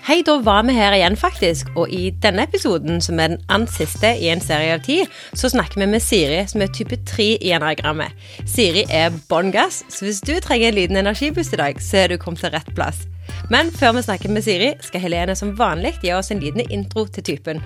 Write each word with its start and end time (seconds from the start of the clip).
Hei, 0.00 0.22
da 0.24 0.38
var 0.40 0.62
vi 0.64 0.72
her 0.72 0.94
igjen, 0.96 1.16
faktisk. 1.16 1.68
Og 1.76 1.90
i 1.92 2.06
denne 2.22 2.46
episoden, 2.48 3.02
som 3.04 3.18
er 3.20 3.34
den 3.34 3.42
andre 3.52 3.68
siste 3.68 4.14
i 4.16 4.30
en 4.32 4.40
serie 4.40 4.72
av 4.78 4.80
ti, 4.86 5.02
så 5.36 5.50
snakker 5.52 5.82
vi 5.82 5.88
med 5.92 6.00
Siri, 6.00 6.38
som 6.48 6.64
er 6.64 6.72
type 6.72 6.96
3 7.06 7.26
i 7.36 7.50
enagrammet. 7.52 8.16
Siri 8.48 8.86
er 8.88 9.12
bånn 9.28 9.52
gass, 9.52 9.82
så 9.92 10.08
hvis 10.08 10.22
du 10.24 10.32
trenger 10.40 10.70
en 10.70 10.78
liten 10.78 10.96
energiboost 10.96 11.52
i 11.52 11.60
dag, 11.60 11.84
så 11.84 12.00
er 12.00 12.08
du 12.08 12.16
kommet 12.16 12.40
til 12.40 12.54
rett 12.56 12.72
plass. 12.74 13.04
Men 13.52 13.68
før 13.76 13.92
vi 13.98 14.06
snakker 14.08 14.32
med 14.32 14.48
Siri, 14.48 14.72
skal 14.80 15.04
Helene 15.04 15.36
som 15.36 15.52
vanlig 15.58 15.98
gi 16.00 16.16
oss 16.16 16.32
en 16.32 16.40
liten 16.40 16.64
intro 16.70 17.04
til 17.04 17.28
typen. 17.34 17.60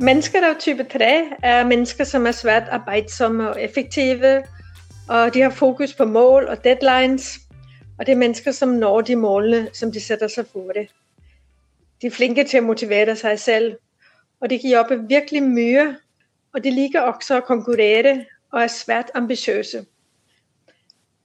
Mennesker 0.00 0.40
av 0.40 0.56
type 0.64 0.88
3 0.88 1.14
er 1.44 1.64
mennesker 1.68 2.08
som 2.08 2.24
er 2.26 2.40
svært 2.40 2.72
arbeidsomme 2.72 3.52
og 3.52 3.60
effektive. 3.60 4.38
Og 5.08 5.34
de 5.34 5.44
har 5.44 5.52
fokus 5.52 5.92
på 5.92 6.08
mål 6.08 6.48
og 6.48 6.64
deadlines. 6.64 7.34
Og 7.98 8.06
det 8.06 8.16
er 8.16 8.24
mennesker 8.24 8.56
som 8.56 8.78
når 8.80 9.10
de 9.12 9.16
målene 9.16 9.66
som 9.76 9.92
de 9.92 10.00
setter 10.00 10.32
seg 10.32 10.48
for. 10.48 10.72
det. 10.72 10.88
De 12.02 12.06
er 12.06 12.14
flinke 12.14 12.44
til 12.44 12.62
å 12.62 12.66
motivere 12.66 13.16
seg 13.16 13.38
selv. 13.40 13.76
Og 14.40 14.50
de 14.50 14.58
kan 14.60 14.70
jobbe 14.70 15.02
virkelig 15.08 15.42
mye. 15.42 15.86
Og 16.54 16.64
de 16.64 16.72
liker 16.72 17.04
også 17.08 17.40
å 17.40 17.46
konkurrere 17.46 18.24
og 18.52 18.62
er 18.62 18.72
svært 18.72 19.12
ambisiøse. 19.14 19.84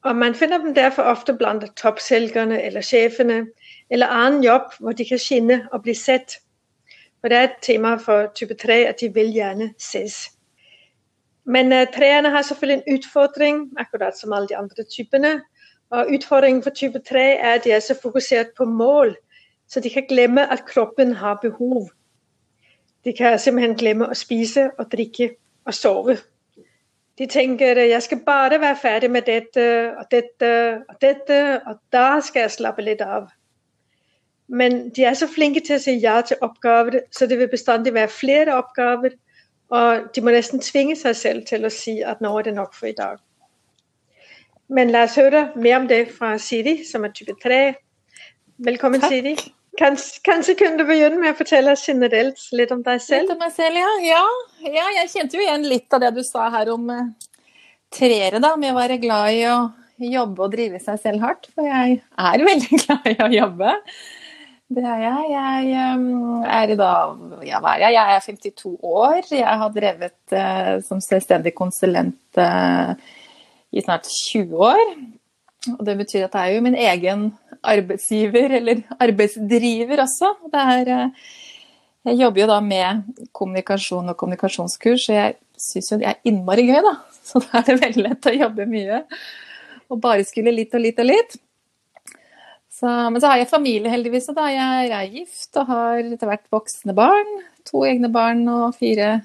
Og 0.04 0.16
man 0.16 0.36
finner 0.36 0.58
dem 0.58 0.74
derfor 0.74 1.04
ofte 1.04 1.34
blant 1.38 1.64
toppselgerne 1.78 2.62
eller 2.62 2.82
sjefene 2.82 3.46
eller 3.92 4.08
annen 4.08 4.44
jobb 4.44 4.74
hvor 4.80 4.96
de 4.98 5.06
kan 5.06 5.20
skinne 5.22 5.60
og 5.72 5.84
bli 5.86 5.94
sett. 5.94 6.40
For 7.22 7.30
det 7.30 7.38
er 7.38 7.50
et 7.50 7.62
tema 7.62 7.96
for 8.02 8.32
type 8.36 8.56
3 8.58 8.86
at 8.90 9.02
de 9.02 9.12
vil 9.14 9.30
gjerne 9.36 9.74
ses. 9.78 10.32
Men 11.46 11.74
uh, 11.74 11.86
treerne 11.94 12.30
har 12.30 12.42
selvfølgelig 12.42 12.82
en 12.82 12.98
utfordring, 12.98 13.62
akkurat 13.78 14.18
som 14.18 14.34
alle 14.34 14.48
de 14.48 14.58
andre 14.58 14.84
typene. 14.84 15.42
Og 15.92 16.08
Utfordringen 16.16 16.64
for 16.64 16.70
type 16.70 17.00
3 17.00 17.22
er 17.22 17.54
at 17.54 17.64
de 17.64 17.72
er 17.72 17.80
så 17.80 17.96
fokusert 18.02 18.56
på 18.58 18.66
mål, 18.66 19.16
så 19.72 19.80
de 19.80 19.90
kan 19.90 20.04
glemme 20.10 20.44
at 20.52 20.66
kroppen 20.68 21.14
har 21.16 21.40
behov. 21.42 21.90
De 23.06 23.14
kan 23.14 23.40
simpelthen 23.40 23.78
glemme 23.80 24.10
å 24.12 24.18
spise 24.18 24.68
og 24.78 24.92
drikke 24.92 25.30
og 25.66 25.74
sove. 25.74 26.18
De 27.18 27.28
tenker 27.28 27.80
jeg 27.80 28.02
skal 28.04 28.20
bare 28.26 28.60
være 28.62 28.78
ferdig 28.82 29.12
med 29.12 29.22
dette 29.30 29.64
og 29.98 30.06
dette 30.12 30.50
og 30.90 30.96
dette, 31.02 31.62
og 31.68 31.80
da 31.94 32.20
skal 32.20 32.46
jeg 32.46 32.58
slappe 32.58 32.84
litt 32.84 33.02
av. 33.02 33.30
Men 34.48 34.90
de 34.90 35.06
er 35.08 35.16
så 35.16 35.28
flinke 35.32 35.64
til 35.64 35.78
å 35.78 35.84
si 35.84 35.96
ja 36.04 36.18
til 36.22 36.42
oppgaver, 36.44 37.00
så 37.12 37.28
det 37.28 37.38
vil 37.40 37.50
bestandig 37.52 37.94
være 37.94 38.12
flere 38.12 38.58
oppgaver. 38.58 39.16
Og 39.72 40.10
de 40.16 40.22
må 40.22 40.34
nesten 40.36 40.60
tvinge 40.60 40.98
seg 41.00 41.16
selv 41.16 41.46
til 41.48 41.64
å 41.64 41.72
si 41.72 42.02
at 42.04 42.20
nå 42.20 42.34
er 42.38 42.50
det 42.50 42.58
nok 42.58 42.76
for 42.76 42.90
i 42.92 42.98
dag. 42.98 43.22
Men 44.68 44.92
la 44.92 45.06
oss 45.08 45.16
høre 45.20 45.48
mer 45.56 45.80
om 45.80 45.88
det 45.88 46.04
fra 46.12 46.36
Siri, 46.40 46.82
som 46.84 47.08
er 47.08 47.16
type 47.16 47.38
3. 47.44 47.62
Velkommen, 48.68 49.00
Takk. 49.00 49.12
Siri. 49.14 49.36
Kanskje, 49.80 50.20
kanskje 50.28 50.56
kunne 50.60 50.82
du 50.82 50.88
begynne 50.88 51.20
med 51.22 51.32
å 51.32 51.38
fortelle 51.40 51.78
generelt 51.80 52.42
litt 52.52 52.72
om 52.76 52.82
deg 52.84 53.00
selv? 53.04 53.30
Litt 53.30 53.36
om 53.38 53.40
meg 53.40 53.54
selv, 53.56 53.80
ja. 53.80 53.92
ja. 54.04 54.24
Ja, 54.68 54.88
jeg 55.00 55.12
kjente 55.14 55.38
jo 55.40 55.46
igjen 55.46 55.68
litt 55.70 55.96
av 55.96 56.04
det 56.04 56.10
du 56.18 56.24
sa 56.28 56.50
her 56.52 56.74
om 56.74 56.90
eh, 56.92 57.14
treere, 57.96 58.42
da. 58.44 58.58
Med 58.60 58.74
å 58.74 58.80
være 58.82 59.00
glad 59.02 59.38
i 59.38 59.46
å 59.48 59.60
jobbe 60.02 60.44
og 60.44 60.52
drive 60.56 60.82
seg 60.84 61.00
selv 61.00 61.24
hardt. 61.24 61.48
For 61.56 61.70
jeg 61.70 62.02
er 62.02 62.44
veldig 62.50 62.82
glad 62.84 63.08
i 63.14 63.16
å 63.24 63.30
jobbe. 63.38 63.78
Det 64.72 64.84
er 64.88 65.02
jeg. 65.04 65.32
Jeg 65.32 65.96
um, 66.00 66.44
er 66.48 66.72
i 66.72 66.78
dag 66.80 67.24
Ja, 67.48 67.60
hva 67.64 67.74
er 67.76 67.86
jeg? 67.86 67.96
Jeg 67.96 68.18
er 68.18 68.28
52 68.28 68.76
år. 68.88 69.24
Jeg 69.32 69.58
har 69.64 69.74
drevet 69.76 70.36
eh, 70.36 70.76
som 70.88 71.02
selvstendig 71.04 71.56
konsulent 71.56 72.40
eh, 72.40 72.94
i 73.72 73.84
snart 73.84 74.08
20 74.32 74.64
år. 74.68 74.94
Og 75.70 75.84
det 75.86 75.94
betyr 76.00 76.26
at 76.26 76.36
jeg 76.36 76.50
er 76.50 76.58
jo 76.58 76.66
min 76.66 76.78
egen 76.78 77.28
arbeidsgiver, 77.62 78.58
eller 78.58 78.82
arbeidsdriver 79.00 80.02
også. 80.02 80.32
Er 80.58 80.90
eh, 80.96 81.30
jeg 82.10 82.18
jobber 82.24 82.42
jo 82.42 82.50
da 82.50 82.58
med 82.66 83.28
kommunikasjon 83.38 84.10
og 84.10 84.18
kommunikasjonskurs, 84.18 85.06
og 85.12 85.16
jeg 85.16 85.36
syns 85.62 85.92
jo 85.92 86.00
det 86.02 86.10
er 86.10 86.20
innmari 86.26 86.66
gøy, 86.66 86.82
da. 86.88 86.96
Så 87.28 87.44
da 87.44 87.60
er 87.60 87.68
det 87.68 87.82
veldig 87.84 88.06
lett 88.08 88.28
å 88.28 88.34
jobbe 88.34 88.66
mye. 88.70 89.04
Og 89.94 90.02
bare 90.02 90.26
skulle 90.26 90.54
litt 90.56 90.74
og 90.74 90.82
litt 90.82 91.00
og 91.04 91.10
litt. 91.12 91.38
Så, 92.72 92.90
men 92.90 93.22
så 93.22 93.30
har 93.30 93.38
jeg 93.38 93.52
familie, 93.52 93.92
heldigvis. 93.94 94.32
Og 94.32 94.40
da 94.40 94.48
jeg 94.50 94.90
er 94.90 95.14
gift 95.14 95.60
og 95.62 95.70
har 95.70 96.00
etter 96.02 96.32
hvert 96.32 96.48
voksne 96.54 96.96
barn. 96.98 97.30
To 97.70 97.84
egne 97.86 98.10
barn 98.10 98.42
og 98.50 98.74
fire 98.80 99.20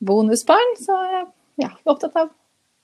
bonusbarn. 0.00 0.72
Så 0.80 0.96
jeg 1.10 1.26
ja, 1.60 1.68
er 1.68 1.92
opptatt 1.92 2.16
av 2.22 2.32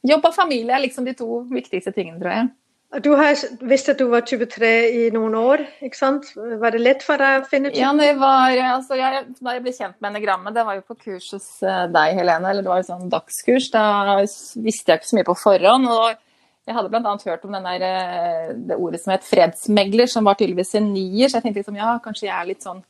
jobb 0.06 0.28
og 0.28 0.36
familie 0.36 0.76
er 0.76 0.84
liksom 0.84 1.08
de 1.08 1.16
to 1.16 1.42
viktigste 1.48 1.94
tingene, 1.96 2.20
tror 2.20 2.34
jeg. 2.34 2.50
Du 2.98 3.12
har 3.14 3.36
visst 3.70 3.88
at 3.92 4.00
du 4.00 4.08
var 4.10 4.24
23 4.26 4.68
i 4.90 5.02
noen 5.14 5.34
år, 5.38 5.60
ikke 5.86 5.94
sant? 5.94 6.24
Var 6.34 6.74
det 6.74 6.80
lett 6.82 7.04
for 7.06 7.22
deg 7.22 7.44
å 7.44 7.46
finne 7.46 7.70
ut? 7.70 7.76
Ja, 7.78 7.92
det 7.94 8.16
var, 8.18 8.50
altså 8.66 8.98
jeg, 8.98 9.28
Da 9.38 9.54
jeg 9.54 9.62
ble 9.62 9.74
kjent 9.76 9.94
med 10.00 10.10
enegrammet, 10.10 10.56
det 10.56 10.64
var 10.66 10.80
jo 10.80 10.82
på 10.88 10.96
kurs 11.04 11.28
hos 11.36 11.46
eh, 11.62 11.84
deg, 11.86 12.16
Helene. 12.18 12.50
eller 12.50 12.66
Det 12.66 12.72
var 12.72 12.82
jo 12.82 12.88
sånn 12.88 13.12
dagskurs. 13.12 13.68
Da 13.70 13.84
visste 14.18 14.90
jeg 14.90 14.98
ikke 14.98 15.10
så 15.12 15.20
mye 15.20 15.28
på 15.28 15.38
forhånd. 15.38 15.86
og 15.86 16.18
Jeg 16.66 16.76
hadde 16.80 16.90
bl.a. 16.90 17.14
hørt 17.30 17.46
om 17.46 17.54
der, 17.60 17.86
eh, 17.92 18.50
det 18.58 18.80
ordet 18.82 19.04
som 19.04 19.14
het 19.14 19.28
fredsmegler, 19.28 20.10
som 20.10 20.26
var 20.26 20.40
tydeligvis 20.42 20.74
en 20.82 20.90
nier. 20.90 21.30
Så 21.30 21.38
jeg 21.38 21.46
tenkte 21.46 21.62
liksom 21.62 21.78
ja, 21.78 21.94
kanskje 22.02 22.26
jeg 22.26 22.34
er 22.34 22.50
litt 22.50 22.66
sånn 22.66 22.82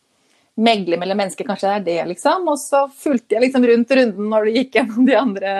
megler 0.60 0.97
mellom 1.00 1.21
mennesker, 1.21 1.44
kanskje 1.44 1.69
det 1.69 1.77
er 1.77 1.89
det, 1.91 2.00
liksom. 2.15 2.49
Og 2.49 2.56
så 2.60 2.87
fulgte 2.89 3.37
jeg 3.37 3.50
liksom 3.50 3.69
rundt 3.69 3.97
runden 4.00 4.33
når 4.33 4.49
det 4.49 4.59
gikk 4.62 4.81
gjennom 4.81 5.12
de 5.12 5.21
andre, 5.27 5.55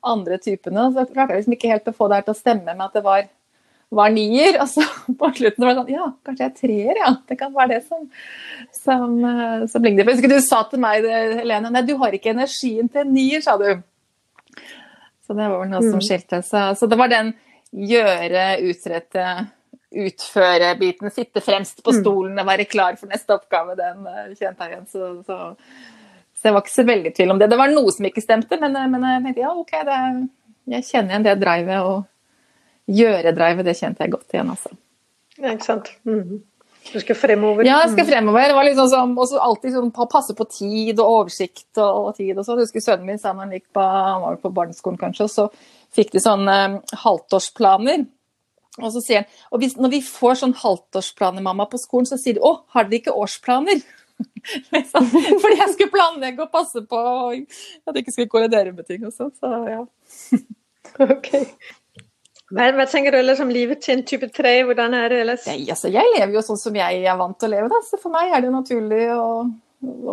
andre 0.00 0.40
typene. 0.40 0.90
Så 0.96 1.10
klarte 1.12 1.36
jeg 1.36 1.44
liksom 1.44 1.60
ikke 1.60 1.76
helt 1.76 1.92
å 1.92 1.98
få 2.00 2.08
det 2.08 2.22
her 2.22 2.30
til 2.30 2.38
å 2.38 2.44
stemme 2.46 2.72
med 2.72 2.88
at 2.88 2.96
det 2.96 3.04
var 3.04 3.32
var 3.94 4.10
nier, 4.10 4.56
og 4.60 4.66
så 4.68 4.82
på 5.20 5.28
slutten 5.36 5.62
var 5.64 5.74
det 5.74 5.80
sånn 5.80 5.92
Ja, 5.94 6.06
kanskje 6.26 6.42
jeg 6.44 6.50
er 6.52 6.56
treer, 6.60 7.00
ja. 7.04 7.10
Det 7.28 7.38
kan 7.38 7.52
være 7.54 7.76
det 7.76 7.82
som, 7.86 8.08
som, 8.74 9.12
eh, 9.24 9.66
som 9.70 9.82
ligner. 9.86 10.04
Jeg 10.04 10.16
husker 10.18 10.32
du 10.34 10.40
sa 10.42 10.62
til 10.70 10.80
meg, 10.82 11.04
Helene, 11.06 11.70
nei, 11.70 11.82
du 11.86 11.94
har 12.00 12.12
ikke 12.16 12.32
energien 12.34 12.88
til 12.92 13.06
nier, 13.06 13.40
sa 13.44 13.56
du. 13.60 13.68
Så 15.26 15.34
det 15.34 15.46
var 15.50 15.58
vel 15.62 15.70
noe 15.70 15.82
som 15.82 15.98
Mm. 15.98 16.06
skilte 16.06 16.42
seg. 16.46 16.76
Så 16.78 16.86
det 16.90 16.98
var 16.98 17.08
den 17.10 17.32
gjøre, 17.74 18.44
utrette, 18.62 19.24
utføre-biten. 19.96 21.10
Sitte 21.10 21.40
fremst 21.42 21.82
på 21.82 21.92
Mm. 21.94 22.00
stolen 22.02 22.38
og 22.38 22.46
være 22.46 22.66
klar 22.70 22.96
for 22.98 23.06
neste 23.10 23.34
oppgave. 23.34 23.76
Den 23.76 24.06
eh, 24.06 24.34
kjente 24.38 24.66
jeg 24.66 24.70
igjen. 24.72 24.86
Så, 24.90 25.24
så, 25.26 25.56
så 26.36 26.42
jeg 26.50 26.54
var 26.54 26.62
ikke 26.62 26.74
så 26.76 26.86
veldig 26.86 27.10
i 27.10 27.16
tvil 27.16 27.30
om 27.34 27.38
det. 27.38 27.50
Det 27.50 27.58
var 27.58 27.68
noe 27.74 27.90
som 27.94 28.06
ikke 28.06 28.22
stemte, 28.22 28.58
men, 28.60 28.76
eh, 28.76 28.86
men 28.92 29.02
jeg 29.02 29.22
tenkte 29.24 29.42
ja, 29.46 29.54
OK, 29.54 29.72
det, 29.88 29.98
jeg 30.76 30.86
kjenner 30.90 31.10
igjen 31.14 31.26
det 31.26 31.36
drivet. 31.42 31.80
og 31.82 32.04
Gjøre-drivet, 32.86 33.66
det 33.66 33.78
kjente 33.78 34.04
jeg 34.04 34.12
godt 34.12 34.34
igjen, 34.34 34.52
altså. 34.52 34.76
Ja, 35.40 35.52
ikke 35.52 35.66
sant? 35.66 35.90
Mhm. 36.06 36.44
Du 36.92 37.00
skal 37.02 37.16
fremover. 37.18 37.66
Ja, 37.66 37.80
jeg 37.82 37.96
skal 37.96 38.06
fremover. 38.06 38.44
Det 38.46 38.54
var 38.54 38.66
liksom 38.68 38.90
sånn, 38.92 39.14
også 39.18 39.40
alltid 39.42 39.74
sånn, 39.74 39.88
passe 39.90 40.36
på 40.38 40.46
tid 40.46 41.00
og 41.02 41.14
oversikt 41.20 41.80
og, 41.82 42.10
og 42.10 42.18
tid 42.18 42.36
og 42.36 42.46
sånn. 42.46 42.60
Jeg 42.60 42.68
husker 42.68 42.84
sønnen 42.84 43.08
min 43.10 43.18
sa 43.18 43.32
han 43.34 43.54
gikk 43.54 43.66
på, 43.74 43.82
han 43.82 44.22
var 44.22 44.38
på 44.42 44.52
barneskolen 44.54 45.00
kanskje, 45.00 45.26
og 45.26 45.32
så 45.32 45.48
fikk 45.96 46.14
de 46.14 46.22
sånne 46.22 46.56
um, 46.70 46.76
halvtårsplaner. 47.02 48.06
Og 48.76 48.90
så 48.92 49.02
sier 49.02 49.24
han 49.24 49.28
og 49.50 49.62
hvis, 49.62 49.76
når 49.80 49.94
vi 49.96 50.02
får 50.04 50.42
sånn 50.42 50.56
halvtårsplaner, 50.60 51.44
mamma, 51.44 51.66
på 51.70 51.80
skolen, 51.80 52.08
så 52.08 52.20
sier 52.20 52.38
de 52.38 52.44
å, 52.44 52.58
har 52.76 52.86
dere 52.86 53.02
ikke 53.02 53.16
årsplaner? 53.16 53.82
liksom, 54.76 55.08
fordi 55.10 55.58
jeg 55.58 55.72
skulle 55.74 55.92
planlegge 55.92 56.44
og 56.46 56.52
passe 56.54 56.84
på 56.88 57.00
at 57.02 57.96
jeg 57.96 58.04
ikke 58.04 58.14
skulle 58.14 58.32
kollidere 58.32 58.76
med 58.76 58.86
ting 58.88 59.02
og 59.08 59.16
sånn. 59.16 59.34
Så 59.34 59.52
ja. 59.72 59.82
Ok. 61.02 61.32
Hva, 62.54 62.68
hva 62.76 62.84
tenker 62.86 63.10
du 63.10 63.18
ellers 63.18 63.40
om 63.42 63.50
livet 63.50 63.80
til 63.82 63.96
en 63.96 64.04
type 64.06 64.28
3? 64.30 64.52
Hvordan 64.68 64.94
er 64.94 65.10
det 65.10 65.22
ellers? 65.24 65.46
Nei, 65.50 65.64
altså, 65.72 65.90
jeg 65.90 66.12
lever 66.14 66.36
jo 66.36 66.44
sånn 66.46 66.60
som 66.60 66.76
jeg 66.78 67.00
er 67.02 67.18
vant 67.18 67.38
til 67.40 67.50
å 67.50 67.54
leve. 67.56 67.70
Da. 67.72 67.80
Så 67.88 67.98
for 67.98 68.14
meg 68.14 68.30
er 68.30 68.44
det 68.44 68.52
naturlig 68.54 69.02
å, 69.16 69.26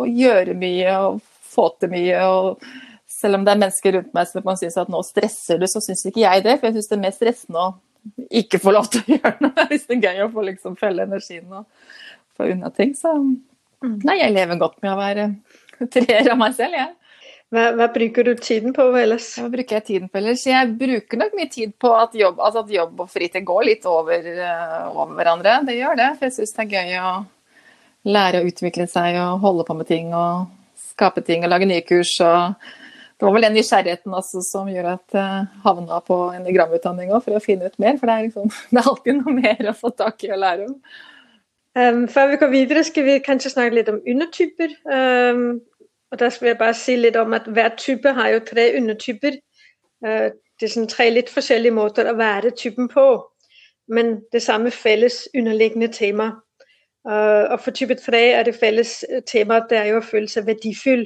å 0.02 0.06
gjøre 0.10 0.56
mye 0.58 0.96
og 1.06 1.20
få 1.54 1.68
til 1.78 1.92
mye. 1.94 2.24
Og 2.26 2.64
selv 3.14 3.38
om 3.38 3.46
det 3.46 3.54
er 3.54 3.60
mennesker 3.62 3.98
rundt 3.98 4.16
meg 4.16 4.30
som 4.30 4.46
kan 4.46 4.58
synes 4.58 4.80
at 4.82 4.90
nå 4.90 5.02
stresser 5.06 5.62
du, 5.62 5.68
så 5.70 5.82
syns 5.84 6.02
ikke 6.10 6.24
jeg 6.24 6.42
det. 6.46 6.56
For 6.58 6.70
jeg 6.70 6.78
syns 6.78 6.90
det 6.90 6.98
er 6.98 7.04
mer 7.04 7.14
stressende 7.14 7.68
å 7.68 7.74
ikke 8.42 8.60
få 8.60 8.74
lov 8.74 8.90
til 8.90 9.04
å 9.04 9.12
gjøre 9.16 9.46
noe 9.46 9.68
hvis 9.70 9.86
det 9.86 10.00
er 10.00 10.04
gøy 10.08 10.26
å 10.26 10.32
få 10.34 10.48
liksom 10.50 10.74
følge 10.80 11.06
energien 11.06 11.54
og 11.54 11.70
få 12.34 12.50
unna 12.50 12.72
ting. 12.74 12.96
Så 12.98 13.14
nei, 13.14 14.18
jeg 14.18 14.34
lever 14.34 14.58
godt 14.60 14.80
med 14.82 14.90
å 14.96 14.98
være 14.98 15.30
treer 15.94 16.34
av 16.34 16.40
meg 16.40 16.58
selv, 16.58 16.76
jeg. 16.82 16.92
Hva, 17.52 17.66
hva 17.76 17.88
bruker 17.92 18.26
du 18.26 18.32
tiden 18.40 18.72
på 18.74 18.86
ellers? 18.98 19.28
Hva 19.38 19.50
bruker 19.52 19.78
jeg 19.78 19.86
tiden 19.88 20.10
på 20.10 20.18
ellers? 20.20 20.46
Jeg 20.48 20.72
bruker 20.78 21.20
nok 21.20 21.36
mye 21.36 21.50
tid 21.52 21.74
på 21.80 21.92
at 21.96 22.16
jobb, 22.18 22.40
altså 22.40 22.64
at 22.64 22.72
jobb 22.72 23.04
og 23.04 23.10
fritid 23.12 23.44
går 23.46 23.66
litt 23.68 23.84
over, 23.90 24.30
eh, 24.32 24.80
over 24.94 25.12
hverandre. 25.18 25.60
Det 25.68 25.76
gjør 25.76 26.00
det. 26.00 26.10
For 26.16 26.28
jeg 26.28 26.36
syns 26.38 26.56
det 26.56 26.64
er 26.64 26.72
gøy 26.74 26.96
å 27.02 27.12
lære 28.14 28.40
å 28.40 28.48
utvikle 28.48 28.88
seg 28.90 29.20
og 29.20 29.44
holde 29.44 29.68
på 29.68 29.76
med 29.78 29.88
ting 29.90 30.10
og 30.16 30.48
skape 30.94 31.22
ting 31.26 31.44
og 31.44 31.52
lage 31.52 31.68
nye 31.68 31.84
kurs. 31.86 32.16
og 32.24 32.54
det 33.14 33.28
var 33.28 33.34
vel 33.36 33.46
den 33.46 33.54
nysgjerrigheten 33.56 34.14
også 34.18 34.40
som 34.42 34.68
gjør 34.68 34.88
at 34.96 35.14
jeg 35.14 35.44
havna 35.62 36.00
på 36.04 36.16
en 36.34 36.46
gramutdanning 36.50 37.12
òg, 37.14 37.22
for 37.22 37.38
å 37.38 37.42
finne 37.42 37.70
ut 37.70 37.78
mer. 37.78 37.98
For 38.00 38.10
det 38.10 38.14
er, 38.14 38.24
liksom, 38.26 38.50
det 38.72 38.80
er 38.80 38.88
alltid 38.90 39.20
noe 39.20 39.34
mer 39.38 39.70
å 39.70 39.76
få 39.78 39.92
tak 39.94 40.26
i 40.26 40.32
og 40.34 40.40
lære 40.42 40.66
om. 40.68 40.78
Um, 41.74 42.02
før 42.10 42.28
vi 42.30 42.38
går 42.38 42.50
videre, 42.52 42.82
skal 42.86 43.06
vi 43.06 43.14
kanskje 43.22 43.50
snakke 43.54 43.78
litt 43.78 43.88
om 43.90 44.02
undertyper. 44.02 44.74
Um, 44.86 45.46
og 46.14 46.18
der 46.18 46.36
vil 46.40 46.46
jeg 46.46 46.58
bare 46.58 46.74
si 46.74 46.94
litt 46.96 47.16
om 47.16 47.32
at 47.34 47.42
hver 47.50 47.72
type 47.74 48.12
har 48.12 48.28
jo 48.28 48.40
tre 48.46 48.76
undertyper. 48.76 49.34
Uh, 50.06 50.30
det 50.60 50.68
er 50.76 50.86
tre 50.86 51.08
litt 51.10 51.30
forskjellige 51.30 51.74
måter 51.74 52.06
å 52.06 52.14
være 52.14 52.52
typen 52.54 52.86
på, 52.88 53.06
men 53.90 54.20
det 54.32 54.42
samme 54.42 54.70
felles 54.70 55.24
underliggende 55.34 55.88
tema. 55.90 56.28
Uh, 57.02 57.50
og 57.50 57.58
for 57.60 57.74
type 57.74 57.94
3 57.98 58.20
er 58.30 58.42
det 58.46 58.54
felles 58.54 59.04
tema 59.26 59.58
det 59.70 59.78
er 59.78 59.88
jo 59.90 59.98
å 59.98 60.06
føle 60.06 60.30
seg 60.30 60.46
verdifull 60.46 61.02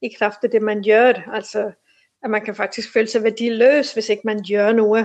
i 0.00 0.10
kraft 0.14 0.46
av 0.46 0.52
det 0.54 0.62
man 0.62 0.84
gjør. 0.86 1.18
Altså 1.34 1.72
at 2.22 2.30
man 2.30 2.44
kan 2.44 2.54
faktisk 2.54 2.92
føle 2.92 3.10
seg 3.10 3.26
verdiløs 3.26 3.90
hvis 3.92 4.08
ikke 4.14 4.30
man 4.30 4.44
gjør 4.46 4.72
noe. 4.78 5.02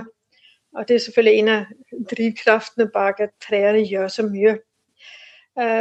Og 0.78 0.88
det 0.88 0.94
er 0.94 1.02
selvfølgelig 1.08 1.38
en 1.38 1.48
av 1.48 2.06
drivkraftene 2.14 2.86
bak 2.94 3.20
at 3.20 3.34
treene 3.42 3.82
gjør 3.82 4.08
så 4.08 4.22
mye. 4.30 4.54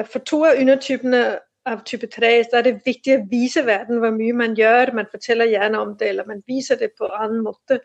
For 0.10 0.20
to 0.26 0.42
av 0.50 0.58
undertypene 0.58 1.22
av 1.70 1.84
type 1.86 2.08
3 2.08 2.32
så 2.48 2.60
er 2.60 2.66
det 2.68 2.82
viktig 2.86 3.16
å 3.16 3.24
vise 3.32 3.64
verden 3.68 4.02
hvor 4.02 4.12
mye 4.16 4.34
man 4.34 4.56
gjør. 4.58 4.94
Man 4.98 5.10
forteller 5.12 5.50
gjerne 5.52 5.80
om 5.80 5.96
det, 6.00 6.10
eller 6.10 6.28
man 6.28 6.44
viser 6.48 6.80
det 6.80 6.92
på 6.98 7.10
annen 7.10 7.44
måte. 7.46 7.80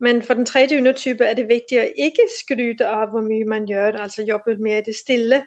Men 0.00 0.22
for 0.22 0.34
den 0.34 0.46
tredje 0.46 0.78
undertype 0.78 1.24
er 1.24 1.34
det 1.38 1.48
viktig 1.48 1.78
å 1.80 1.86
ikke 2.08 2.28
skryte 2.32 2.88
av 2.88 3.14
hvor 3.14 3.24
mye 3.24 3.46
man 3.48 3.68
gjør, 3.68 3.96
altså 4.04 4.26
jobbe 4.26 4.58
mer 4.60 4.82
i 4.82 4.88
det 4.90 4.96
stille. 4.96 5.44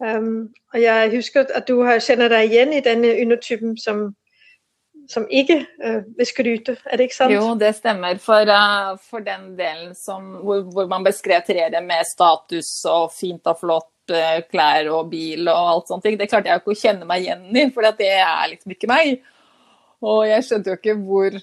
Um, 0.00 0.48
og 0.72 0.80
jeg 0.82 1.10
husker 1.12 1.44
at 1.54 1.68
du 1.68 1.82
har, 1.84 2.00
kjenner 2.00 2.32
deg 2.32 2.48
igjen 2.48 2.72
i 2.72 2.80
denne 2.80 3.12
undertypen 3.20 3.76
som, 3.76 4.14
som 5.10 5.26
ikke 5.26 5.56
uh, 5.82 6.00
vil 6.16 6.28
skryte, 6.28 6.76
er 6.86 7.00
det 7.00 7.08
ikke 7.08 7.16
sant? 7.16 7.34
Jo, 7.34 7.52
det 7.58 7.72
stemmer. 7.78 8.18
For, 8.22 8.46
uh, 8.46 8.94
for 9.10 9.24
den 9.26 9.52
delen 9.58 9.94
som, 9.98 10.36
hvor, 10.44 10.62
hvor, 10.70 10.86
man 10.90 11.06
beskrev 11.06 11.42
treere 11.46 11.82
med 11.84 12.06
status 12.08 12.70
og 12.90 13.10
fint 13.14 13.50
og 13.50 13.58
flott, 13.60 13.92
uh, 14.14 14.38
klær 14.50 14.90
og 14.94 15.10
bil 15.12 15.50
og 15.50 15.74
alt 15.74 15.92
sånt, 15.92 16.06
det 16.06 16.30
klarte 16.30 16.52
jeg 16.52 16.62
ikke 16.62 16.74
å 16.74 16.80
kjenne 16.84 17.08
meg 17.10 17.26
igjen 17.26 17.46
i, 17.50 17.66
for 17.74 17.86
det 17.98 18.10
er 18.14 18.50
liksom 18.54 18.76
ikke 18.76 18.90
meg. 18.90 19.20
Og 20.00 20.24
jeg 20.30 20.46
skjønte 20.46 20.72
jo 20.72 20.80
ikke 20.80 20.98
hvor 21.02 21.40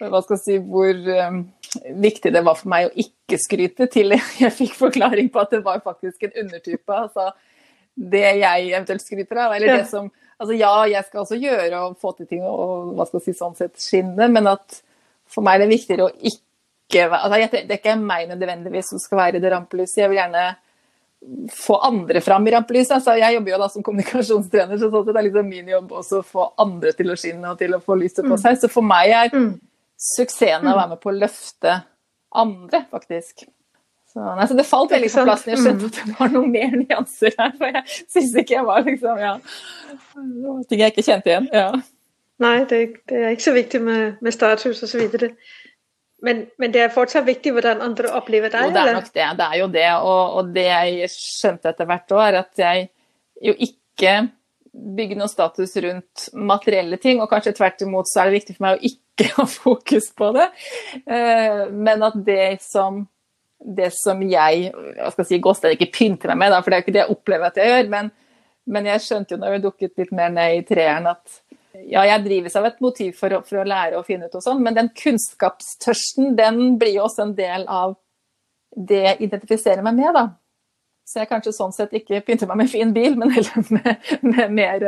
hva 0.00 0.22
skal 0.24 0.38
jeg 0.38 0.44
si, 0.46 0.54
hvor 0.64 0.96
um, 1.28 1.42
viktig 2.00 2.30
det 2.32 2.40
var 2.46 2.56
for 2.56 2.70
meg 2.72 2.86
å 2.88 3.02
ikke 3.02 3.36
skryte 3.36 3.84
til 3.92 4.16
jeg 4.40 4.54
fikk 4.56 4.72
forklaring 4.78 5.28
på 5.28 5.42
at 5.42 5.52
det 5.52 5.60
var 5.66 5.82
faktisk 5.84 6.24
en 6.24 6.38
undertype. 6.46 6.96
altså 6.96 7.28
det 7.94 8.24
jeg 8.40 8.70
eventuelt 8.70 9.04
skryter 9.04 9.42
av. 9.44 9.54
Eller 9.56 9.72
ja. 9.72 9.76
det 9.80 9.90
som 9.90 10.08
Altså 10.40 10.56
ja, 10.56 10.72
jeg 10.88 11.04
skal 11.04 11.20
også 11.20 11.36
gjøre 11.36 11.82
og 11.84 11.98
få 12.00 12.14
til 12.16 12.28
ting 12.30 12.46
og 12.48 12.94
hva 12.96 13.04
skal 13.04 13.20
jeg 13.20 13.26
si, 13.28 13.36
sånn 13.36 13.58
sett 13.58 13.74
skinne, 13.80 14.30
men 14.32 14.48
at 14.48 14.78
for 15.30 15.44
meg 15.44 15.58
er 15.58 15.66
det 15.66 15.74
viktigere 15.74 16.06
å 16.08 16.14
ikke 16.16 17.04
altså, 17.06 17.36
Det 17.52 17.68
er 17.68 17.76
ikke 17.76 17.98
meg 18.00 18.30
nødvendigvis 18.32 18.88
som 18.90 19.02
skal 19.02 19.20
være 19.20 19.38
i 19.38 19.44
det 19.44 19.52
rampelyset. 19.52 20.00
Jeg 20.00 20.10
vil 20.10 20.18
gjerne 20.18 20.46
få 21.52 21.76
andre 21.86 22.20
fram 22.24 22.48
i 22.48 22.54
rampelyset. 22.54 22.96
Altså, 22.96 23.14
jeg 23.20 23.36
jobber 23.36 23.52
jo 23.52 23.60
da 23.60 23.68
som 23.70 23.84
kommunikasjonstrener, 23.84 24.80
så 24.80 24.88
sånn 24.90 25.06
det 25.10 25.14
er 25.20 25.28
liksom 25.28 25.52
min 25.52 25.70
jobb 25.74 25.94
også 26.00 26.22
å 26.22 26.26
få 26.26 26.48
andre 26.64 26.94
til 26.96 27.12
å 27.12 27.18
skinne 27.20 27.52
og 27.52 27.60
til 27.60 27.76
å 27.76 27.82
få 27.84 27.98
lyset 28.00 28.24
på 28.24 28.32
mm. 28.32 28.40
seg. 28.42 28.58
Så 28.62 28.72
for 28.72 28.86
meg 28.86 29.12
er 29.12 29.30
mm. 29.34 29.52
suksessen 30.16 30.66
å 30.66 30.76
være 30.80 30.94
med 30.94 31.02
på 31.04 31.12
å 31.12 31.18
løfte 31.20 31.76
andre, 32.40 32.84
faktisk. 32.90 33.44
Så, 34.10 34.18
nei, 34.34 34.46
så 34.50 34.56
det 34.58 34.66
falt 34.66 34.90
veldig 34.90 35.08
på 35.12 35.22
plass 35.28 35.46
når 35.46 35.54
jeg 35.54 35.62
skjønte 35.62 35.88
at 35.90 35.98
det 36.00 36.18
var 36.18 36.32
noen 36.34 36.50
mer 36.50 36.72
nyanser 36.74 37.34
her. 37.38 37.52
For 37.60 37.78
jeg 37.78 37.82
syns 38.10 38.36
ikke 38.42 38.56
jeg 38.56 38.66
var 38.66 38.84
liksom 38.86 39.20
ja, 39.22 39.32
Ting 40.70 40.82
jeg 40.82 40.94
ikke 40.94 41.06
kjente 41.06 41.30
igjen. 41.30 41.50
ja. 41.54 41.70
Nei, 42.40 42.62
det, 42.64 42.78
det, 43.10 43.18
er 43.20 43.34
ikke 43.34 43.44
så 43.44 43.52
viktig 43.52 43.82
med, 43.84 44.16
med 44.24 44.32
status 44.32 44.80
osv. 44.86 45.18
Men, 46.24 46.42
men 46.60 46.72
det 46.72 46.86
er 46.86 46.94
fortsatt 46.94 47.26
viktig 47.26 47.52
hvordan 47.52 47.82
andre 47.84 48.12
opplever 48.16 48.52
deg? 48.52 48.70
Jo, 48.70 48.74
det 48.74 48.82
er 48.82 48.96
nok 48.96 49.10
det. 49.12 49.26
Det 49.36 49.46
er 49.46 49.58
jo 49.60 49.68
det. 49.74 49.86
Og, 50.08 50.22
og 50.40 50.54
det 50.56 50.66
jeg 50.66 51.10
skjønte 51.12 51.72
etter 51.72 51.88
hvert 51.90 52.16
òg, 52.16 52.22
er 52.24 52.38
at 52.40 52.62
jeg 52.64 52.88
jo 53.44 53.54
ikke 53.68 54.14
bygger 54.70 55.20
noe 55.20 55.30
status 55.30 55.76
rundt 55.84 56.26
materielle 56.50 57.00
ting. 57.02 57.20
Og 57.20 57.28
kanskje 57.30 57.54
tvert 57.58 57.84
imot 57.84 58.08
så 58.08 58.22
er 58.22 58.30
det 58.30 58.38
viktig 58.40 58.56
for 58.56 58.66
meg 58.66 58.78
å 58.78 58.92
ikke 58.92 59.30
ha 59.36 59.46
fokus 59.52 60.10
på 60.16 60.32
det. 60.36 60.48
Eh, 61.04 61.64
men 61.72 62.08
at 62.08 62.20
det 62.24 62.54
som 62.64 63.04
det 63.60 63.90
som 63.92 64.22
jeg 64.24 64.70
hva 64.72 65.10
skal 65.12 65.24
jeg 65.24 65.28
si, 65.28 65.38
gåsted 65.44 65.76
ikke 65.76 65.92
pynter 65.94 66.32
meg 66.32 66.44
med, 66.44 66.54
da, 66.54 66.62
for 66.62 66.72
det 66.72 66.78
er 66.78 66.82
jo 66.82 66.86
ikke 66.86 66.96
det 66.96 67.02
jeg 67.02 67.14
opplever 67.14 67.50
at 67.50 67.60
jeg 67.60 67.72
gjør. 67.72 67.88
Men, 67.92 68.10
men 68.70 68.90
jeg 68.90 69.04
skjønte 69.04 69.34
jo 69.34 69.40
når 69.42 69.54
vi 69.54 69.62
dukket 69.66 70.02
litt 70.02 70.12
mer 70.16 70.34
ned 70.34 70.58
i 70.58 70.66
treeren 70.68 71.10
at 71.12 71.40
ja, 71.86 72.02
jeg 72.04 72.24
drives 72.24 72.56
av 72.58 72.66
et 72.66 72.80
motiv 72.82 73.14
for 73.18 73.36
å, 73.36 73.42
for 73.46 73.62
å 73.62 73.66
lære 73.68 73.98
og 73.98 74.06
finne 74.08 74.26
ut 74.28 74.36
og 74.36 74.44
sånn, 74.44 74.62
men 74.64 74.76
den 74.76 74.90
kunnskapstørsten 74.96 76.34
den 76.38 76.78
blir 76.80 76.96
jo 76.96 77.06
også 77.06 77.28
en 77.28 77.36
del 77.38 77.66
av 77.70 77.94
det 78.76 79.00
jeg 79.04 79.20
identifiserer 79.28 79.84
meg 79.86 79.96
med, 79.98 80.12
da. 80.16 80.24
Så 81.06 81.22
jeg 81.22 81.30
kanskje 81.30 81.54
sånn 81.54 81.72
sett 81.74 81.94
ikke 81.96 82.20
pynter 82.26 82.50
meg 82.50 82.60
med 82.62 82.70
fin 82.70 82.92
bil, 82.94 83.16
men 83.18 83.32
heller 83.34 83.64
med, 83.74 84.10
med 84.22 84.52
mer 84.54 84.84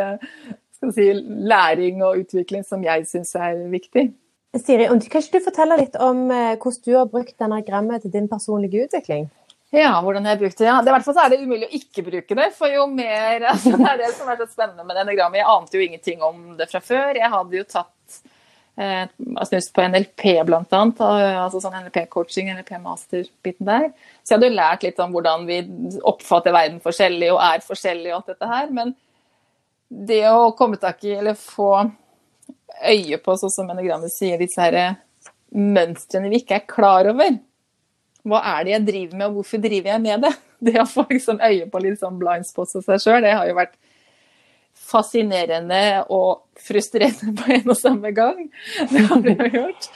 skal 0.82 0.92
si, 0.94 1.08
læring 1.50 2.02
og 2.02 2.20
utvikling 2.22 2.66
som 2.66 2.82
jeg 2.86 3.06
syns 3.10 3.34
er 3.38 3.64
viktig. 3.72 4.08
Siri, 4.52 4.84
kan 4.84 5.00
ikke 5.00 5.38
du 5.40 5.44
fortelle 5.46 5.78
litt 5.80 5.94
om 5.96 6.26
eh, 6.28 6.58
hvordan 6.60 6.82
du 6.84 6.90
har 6.98 7.06
brukt 7.08 7.38
denne 7.40 7.62
grammet 7.64 8.02
til 8.04 8.12
din 8.12 8.28
personlige 8.28 8.84
utvikling? 8.84 9.30
Ja, 9.72 9.94
hvordan 10.04 10.26
jeg 10.28 10.34
har 10.34 10.42
brukt 10.42 10.58
det. 10.60 10.66
Ja. 10.68 10.74
det 10.84 10.90
I 10.90 10.92
hvert 10.92 11.06
fall 11.06 11.20
er 11.22 11.30
det 11.32 11.40
umulig 11.40 11.70
å 11.70 11.78
ikke 11.78 12.04
bruke 12.04 12.36
det. 12.36 12.50
For 12.58 12.68
jo 12.68 12.84
mer 12.92 13.46
altså, 13.54 13.72
Det 13.78 13.88
er 13.88 14.02
det 14.02 14.10
som 14.18 14.28
er 14.28 14.36
så 14.42 14.48
spennende 14.50 14.84
med 14.84 15.00
enagrammet. 15.00 15.40
Jeg 15.40 15.48
ante 15.54 15.78
jo 15.78 15.86
ingenting 15.86 16.26
om 16.26 16.42
det 16.58 16.68
fra 16.68 16.82
før. 16.84 17.16
Jeg 17.16 17.32
hadde 17.32 17.56
jo 17.56 17.64
tatt 17.64 18.18
eh, 18.76 19.06
snust 19.48 19.72
på 19.72 19.86
NLP 19.88 20.26
blant 20.50 20.76
annet, 20.76 21.00
altså 21.00 21.62
sånn 21.64 21.78
NLP-coaching, 21.80 22.52
NLP-master-biten 22.52 23.70
der. 23.70 23.88
Så 24.20 24.34
jeg 24.34 24.36
hadde 24.36 24.52
jo 24.52 24.58
lært 24.58 24.84
litt 24.84 25.00
om 25.00 25.16
hvordan 25.16 25.48
vi 25.48 25.62
oppfatter 26.12 26.52
verden 26.52 26.84
forskjellig 26.84 27.32
og 27.32 27.40
er 27.48 27.64
forskjellig 27.64 28.12
og 28.12 28.20
alt 28.20 28.34
dette 28.34 28.52
her. 28.52 28.68
Men 28.76 28.92
det 30.12 30.26
å 30.28 30.52
komme 30.60 30.76
tak 30.80 31.00
i, 31.08 31.16
eller 31.16 31.40
få 31.40 31.72
øye 32.80 33.18
på, 33.22 33.36
sånn 33.38 33.52
som 33.52 33.70
enagrammet 33.72 34.12
sier, 34.14 34.40
disse 34.40 34.60
her 34.62 34.78
eh, 34.78 35.00
mønstrene 35.52 36.30
vi 36.32 36.42
ikke 36.42 36.60
er 36.60 36.68
klar 36.68 37.08
over. 37.12 37.38
Hva 38.22 38.40
er 38.54 38.64
det 38.64 38.74
jeg 38.74 38.86
driver 38.88 39.18
med, 39.18 39.26
og 39.28 39.40
hvorfor 39.40 39.62
driver 39.62 39.94
jeg 39.94 40.04
med 40.06 40.26
det? 40.28 40.34
Det 40.62 40.76
å 40.78 40.86
få 40.86 41.02
liksom 41.08 41.40
øye 41.42 41.64
på 41.66 41.78
litt 41.82 41.98
sånn 41.98 42.20
blind 42.20 42.46
spots 42.46 42.76
av 42.78 42.84
seg 42.86 43.00
sjøl, 43.02 43.24
det 43.24 43.32
har 43.34 43.48
jo 43.48 43.56
vært 43.56 43.72
fascinerende 44.78 46.04
og 46.14 46.44
frustrerende 46.62 47.32
på 47.40 47.48
en 47.56 47.72
og 47.72 47.78
samme 47.80 48.12
gang. 48.14 48.44
Det 48.92 49.02
har 49.08 49.24
det 49.24 49.34
jo 49.40 49.48
gjort. 49.56 49.88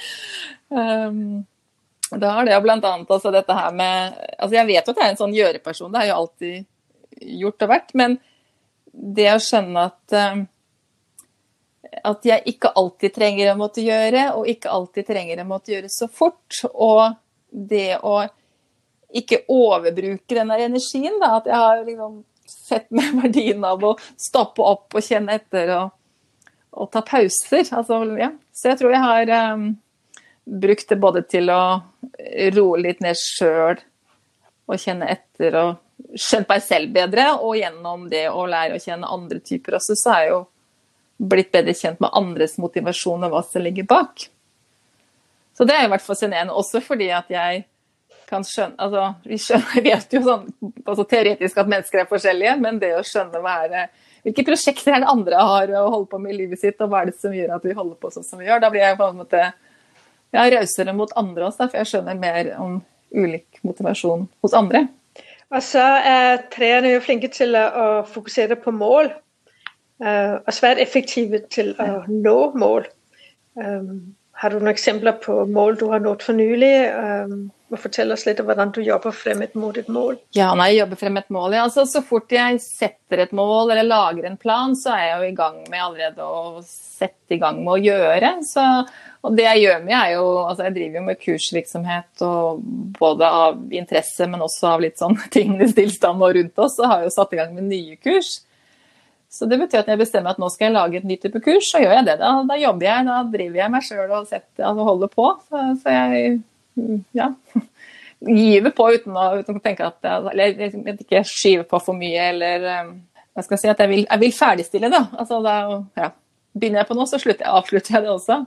Um, 0.74 1.20
da 2.10 2.32
har 2.34 2.48
det 2.48 2.56
jo 2.56 2.64
blant 2.64 2.86
annet 2.86 3.12
altså 3.14 3.30
dette 3.34 3.54
her 3.54 3.70
med 3.74 4.16
Altså 4.38 4.56
jeg 4.56 4.66
vet 4.66 4.88
jo 4.88 4.92
at 4.92 4.98
jeg 4.98 5.06
er 5.06 5.12
en 5.12 5.20
sånn 5.20 5.36
gjøreperson, 5.36 5.92
det 5.92 6.00
har 6.00 6.08
jeg 6.08 6.12
jo 6.12 6.18
alltid 6.24 7.36
gjort 7.44 7.64
og 7.64 7.70
vært, 7.70 7.94
men 7.96 8.18
det 9.16 9.30
å 9.32 9.40
skjønne 9.42 9.86
at 9.90 10.16
um, 10.34 10.44
at 12.06 12.26
jeg 12.26 12.42
ikke 12.52 12.72
alltid 12.78 13.14
trenger 13.14 13.52
å 13.52 13.58
måtte 13.60 13.84
gjøre, 13.84 14.30
og 14.36 14.48
ikke 14.50 14.72
alltid 14.72 15.06
trenger 15.08 15.42
å 15.42 15.48
måtte 15.48 15.74
gjøre 15.74 15.90
så 15.92 16.08
fort. 16.12 16.60
Og 16.72 17.16
det 17.50 17.98
å 18.02 18.18
ikke 19.16 19.44
overbruke 19.52 20.34
den 20.34 20.52
der 20.52 20.66
energien, 20.66 21.18
da. 21.22 21.36
At 21.40 21.48
jeg 21.50 21.62
har 21.62 21.84
liksom 21.86 22.20
sett 22.46 22.90
med 22.94 23.16
verdien 23.22 23.64
av 23.64 23.84
å 23.84 23.96
stoppe 24.20 24.64
opp 24.64 24.96
og 24.96 25.04
kjenne 25.04 25.38
etter 25.40 25.72
og, 25.76 25.96
og 26.76 26.92
ta 26.92 27.02
pauser. 27.06 27.66
Altså, 27.70 28.02
ja. 28.20 28.32
Så 28.52 28.72
jeg 28.72 28.80
tror 28.82 28.96
jeg 28.96 29.04
har 29.04 29.34
um, 29.54 29.68
brukt 30.46 30.88
det 30.88 31.00
både 31.02 31.24
til 31.28 31.50
å 31.52 31.62
roe 32.56 32.82
litt 32.82 33.02
ned 33.04 33.18
sjøl 33.18 33.80
og 34.66 34.82
kjenne 34.82 35.08
etter 35.12 35.54
og 35.60 36.16
skjønt 36.18 36.50
meg 36.50 36.62
selv 36.64 36.92
bedre, 36.92 37.30
og 37.38 37.56
gjennom 37.56 38.08
det 38.10 38.26
å 38.28 38.44
lære 38.50 38.76
å 38.76 38.82
kjenne 38.82 39.08
andre 39.08 39.40
typer 39.40 39.78
også, 39.78 39.96
så 39.96 40.12
er 40.16 40.24
jo 40.32 40.40
blitt 41.16 41.52
bedre 41.54 41.74
kjent 41.76 42.00
med 42.02 42.12
andres 42.16 42.56
motivasjon 42.60 43.24
og 43.26 43.32
hva 43.32 43.42
som 43.46 43.64
ligger 43.64 43.86
bak. 43.88 44.26
Så 45.56 45.64
det 45.64 45.72
er 45.72 45.86
i 45.86 45.88
hvert 45.88 46.02
vært 46.02 46.10
fascinerende, 46.10 46.52
også 46.52 46.82
fordi 46.84 47.08
at 47.16 47.30
jeg 47.32 47.64
kan 48.26 48.44
skjønne 48.44 48.74
altså, 48.82 49.04
Vi 49.24 49.38
skjønner, 49.40 49.84
vet 49.86 50.16
jo 50.16 50.22
sånn 50.26 50.48
altså, 50.84 51.06
teoretisk 51.08 51.62
at 51.62 51.70
mennesker 51.72 52.02
er 52.02 52.10
forskjellige, 52.10 52.56
men 52.60 52.80
det 52.82 52.92
å 52.98 53.04
skjønne 53.06 53.40
hva 53.44 53.60
er 53.64 53.86
hvilke 54.26 54.42
prosjekter 54.48 54.96
er 54.96 55.04
det 55.04 55.12
andre 55.12 55.42
har 55.48 55.70
å 55.78 55.84
holde 55.86 56.10
på 56.10 56.18
med 56.18 56.34
i 56.34 56.40
livet 56.40 56.58
sitt, 56.58 56.80
og 56.82 56.90
hva 56.90 57.04
er 57.04 57.12
det 57.12 57.20
som 57.20 57.34
gjør 57.34 57.54
at 57.54 57.64
vi 57.66 57.76
holder 57.78 57.98
på 58.02 58.10
sånn 58.10 58.26
som 58.26 58.40
vi 58.40 58.48
gjør? 58.48 58.58
Da 58.64 58.72
blir 58.74 58.82
jeg 58.82 58.98
på 58.98 59.06
en 59.06 59.20
måte 59.20 59.42
ja, 60.34 60.46
rausere 60.50 60.94
mot 60.98 61.12
andre 61.16 61.46
også, 61.46 61.68
for 61.68 61.78
jeg 61.78 61.90
skjønner 61.92 62.18
mer 62.18 62.50
om 62.58 62.80
ulik 63.14 63.60
motivasjon 63.62 64.26
hos 64.42 64.56
andre. 64.58 64.88
Og 65.54 65.62
så 65.62 65.84
er 66.02 66.42
treerne 66.50 66.90
jo 66.96 67.04
flinke 67.04 67.30
til 67.30 67.54
å 67.54 68.02
fokusere 68.10 68.58
på 68.58 68.74
mål. 68.74 69.12
Eh, 70.02 70.36
og 70.36 70.54
svært 70.54 70.82
effektive 70.82 71.42
til 71.52 71.74
å 71.80 72.04
nå 72.10 72.38
mål. 72.58 72.88
Har 74.36 74.52
du 74.52 74.58
noen 74.58 74.74
eksempler 74.74 75.16
på 75.22 75.46
mål 75.48 75.78
du 75.80 75.86
har 75.88 76.02
nådd 76.04 76.24
for 76.26 76.36
nylig? 76.36 76.74
Og 77.66 77.80
Fortell 77.82 78.14
oss 78.14 78.22
litt 78.28 78.38
om 78.38 78.46
hvordan 78.46 78.70
du 78.70 78.78
jobber 78.84 79.14
fremmet 79.16 79.56
mot 79.58 79.74
et 79.74 79.88
mål. 79.90 80.20
Ja, 80.36 80.52
når 80.54 80.70
jeg 80.70 80.78
jobber 80.78 81.00
frem 81.00 81.16
et 81.18 81.32
mål, 81.34 81.56
ja. 81.56 81.64
altså, 81.66 81.82
Så 81.88 82.02
fort 82.06 82.30
jeg 82.30 82.60
setter 82.62 83.24
et 83.24 83.32
mål 83.34 83.72
eller 83.74 83.88
lager 83.88 84.28
en 84.28 84.38
plan, 84.38 84.76
så 84.78 84.92
er 84.94 85.02
jeg 85.08 85.16
jo 85.16 85.30
i 85.32 85.36
gang 85.40 85.56
med 85.72 85.82
allerede 85.82 86.28
å 86.30 86.62
sette 86.62 87.34
i 87.34 87.40
gang 87.42 87.58
med 87.64 87.72
å 87.74 87.82
gjøre. 87.82 88.30
Så, 88.46 88.62
og 89.26 89.34
det 89.34 89.48
jeg 89.48 89.64
gjør 89.64 89.82
med, 89.82 89.96
er 89.98 90.12
jo 90.14 90.28
altså 90.44 90.68
Jeg 90.68 90.76
driver 90.76 91.00
jo 91.00 91.04
med 91.08 91.22
kursvirksomhet 91.24 92.26
og 92.28 92.62
både 93.00 93.34
av 93.42 93.78
interesse, 93.82 94.30
men 94.30 94.46
også 94.46 94.70
av 94.76 94.86
litt 94.86 95.02
sånn 95.02 95.18
tingenes 95.34 95.74
tilstand 95.74 96.22
og 96.22 96.38
rundt 96.38 96.62
oss, 96.62 96.78
så 96.78 96.86
har 96.86 97.02
jeg 97.02 97.10
jo 97.10 97.16
satt 97.18 97.34
i 97.34 97.40
gang 97.42 97.56
med 97.56 97.66
nye 97.72 97.98
kurs. 97.98 98.36
Så 99.36 99.48
det 99.50 99.58
betyr 99.60 99.82
at 99.82 99.88
når 99.88 99.96
jeg 99.96 100.02
bestemmer 100.06 100.32
at 100.32 100.40
nå 100.40 100.48
skal 100.52 100.70
jeg 100.70 100.76
lage 100.76 101.00
et 101.00 101.08
nytt 101.08 101.24
type 101.26 101.40
kurs, 101.44 101.68
så 101.68 101.82
gjør 101.82 101.98
jeg 101.98 102.06
det. 102.08 102.18
Da, 102.22 102.32
da 102.48 102.56
jobber 102.60 102.88
jeg, 102.88 103.06
da 103.08 103.16
driver 103.32 103.60
jeg 103.60 103.72
meg 103.74 103.84
sjøl 103.84 104.14
og 104.16 104.28
setter, 104.30 104.64
altså 104.70 104.86
holder 104.88 105.12
på. 105.12 105.26
Så, 105.48 105.64
så, 105.82 105.96
jeg 105.96 106.38
ja, 107.16 107.30
gyve 108.40 108.72
på 108.76 108.88
uten 108.96 109.16
å, 109.16 109.26
uten 109.40 109.60
å 109.60 109.64
tenke 109.64 109.90
at 109.90 110.08
jeg, 110.08 110.32
Eller 110.32 110.96
ikke 110.96 111.24
skyver 111.28 111.68
på 111.68 111.80
for 111.84 111.98
mye, 111.98 112.30
eller 112.32 112.66
um, 112.86 112.94
hva 113.36 113.44
skal 113.44 113.58
jeg 113.58 113.64
si, 113.66 113.72
at 113.74 113.82
jeg 113.84 113.92
vil, 113.92 114.04
jeg 114.06 114.22
vil 114.22 114.32
ferdigstille, 114.32 114.92
da. 114.92 115.02
Altså, 115.20 115.42
da 115.44 115.56
ja. 116.00 116.12
Begynner 116.56 116.80
jeg 116.80 116.88
på 116.88 116.94
noe, 116.96 117.04
så 117.04 117.20
jeg, 117.20 117.36
avslutter 117.44 117.98
jeg 117.98 118.06
det 118.06 118.12
også. 118.14 118.38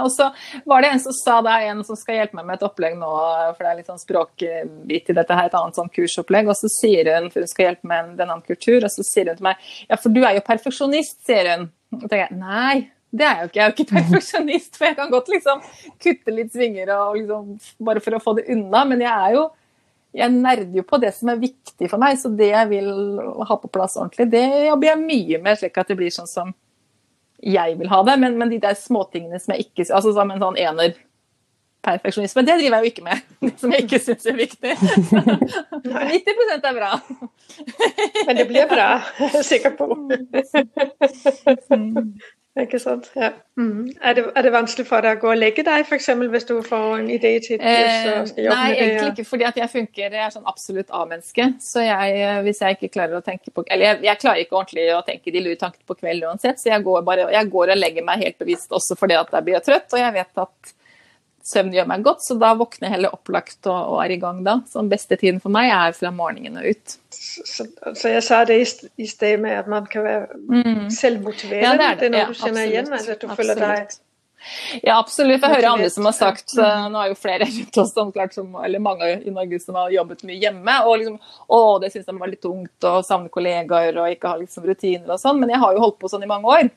Og 0.00 0.10
så 0.12 0.28
var 0.68 0.84
det 0.84 0.92
en 0.92 1.02
som 1.02 1.16
sa 1.16 1.38
det 1.44 1.56
er 1.56 1.72
en 1.72 1.82
som 1.86 1.98
skal 1.98 2.20
hjelpe 2.20 2.38
meg 2.38 2.48
med 2.48 2.58
et 2.58 2.66
opplegg 2.68 2.96
nå, 3.00 3.10
for 3.56 3.64
det 3.64 3.72
er 3.72 3.80
litt 3.80 3.90
sånn 3.90 4.02
språkbit 4.02 5.12
i 5.12 5.16
dette 5.16 5.36
her, 5.38 5.50
et 5.50 5.58
annet 5.58 5.80
sånn 5.80 5.92
kursopplegg. 5.94 6.50
Og 6.50 6.58
så 6.58 6.70
sier 6.72 7.12
hun, 7.14 7.28
for 7.32 7.44
hun 7.44 7.50
skal 7.50 7.70
hjelpe 7.70 7.86
meg 7.88 8.04
med 8.04 8.14
en, 8.14 8.16
en 8.20 8.32
annen 8.36 8.46
kultur, 8.46 8.80
og 8.84 8.90
så 8.92 9.06
sier 9.06 9.30
hun 9.32 9.40
til 9.40 9.50
meg 9.50 9.68
ja, 9.88 9.98
for 9.98 10.14
du 10.14 10.22
er 10.22 10.38
jo 10.38 10.46
perfeksjonist, 10.46 11.20
sier 11.28 11.52
hun. 11.54 11.70
Og 11.96 12.04
tenker 12.06 12.26
jeg 12.26 12.38
nei, 12.38 12.74
det 13.10 13.26
er 13.26 13.40
jeg 13.40 13.42
jo 13.42 13.50
ikke. 13.50 13.58
Jeg 13.58 13.64
er 13.64 13.70
jo 13.70 13.76
ikke 13.76 13.92
perfeksjonist, 13.94 14.74
for 14.78 14.90
jeg 14.90 14.98
kan 14.98 15.14
godt 15.14 15.32
liksom 15.32 15.64
kutte 16.02 16.36
litt 16.36 16.52
svinger 16.54 16.92
og 16.98 17.16
liksom, 17.18 17.56
bare 17.88 18.04
for 18.04 18.16
å 18.16 18.22
få 18.22 18.36
det 18.38 18.46
unna. 18.54 18.84
Men 18.92 19.02
jeg 19.06 19.14
er 19.14 19.38
jo 19.38 19.48
jeg 20.16 20.34
nerder 20.34 20.74
jo 20.74 20.82
på 20.82 20.98
det 20.98 21.12
som 21.14 21.30
er 21.30 21.38
viktig 21.38 21.86
for 21.90 22.02
meg, 22.02 22.16
så 22.18 22.32
det 22.34 22.48
jeg 22.50 22.70
vil 22.72 22.88
ha 23.46 23.56
på 23.62 23.70
plass 23.70 23.94
ordentlig, 23.94 24.26
det 24.32 24.42
jobber 24.66 24.88
jeg 24.88 25.02
mye 25.04 25.38
med, 25.44 25.58
slik 25.60 25.78
at 25.78 25.92
det 25.92 25.96
blir 26.00 26.10
sånn 26.14 26.30
som 26.30 26.50
jeg 27.42 27.78
vil 27.78 27.88
ha 27.88 28.02
det. 28.06 28.16
Men, 28.20 28.38
men 28.38 28.50
de 28.52 28.60
der 28.62 28.76
småtingene 28.78 29.40
som 29.40 29.54
jeg 29.54 29.68
ikke 29.68 29.88
Altså 29.94 30.12
som 30.16 30.30
en 30.30 30.42
sånn 30.42 30.58
ener 30.60 30.96
perfeksjonisme, 31.80 32.42
det 32.44 32.58
driver 32.60 32.76
jeg 32.76 32.84
jo 32.84 32.90
ikke 32.90 33.04
med. 33.06 33.22
Det 33.46 33.54
som 33.60 33.72
jeg 33.72 33.86
ikke 33.86 34.00
syns 34.04 34.26
er 34.28 34.36
viktig. 34.36 34.74
90 35.88 36.66
er 36.68 36.74
bra. 36.76 36.90
Men 38.26 38.36
det 38.36 38.46
blir 38.50 38.68
bra, 38.68 38.90
jeg 39.22 39.40
er 39.40 39.46
sikker 39.48 39.76
på. 39.78 39.88
Ikke 42.60 42.78
sant. 42.82 43.08
Ja. 43.16 43.30
Mm. 43.60 43.90
Er, 44.00 44.14
det, 44.16 44.24
er, 44.36 44.42
det, 44.46 44.52
vanskelig 44.54 44.86
for 44.88 45.04
deg 45.04 45.18
å 45.18 45.20
gå 45.20 45.30
og 45.32 45.38
legge 45.38 45.64
deg, 45.66 45.84
f.eks. 45.84 46.08
hvis 46.32 46.46
du 46.48 46.54
får 46.64 46.86
en 46.98 47.10
idé 47.12 47.32
til 47.44 47.60
eh, 47.60 48.20
Nei, 48.38 48.68
egentlig 48.76 49.10
ikke, 49.10 49.26
fordi 49.28 49.48
jeg 49.48 49.70
funker 49.72 50.16
Jeg 50.16 50.22
er 50.24 50.32
sånn 50.34 50.48
absolutt 50.48 50.92
A-menneske. 50.96 51.50
Så 51.62 51.84
jeg, 51.84 52.16
eh, 52.24 52.40
hvis 52.46 52.62
jeg 52.64 52.78
ikke 52.78 52.92
klarer 52.96 53.20
å 53.20 53.24
tenke 53.26 53.52
på 53.52 53.64
Eller 53.66 53.90
jeg, 53.90 54.02
jeg 54.08 54.22
klarer 54.24 54.44
ikke 54.44 54.60
ordentlig 54.60 54.88
å 54.96 55.02
tenke 55.06 55.34
de 55.34 55.44
lure 55.44 55.60
tankene 55.60 55.86
på 55.88 55.98
kveld 56.00 56.28
uansett, 56.30 56.60
så 56.62 56.72
jeg 56.72 56.86
går, 56.86 57.02
bare, 57.06 57.28
jeg 57.34 57.52
går 57.52 57.74
og 57.74 57.80
legger 57.80 58.06
meg 58.06 58.24
helt 58.24 58.38
bevisst 58.40 58.72
også 58.76 58.96
fordi 59.00 59.18
at 59.20 59.32
jeg 59.34 59.48
blir 59.48 59.64
trøtt, 59.64 59.90
og 59.92 60.00
jeg 60.00 60.16
vet 60.16 60.44
at 60.46 60.74
søvn 61.46 61.72
gjør 61.74 61.88
meg 61.90 62.04
godt, 62.04 62.24
så 62.24 62.36
da 62.40 62.52
våkner 62.58 62.88
jeg 62.88 62.96
heller 62.96 63.14
opplagt 63.16 63.68
og, 63.70 63.78
og, 63.78 63.96
er 64.04 64.14
i 64.14 64.18
gang 64.22 64.42
da. 64.46 64.58
Så 64.68 64.82
den 64.82 64.90
beste 64.92 65.18
tiden 65.20 65.40
for 65.42 65.52
meg 65.54 65.72
er 65.74 65.96
fra 65.96 66.12
morgenen 66.14 66.60
og 66.60 66.68
ut. 66.68 66.98
Så, 67.10 67.66
så 67.96 68.12
jeg 68.12 68.26
sa 68.26 68.42
det 68.48 68.60
i, 68.60 68.68
i 69.04 69.08
sted 69.10 69.40
med 69.42 69.56
at 69.62 69.70
man 69.70 69.88
kan 69.90 70.06
være 70.06 70.28
mm. 70.36 70.86
selvmotiverende. 70.94 71.66
Ja, 71.66 71.74
det 71.76 71.88
er 71.88 71.98
det. 71.98 72.00
det 72.00 72.10
er 72.10 72.14
noe 72.16 72.22
ja, 72.22 72.28
du 72.28 72.38
kjenner 72.38 72.62
absolutt. 72.62 72.72
igjen? 72.74 72.94
Altså, 72.98 73.16
at 73.16 73.24
du 73.24 73.34
føler 73.40 73.60
deg 73.64 73.98
ja, 74.82 74.98
absolutt. 74.98 75.42
Jeg 75.42 75.52
hører 75.52 75.68
andre 75.68 75.88
som 75.92 76.06
har 76.08 76.14
sagt 76.16 76.54
mm. 76.56 76.86
Nå 76.94 77.00
er 77.02 77.10
jo 77.12 77.16
flere 77.18 77.46
rundt 77.50 77.80
oss 77.82 77.92
som, 77.92 78.12
klart, 78.14 78.34
som, 78.36 78.54
eller 78.64 78.82
mange 78.82 79.10
i 79.18 79.32
Norge 79.34 79.60
som 79.62 79.76
har 79.76 79.92
jobbet 79.94 80.24
mye 80.28 80.38
hjemme. 80.40 80.76
Og 80.88 81.00
liksom, 81.02 81.18
å, 81.46 81.60
det 81.82 81.92
syns 81.92 82.08
de 82.08 82.16
var 82.16 82.32
litt 82.32 82.42
tungt 82.44 82.88
å 82.88 82.94
savne 83.06 83.32
kollegaer 83.32 84.00
og 84.00 84.14
ikke 84.14 84.32
ha 84.32 84.40
liksom, 84.40 84.64
rutiner 84.68 85.12
og 85.12 85.20
sånn. 85.20 85.40
Men 85.42 85.52
jeg 85.54 85.62
har 85.64 85.76
jo 85.76 85.84
holdt 85.84 86.00
på 86.00 86.12
sånn 86.12 86.24
i 86.24 86.30
mange 86.30 86.56
år. 86.56 86.70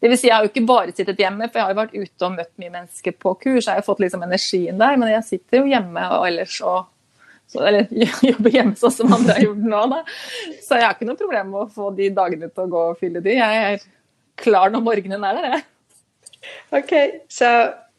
Det 0.00 0.08
vil 0.08 0.18
si, 0.18 0.28
Jeg 0.28 0.34
har 0.34 0.46
jo 0.46 0.50
ikke 0.50 0.68
bare 0.68 0.94
sittet 0.96 1.20
hjemme, 1.20 1.48
for 1.48 1.60
jeg 1.60 1.66
har 1.66 1.74
jo 1.74 1.80
vært 1.80 1.98
ute 1.98 2.26
og 2.26 2.36
møtt 2.38 2.52
mye 2.62 2.72
mennesker 2.72 3.16
på 3.20 3.34
kurs. 3.42 3.66
Jeg 3.66 3.74
har 3.74 3.82
jo 3.82 3.88
fått 3.90 4.00
liksom 4.00 4.24
energien 4.24 4.80
der, 4.80 4.96
men 4.96 5.12
jeg 5.12 5.26
sitter 5.28 5.60
jo 5.60 5.70
hjemme 5.70 6.06
og 6.16 6.26
ellers 6.30 6.56
og 6.64 6.88
så, 7.50 7.64
Eller 7.66 7.88
jobber 8.30 8.54
hjemme 8.54 8.78
sånn 8.78 8.94
som 8.94 9.12
andre 9.14 9.34
har 9.36 9.44
gjort 9.48 9.68
nå, 9.72 9.82
da. 9.90 10.00
Så 10.62 10.78
jeg 10.78 10.86
har 10.86 10.96
ikke 10.96 11.08
noe 11.08 11.18
problem 11.18 11.52
med 11.52 11.64
å 11.64 11.70
få 11.74 11.90
de 11.98 12.08
dagene 12.14 12.48
til 12.48 12.66
å 12.66 12.70
gå 12.70 12.82
og 12.92 13.00
fylle 13.00 13.22
de. 13.24 13.36
Jeg 13.40 13.62
er 13.66 13.86
klar 14.40 14.72
når 14.72 14.84
morgenen 14.86 15.26
er 15.26 15.38
der, 15.38 15.54
jeg. 15.56 15.64
Ok, 16.78 16.92
så 17.28 17.50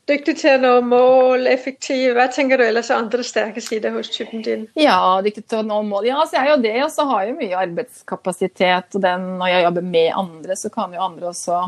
dyktig 0.10 0.38
til 0.40 0.56
å 0.56 0.62
nå 0.62 0.72
mål, 0.88 1.50
effektiv. 1.52 2.16
Hva 2.16 2.30
tenker 2.32 2.60
du 2.60 2.66
ellers 2.66 2.90
er 2.92 3.02
andre 3.02 3.26
sterke 3.28 3.64
sider 3.64 3.94
hos 3.96 4.10
typen 4.14 4.44
din? 4.46 4.66
Ja, 4.80 5.20
dyktig 5.24 5.46
til 5.52 5.62
å 5.62 5.68
nå 5.68 5.82
mål. 5.88 6.08
Ja, 6.10 6.24
så 6.26 6.40
jeg 6.40 6.48
er 6.48 6.54
jo 6.56 6.64
det. 6.64 6.76
Og 6.86 6.92
så 6.96 7.06
har 7.12 7.26
jeg 7.26 7.34
jo 7.34 7.40
mye 7.44 7.62
arbeidskapasitet. 7.66 8.98
Og 8.98 9.04
den, 9.04 9.28
når 9.42 9.54
jeg 9.54 9.68
jobber 9.68 9.88
med 10.00 10.10
andre, 10.24 10.58
så 10.64 10.74
kan 10.74 10.96
jo 10.96 11.04
andre 11.06 11.32
også 11.32 11.62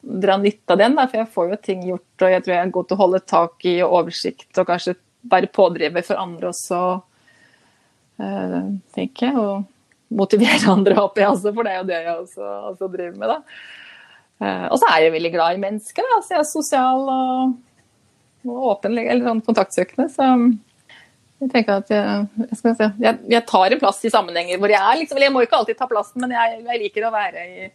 dra 0.00 0.36
nytte 0.40 0.72
av 0.72 0.80
den. 0.80 0.96
Da, 0.96 1.06
for 1.08 1.20
jeg 1.20 1.32
får 1.34 1.52
jo 1.52 1.60
ting 1.64 1.84
gjort, 1.88 2.24
og 2.24 2.34
jeg 2.34 2.44
tror 2.44 2.54
jeg 2.54 2.64
er 2.64 2.74
god 2.76 2.88
til 2.88 2.96
å 2.96 3.02
holde 3.02 3.22
tak 3.32 3.68
i 3.68 3.76
oversikt 3.84 4.60
og 4.60 4.68
kanskje 4.70 4.96
være 5.30 5.52
pådriver 5.52 6.04
for 6.06 6.20
andre 6.20 6.50
også, 6.54 6.80
uh, 8.22 8.62
tenker 8.96 9.28
jeg. 9.28 9.36
Og 9.36 10.16
motivere 10.20 10.72
andre, 10.76 10.96
håper 10.98 11.24
jeg 11.24 11.34
også, 11.34 11.54
for 11.56 11.66
det 11.66 11.74
er 11.74 11.82
jo 11.82 11.90
det 11.90 12.00
jeg 12.00 12.16
også, 12.16 12.54
også 12.72 12.90
driver 12.94 13.20
med. 13.20 13.34
da. 13.34 13.40
Uh, 14.40 14.66
og 14.72 14.78
så 14.80 14.88
er 14.88 15.04
jeg 15.04 15.16
veldig 15.18 15.34
glad 15.36 15.58
i 15.58 15.62
mennesker. 15.66 16.08
Da. 16.14 16.22
Så 16.24 16.34
jeg 16.34 16.42
er 16.42 16.48
sosial 16.48 17.06
og, 17.12 17.54
og 18.48 18.66
åpen, 18.72 18.96
eller 18.96 19.28
sånn 19.28 19.44
kontaktsøkende. 19.44 20.08
Så 20.14 20.30
jeg 21.40 21.52
tenker 21.52 21.80
at 21.80 21.92
jeg, 21.92 22.24
jeg, 22.50 22.88
jeg, 23.00 23.18
jeg, 23.32 23.44
tar 23.48 23.72
en 23.72 23.80
plass 23.80 24.02
i 24.04 24.12
sammenhenger 24.12 24.60
hvor 24.60 24.72
jeg 24.72 24.80
er. 24.80 24.98
Liksom, 25.00 25.20
jeg 25.20 25.32
må 25.32 25.44
ikke 25.44 25.60
alltid 25.60 25.78
ta 25.78 25.88
plassen, 25.88 26.24
men 26.24 26.34
jeg 26.36 26.82
liker 26.82 27.06
å 27.08 27.12
være 27.14 27.44
i 27.48 27.70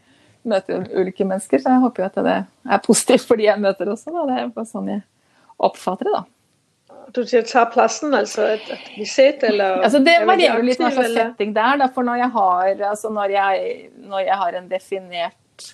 møter 0.50 0.86
ulike 0.94 1.26
mennesker, 1.28 1.62
så 1.62 1.74
jeg 1.74 1.84
håper 1.84 2.04
jo 2.04 2.08
at 2.08 2.22
det 2.26 2.38
er 2.46 2.86
positivt 2.86 3.28
for 3.28 3.40
de 3.40 3.48
jeg 3.50 3.62
møter 3.62 3.92
også. 3.92 4.14
Da. 4.14 4.26
Det 4.30 4.40
er 4.40 4.56
bare 4.56 4.70
sånn 4.70 4.90
jeg 4.94 5.04
oppfatter 5.66 6.10
det, 6.10 6.16
da. 6.16 6.26
Du 7.14 7.22
sier 7.28 7.46
ta 7.46 7.68
plassen, 7.70 8.14
altså 8.18 8.48
at, 8.56 8.70
bli 8.96 9.06
sett, 9.08 9.44
eller 9.46 9.84
altså, 9.86 10.02
Det 10.04 10.16
varierer 10.26 10.62
jo 10.62 10.66
litt 10.66 10.82
hva 10.82 10.90
slags 10.94 11.14
setting 11.14 11.54
det 11.56 11.64
er. 11.64 11.84
For 11.94 12.08
når 12.08 12.22
jeg, 12.24 12.32
har, 12.34 12.72
altså, 12.90 13.12
når, 13.14 13.34
jeg, 13.36 13.76
når 14.10 14.24
jeg 14.26 14.40
har 14.42 14.58
en 14.60 14.70
definert 14.72 15.68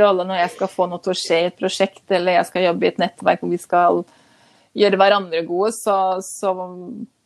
rolle, 0.00 0.24
når 0.26 0.40
jeg 0.40 0.54
skal 0.56 0.72
få 0.72 0.86
noe 0.90 1.02
til 1.04 1.12
å 1.12 1.18
skje 1.18 1.42
i 1.42 1.50
et 1.50 1.58
prosjekt, 1.60 2.04
eller 2.10 2.38
jeg 2.38 2.48
skal 2.48 2.66
jobbe 2.70 2.86
i 2.86 2.90
et 2.90 3.02
nettverk 3.02 3.44
hvor 3.44 3.52
vi 3.52 3.60
skal 3.62 4.00
gjøre 4.76 5.00
hverandre 5.00 5.44
gode, 5.46 5.72
så, 5.76 5.96
så 6.24 6.52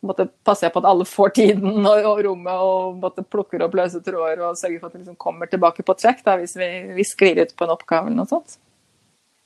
måtte, 0.05 0.25
passer 0.45 0.67
jeg 0.67 0.73
på 0.75 0.81
at 0.81 0.89
alle 0.89 1.05
får 1.07 1.35
tiden 1.37 1.85
og, 1.85 2.07
og 2.09 2.23
rommet 2.25 2.65
og 2.65 2.97
måtte, 3.03 3.23
plukker 3.23 3.63
opp 3.65 3.77
løse 3.77 4.01
tråder 4.05 4.41
og 4.47 4.57
sørger 4.59 4.81
for 4.81 4.89
at 4.89 4.97
vi 4.97 5.03
liksom 5.03 5.19
kommer 5.21 5.49
tilbake 5.51 5.85
på 5.85 5.95
track 5.97 6.23
da, 6.25 6.37
hvis 6.41 6.57
vi, 6.59 6.69
vi 6.97 7.05
sklir 7.07 7.41
ut 7.43 7.55
på 7.55 7.67
en 7.67 7.75
oppgave 7.75 8.09
eller 8.09 8.23
noe 8.23 8.31
sånt. 8.31 8.57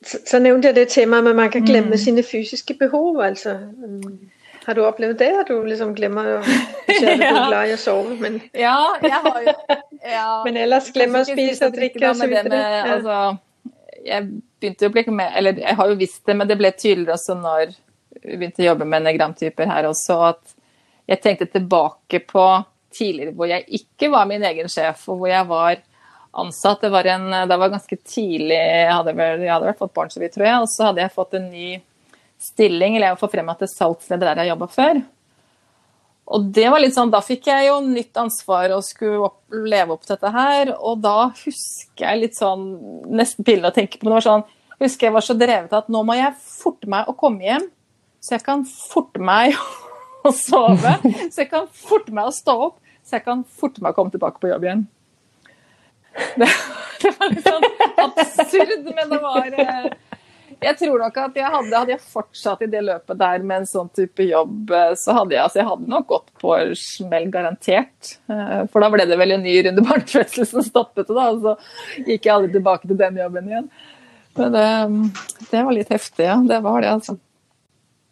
Så, 0.05 0.21
så 0.27 0.39
nevnte 0.39 0.69
jeg 0.69 0.77
det 0.77 0.89
temaet 0.93 1.25
med 1.25 1.33
at 1.33 1.41
man 1.43 1.53
kan 1.53 1.65
glemme 1.65 1.95
mm. 1.95 2.01
sine 2.01 2.23
fysiske 2.23 2.75
behov. 2.79 3.21
altså. 3.23 3.57
Har 4.65 4.77
du 4.77 4.81
opplevd 4.85 5.19
det? 5.21 5.31
At 5.39 5.49
du 5.49 5.59
liksom 5.65 5.93
glemmer 5.97 6.37
å 6.37 6.41
glad 6.89 7.69
i 7.69 7.75
å 7.75 7.79
sove, 7.79 8.17
men 8.21 8.39
Ja, 8.53 8.77
jeg 9.01 9.21
har 9.27 9.41
jo 9.45 9.55
ja, 10.05 10.29
Men 10.47 10.59
ellers 10.61 10.91
glemmer 10.93 11.25
å 11.25 11.29
spise 11.29 11.69
og 11.69 11.77
drikke 11.77 12.09
og 12.09 12.19
så 12.19 12.29
videre. 12.29 12.61
Ja. 12.61 12.83
Altså, 12.95 13.19
jeg 14.05 14.29
begynte 14.61 14.85
jo 14.85 14.91
å 14.91 14.93
bli 14.93 15.03
med 15.17 15.37
Eller 15.39 15.61
jeg 15.63 15.77
har 15.79 15.89
jo 15.89 15.97
visst 15.97 16.21
det, 16.25 16.37
men 16.37 16.49
det 16.49 16.57
ble 16.59 16.71
tydeligere 16.73 17.17
også 17.17 17.37
når 17.39 17.73
begynte 18.25 18.63
å 18.63 18.69
jobbe 18.71 18.87
med 18.87 19.03
enegramtyper 19.03 19.69
her 19.69 19.89
også, 19.89 20.19
at 20.33 20.55
jeg 21.05 21.21
tenkte 21.21 21.49
tilbake 21.53 22.21
på 22.25 22.45
tidligere 22.95 23.35
hvor 23.35 23.49
jeg 23.49 23.65
ikke 23.79 24.09
var 24.13 24.29
min 24.29 24.45
egen 24.47 24.71
sjef, 24.71 25.03
og 25.11 25.21
hvor 25.21 25.31
jeg 25.31 25.47
var 25.49 25.81
ansatt. 26.35 26.83
Det 26.83 26.91
var, 26.93 27.09
en, 27.15 27.27
det 27.49 27.57
var 27.61 27.73
ganske 27.73 27.97
tidlig, 28.01 28.55
jeg 28.57 28.91
hadde, 28.91 29.15
vel, 29.17 29.43
jeg 29.45 29.53
hadde 29.53 29.69
vel 29.69 29.77
fått 29.79 29.95
barn 29.97 30.13
så 30.13 30.21
vidt, 30.23 30.35
tror 30.35 30.47
jeg, 30.47 30.61
og 30.61 30.71
så 30.71 30.89
hadde 30.89 31.03
jeg 31.03 31.15
fått 31.15 31.37
en 31.39 31.49
ny 31.51 31.73
stilling, 32.41 32.95
eller 32.95 33.11
jeg 33.11 33.19
var 33.19 33.35
frem 33.35 33.51
til 33.59 33.71
salgsleder 33.71 34.31
der 34.31 34.43
jeg 34.43 34.53
jobba 34.53 34.71
før. 34.71 35.03
Og 36.35 36.47
det 36.57 36.65
var 36.73 36.81
litt 36.81 36.95
sånn, 36.95 37.11
Da 37.13 37.21
fikk 37.21 37.51
jeg 37.51 37.67
jo 37.67 37.75
nytt 37.85 38.17
ansvar 38.17 38.73
og 38.73 38.83
skulle 38.85 39.27
opp, 39.27 39.39
leve 39.53 39.93
opp 39.93 40.07
til 40.07 40.15
dette 40.15 40.31
her. 40.33 40.71
Og 40.73 40.97
da 41.03 41.29
husker 41.29 42.07
jeg 42.07 42.21
litt 42.23 42.37
sånn 42.39 42.63
Nesten 43.13 43.45
pinlig 43.45 43.69
å 43.69 43.75
tenke 43.75 43.99
på. 43.99 44.07
Men 44.07 44.15
det 44.15 44.17
var 44.17 44.25
sånn, 44.25 44.45
husker 44.81 45.07
jeg 45.07 45.15
var 45.15 45.25
så 45.27 45.35
drevet 45.37 45.75
at 45.77 45.91
nå 45.93 46.01
må 46.07 46.17
jeg 46.17 46.33
forte 46.41 46.89
meg 46.89 47.11
å 47.11 47.13
komme 47.19 47.45
hjem 47.45 47.67
så 48.25 48.33
jeg 48.33 48.45
kan 48.47 48.65
forte 48.65 49.21
meg 49.21 49.53
å 50.25 50.33
sove. 50.33 50.97
Så 51.29 51.43
jeg 51.43 51.51
kan 51.51 51.69
forte 51.69 52.13
meg 52.15 52.31
å 52.31 52.33
stå 52.33 52.57
opp, 52.71 52.79
så 53.05 53.19
jeg 53.19 53.27
kan 53.27 53.45
forte 53.45 53.83
meg 53.85 53.93
å 53.93 53.99
komme 53.99 54.13
tilbake 54.13 54.41
på 54.41 54.49
jobb 54.49 54.65
igjen. 54.65 54.85
Det, 56.39 56.47
det 57.03 57.11
var 57.19 57.33
litt 57.33 57.45
sånn 57.45 57.65
absurd, 58.01 58.85
men 58.87 59.09
det 59.11 59.17
var 59.19 59.57
eh, 59.59 59.87
Jeg 60.63 60.77
tror 60.79 61.01
nok 61.03 61.17
at 61.19 61.37
jeg 61.37 61.51
hadde, 61.57 61.73
hadde 61.75 61.93
jeg 61.93 62.13
fortsatt 62.13 62.63
i 62.63 62.69
det 62.71 62.81
løpet 62.87 63.19
der 63.19 63.43
med 63.43 63.61
en 63.61 63.67
sånn 63.69 63.91
type 63.93 64.25
jobb, 64.25 64.71
eh, 64.73 64.93
så 64.97 65.17
hadde 65.19 65.35
jeg, 65.35 65.43
altså 65.43 65.61
jeg 65.61 65.69
hadde 65.69 65.91
nok 65.91 66.07
gått 66.13 66.31
på 66.41 66.55
smell, 66.81 67.27
garantert. 67.33 68.15
Eh, 68.31 68.63
for 68.71 68.81
da 68.81 68.89
ble 68.95 69.05
det 69.05 69.19
vel 69.21 69.35
en 69.35 69.45
ny 69.45 69.59
runde 69.67 69.85
barnefødsel 69.85 70.49
som 70.49 70.65
stoppet 70.65 71.11
det, 71.11 71.19
da. 71.19 71.27
Og 71.35 71.45
så 71.45 72.07
gikk 72.07 72.25
jeg 72.25 72.33
aldri 72.39 72.55
tilbake 72.55 72.89
til 72.89 73.03
den 73.03 73.21
jobben 73.21 73.53
igjen. 73.53 73.69
Men 74.39 74.57
det, 74.57 74.67
det 75.51 75.61
var 75.67 75.77
litt 75.77 75.93
heftig, 75.93 76.25
ja. 76.31 76.39
Det 76.47 76.63
var 76.65 76.81
det, 76.81 76.95
altså. 76.97 77.19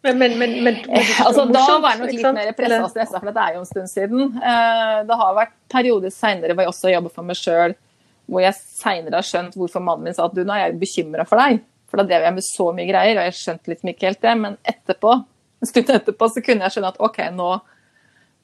Men, 0.04 0.18
men, 0.20 0.34
men, 0.38 0.54
men 0.64 0.76
altså, 1.24 1.46
Da 1.48 1.64
var 1.80 1.94
jeg 1.94 2.00
nok 2.02 2.10
litt 2.12 2.26
mer 2.36 2.50
pressa 2.56 2.80
og 2.84 2.90
stressa, 2.92 3.20
for 3.22 3.32
det 3.32 3.44
er 3.44 3.54
jo 3.54 3.62
en 3.62 3.68
stund 3.70 3.88
siden. 3.88 4.34
Eh, 4.36 4.96
det 5.08 5.16
har 5.20 5.36
vært 5.38 5.54
perioder 5.72 6.12
seinere 6.12 6.52
hvor 6.52 6.66
jeg 6.66 6.72
også 6.74 6.92
jobber 6.92 7.14
for 7.14 7.24
meg 7.24 7.38
sjøl, 7.40 7.72
hvor 8.28 8.44
jeg 8.44 8.58
seinere 8.58 9.16
har 9.16 9.28
skjønt 9.28 9.56
hvorfor 9.56 9.84
mannen 9.84 10.10
min 10.10 10.16
sa 10.16 10.26
at 10.28 10.36
du, 10.36 10.42
nå 10.44 10.52
er 10.52 10.66
jeg 10.66 10.76
bekymra 10.82 11.24
for 11.28 11.40
deg. 11.40 11.62
For 11.88 12.02
da 12.02 12.04
drev 12.10 12.26
jeg 12.28 12.36
med 12.36 12.44
så 12.44 12.68
mye 12.76 12.88
greier, 12.90 13.16
og 13.16 13.30
jeg 13.30 13.38
skjønte 13.38 13.72
liksom 13.72 13.94
ikke 13.94 14.10
helt 14.10 14.22
det. 14.26 14.36
Men 14.42 14.60
etterpå, 14.74 15.16
en 15.64 15.72
stund 15.72 15.96
etterpå 15.96 16.28
så 16.34 16.44
kunne 16.44 16.66
jeg 16.68 16.76
skjønne 16.76 16.92
at 16.92 17.00
OK, 17.08 17.20
nå 17.32 17.50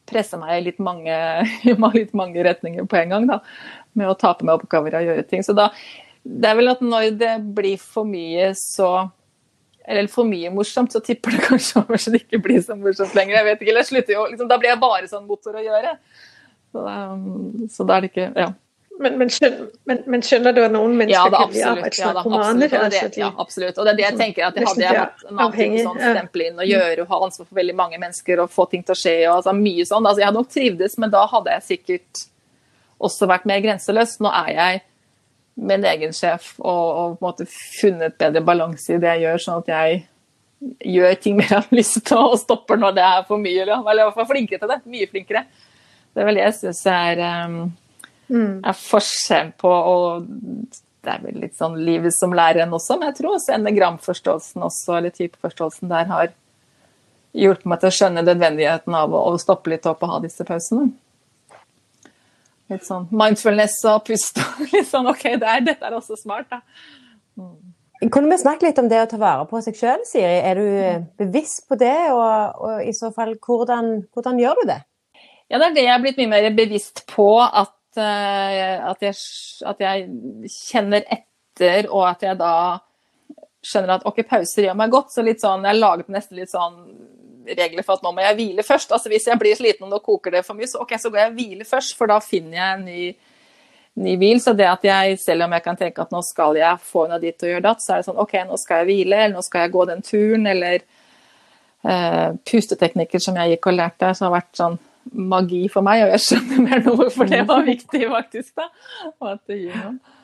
presser 0.08 0.40
meg 0.40 0.56
i 0.56 0.66
litt 0.70 0.80
mange, 0.80 1.16
litt 2.00 2.16
mange 2.16 2.44
retninger 2.46 2.88
på 2.88 3.02
en 3.02 3.16
gang, 3.16 3.28
da. 3.28 3.42
Med 4.00 4.08
å 4.08 4.16
ta 4.16 4.32
på 4.32 4.48
meg 4.48 4.56
oppgaver 4.56 4.96
og 4.96 5.12
gjøre 5.12 5.28
ting. 5.28 5.44
Så 5.44 5.52
da 5.58 5.68
Det 6.24 6.48
er 6.48 6.56
vel 6.56 6.72
at 6.72 6.80
når 6.84 7.14
det 7.20 7.36
blir 7.56 7.76
for 7.80 8.08
mye, 8.08 8.52
så 8.56 9.10
eller 9.90 10.10
for 10.12 10.28
mye 10.28 10.52
morsomt, 10.54 10.94
så 10.94 11.02
tipper 11.04 11.34
det 11.36 11.44
kanskje 11.48 11.82
over 11.82 12.00
så 12.00 12.12
det 12.14 12.22
ikke 12.24 12.40
blir 12.44 12.62
så 12.64 12.78
morsomt 12.78 13.14
lenger. 13.18 13.40
Jeg 13.40 13.48
vet 13.48 13.62
ikke, 13.62 13.74
eller 13.74 13.86
slutter 13.88 14.16
jo, 14.16 14.24
liksom, 14.30 14.50
Da 14.50 14.58
blir 14.62 14.72
jeg 14.72 14.82
bare 14.82 15.10
sånn 15.10 15.28
motor 15.28 15.58
å 15.58 15.64
gjøre. 15.64 15.94
Så, 16.70 16.82
um, 16.86 17.68
så 17.70 17.86
da 17.86 17.96
er 17.98 18.06
det 18.06 18.12
ikke 18.14 18.32
Ja. 18.38 18.50
Men, 19.00 19.14
men, 19.16 19.30
skjønner, 19.32 19.68
men, 19.88 20.00
men, 20.12 20.20
skjønner, 20.20 20.52
du 20.52 20.58
at 20.60 20.72
noen 20.74 20.92
mennesker 20.98 21.32
ja, 21.32 21.44
bli 21.48 21.60
arbeidsnarkomane? 21.64 22.66
Ja, 22.68 22.80
altså, 22.84 23.06
ja, 23.16 23.30
absolutt. 23.40 23.78
Og 23.80 23.86
det 23.88 23.94
er 23.94 23.96
det 23.96 24.04
jeg 24.04 24.18
tenker 24.18 24.44
at 24.50 24.58
jeg 24.58 24.66
hadde 24.68 24.82
jeg 24.84 24.98
hatt 24.98 25.22
en 25.64 25.76
sånn 25.86 26.02
stemple 26.02 26.48
inn 26.50 26.60
og 26.60 26.68
gjøre 26.68 27.06
og 27.06 27.14
ha 27.14 27.20
ansvar 27.24 27.46
for 27.46 27.60
veldig 27.62 27.76
mange 27.78 28.00
mennesker 28.02 28.42
og 28.44 28.52
få 28.52 28.66
ting 28.68 28.84
til 28.84 28.92
å 28.92 28.98
skje 29.00 29.14
og 29.22 29.38
altså, 29.38 29.54
mye 29.56 29.86
sånn. 29.88 30.04
Altså, 30.04 30.20
jeg 30.20 30.28
hadde 30.28 30.42
nok 30.42 30.52
trivdes, 30.52 30.98
men 31.00 31.14
da 31.16 31.24
hadde 31.32 31.54
jeg 31.56 31.66
sikkert 31.70 32.22
også 33.08 33.30
vært 33.30 33.48
mer 33.48 33.64
grenseløs. 33.64 34.18
Nå 34.20 34.34
er 34.42 34.52
jeg 34.58 34.82
min 35.60 35.84
egen 35.84 36.14
sjef 36.16 36.54
og, 36.58 36.68
og 36.70 37.18
på 37.18 37.20
en 37.20 37.26
måte 37.26 37.46
funnet 37.50 38.16
bedre 38.20 38.42
balanse 38.44 38.94
i 38.94 39.00
det 39.00 39.14
jeg 39.14 39.26
gjør, 39.26 39.42
sånn 39.44 39.64
at 39.64 39.72
jeg 39.74 40.00
gjør 40.92 41.16
ting 41.20 41.38
mer 41.38 41.48
jeg 41.48 41.64
har 41.64 41.78
lyst 41.78 42.02
til 42.08 42.20
og 42.20 42.38
stopper 42.40 42.80
når 42.80 42.96
det 42.96 43.06
er 43.06 43.26
for 43.28 43.40
mye. 43.40 43.62
Eller, 43.64 43.80
eller 43.80 44.02
i 44.02 44.08
hvert 44.08 44.18
fall 44.20 44.30
flinkere 44.32 44.62
til 44.62 44.72
det. 44.72 44.80
Mye 44.92 45.08
flinkere. 45.10 45.44
Det 46.10 46.22
er 46.22 46.28
vel 46.28 46.40
det 46.40 46.46
jeg 46.46 46.56
syns 46.58 46.82
er, 46.90 47.24
um, 47.46 47.58
mm. 48.28 48.54
er 48.66 48.78
forskjell 48.78 49.52
på 49.60 49.70
og 49.70 50.30
det 51.00 51.12
er 51.14 51.22
vel 51.24 51.38
litt 51.40 51.56
sånn 51.56 51.78
livet 51.80 52.12
som 52.12 52.34
lærer 52.36 52.66
en 52.66 52.74
også, 52.76 52.98
men 52.98 53.08
jeg 53.08 53.20
tror 53.20 53.36
også 53.38 53.54
enegramforståelsen 53.56 54.66
også, 54.66 54.98
eller 54.98 55.14
typeforståelsen 55.16 55.92
der, 55.92 56.08
har 56.10 56.34
hjulpet 57.40 57.68
meg 57.70 57.80
til 57.80 57.88
å 57.88 57.96
skjønne 57.96 58.24
nødvendigheten 58.26 58.96
av 58.98 59.14
å, 59.14 59.22
å 59.30 59.38
stoppe 59.40 59.72
litt 59.72 59.88
opp 59.88 60.02
og 60.04 60.12
ha 60.12 60.18
disse 60.20 60.44
pausene. 60.44 60.90
Litt 62.70 62.86
sånn 62.86 63.08
mindfulness 63.10 63.80
og 63.90 64.04
pust 64.06 64.38
og 64.42 64.62
litt 64.74 64.88
sånn 64.88 65.08
OK, 65.10 65.26
det 65.42 65.52
er, 65.56 65.66
dette 65.66 65.86
er 65.88 65.96
også 65.96 66.18
smart, 66.20 66.50
da. 66.52 66.60
Mm. 67.40 67.70
Kunne 68.08 68.30
vi 68.32 68.38
snakke 68.40 68.64
litt 68.64 68.78
om 68.80 68.88
det 68.88 69.02
å 69.02 69.08
ta 69.10 69.18
vare 69.20 69.44
på 69.48 69.60
seg 69.60 69.76
sjøl, 69.76 70.04
Siri? 70.08 70.38
Er 70.40 70.56
du 70.56 70.64
eh, 70.64 71.02
bevisst 71.20 71.66
på 71.68 71.76
det, 71.80 71.96
og, 72.14 72.62
og 72.64 72.84
i 72.86 72.94
så 72.96 73.10
fall, 73.12 73.34
hvordan, 73.44 73.90
hvordan, 74.14 74.40
gjør 74.40 74.62
du 74.62 74.70
det? 74.70 74.78
Ja, 75.50 75.58
det 75.58 75.66
er 75.66 75.74
det 75.76 75.84
jeg 75.84 75.92
er 75.92 76.04
blitt 76.04 76.20
mye 76.22 76.30
mer 76.30 76.48
bevisst 76.56 77.04
på, 77.10 77.28
at, 77.42 77.74
uh, 77.98 78.88
at, 78.92 79.04
jeg, 79.04 79.18
at 79.68 79.84
jeg 79.84 80.06
kjenner 80.54 81.04
etter, 81.10 81.90
og 81.90 82.06
at 82.08 82.24
jeg 82.24 82.38
da 82.40 82.54
skjønner 83.60 83.98
at 83.98 84.06
OK, 84.08 84.22
pauser 84.30 84.64
gjør 84.64 84.78
meg 84.80 84.94
godt. 84.94 85.12
Så 85.12 85.24
litt 85.26 85.42
sånn, 85.42 85.66
jeg 85.68 85.80
laget 85.82 86.08
nesten 86.12 86.40
litt 86.40 86.52
sånn 86.52 86.78
regler 87.58 87.86
for 87.86 87.98
at 87.98 88.04
nå 88.04 88.12
må 88.14 88.22
jeg 88.24 88.38
hvile 88.38 88.64
først. 88.66 88.92
Altså 88.92 89.10
Hvis 89.12 89.26
jeg 89.30 89.40
blir 89.40 89.58
sliten 89.58 89.86
og 89.86 89.92
nå 89.92 90.00
koker 90.04 90.36
det 90.36 90.44
for 90.46 90.58
mye, 90.58 90.68
så 90.70 90.82
ok, 90.84 90.94
så 90.98 91.10
går 91.10 91.22
jeg 91.22 91.32
og 91.32 91.36
hviler 91.38 91.68
først, 91.68 91.96
for 91.98 92.10
da 92.10 92.20
finner 92.24 92.58
jeg 92.58 92.78
en 92.78 92.84
ny, 92.88 93.02
ny 94.04 94.16
hvil. 94.20 94.42
Så 94.42 94.54
det 94.58 94.68
at 94.70 94.86
jeg, 94.86 95.18
selv 95.22 95.46
om 95.46 95.56
jeg 95.56 95.66
kan 95.66 95.80
tenke 95.80 96.04
at 96.04 96.14
nå 96.14 96.22
skal 96.26 96.58
jeg 96.60 96.84
få 96.92 97.06
henne 97.06 97.20
dit 97.22 97.46
og 97.46 97.54
gjøre 97.54 97.66
datt, 97.68 97.84
så 97.84 97.94
er 97.94 98.02
det 98.02 98.10
sånn 98.10 98.22
ok, 98.24 98.36
nå 98.48 98.60
skal 98.60 98.82
jeg 98.82 98.90
hvile, 98.92 99.24
eller 99.24 99.38
nå 99.38 99.46
skal 99.46 99.66
jeg 99.66 99.74
gå 99.74 99.88
den 99.90 100.06
turen, 100.06 100.46
eller 100.50 100.86
uh, 101.88 102.28
pusteteknikker 102.50 103.22
som 103.22 103.40
jeg 103.40 103.56
gikk 103.56 103.72
og 103.72 103.78
lærte, 103.80 104.14
som 104.14 104.28
har 104.30 104.38
vært 104.40 104.62
sånn 104.62 104.78
magi 105.10 105.64
for 105.72 105.84
meg, 105.84 106.04
og 106.04 106.14
jeg 106.14 106.26
skjønner 106.26 106.64
mer 106.66 106.82
nå 106.84 106.94
hvorfor 106.98 107.28
det 107.30 107.42
var 107.48 107.64
viktig, 107.66 108.02
faktisk. 108.12 108.54
da, 108.60 108.68
og 109.18 109.34
at 109.34 109.44
det 109.50 109.62
gir 109.64 109.78
noe. 109.78 110.18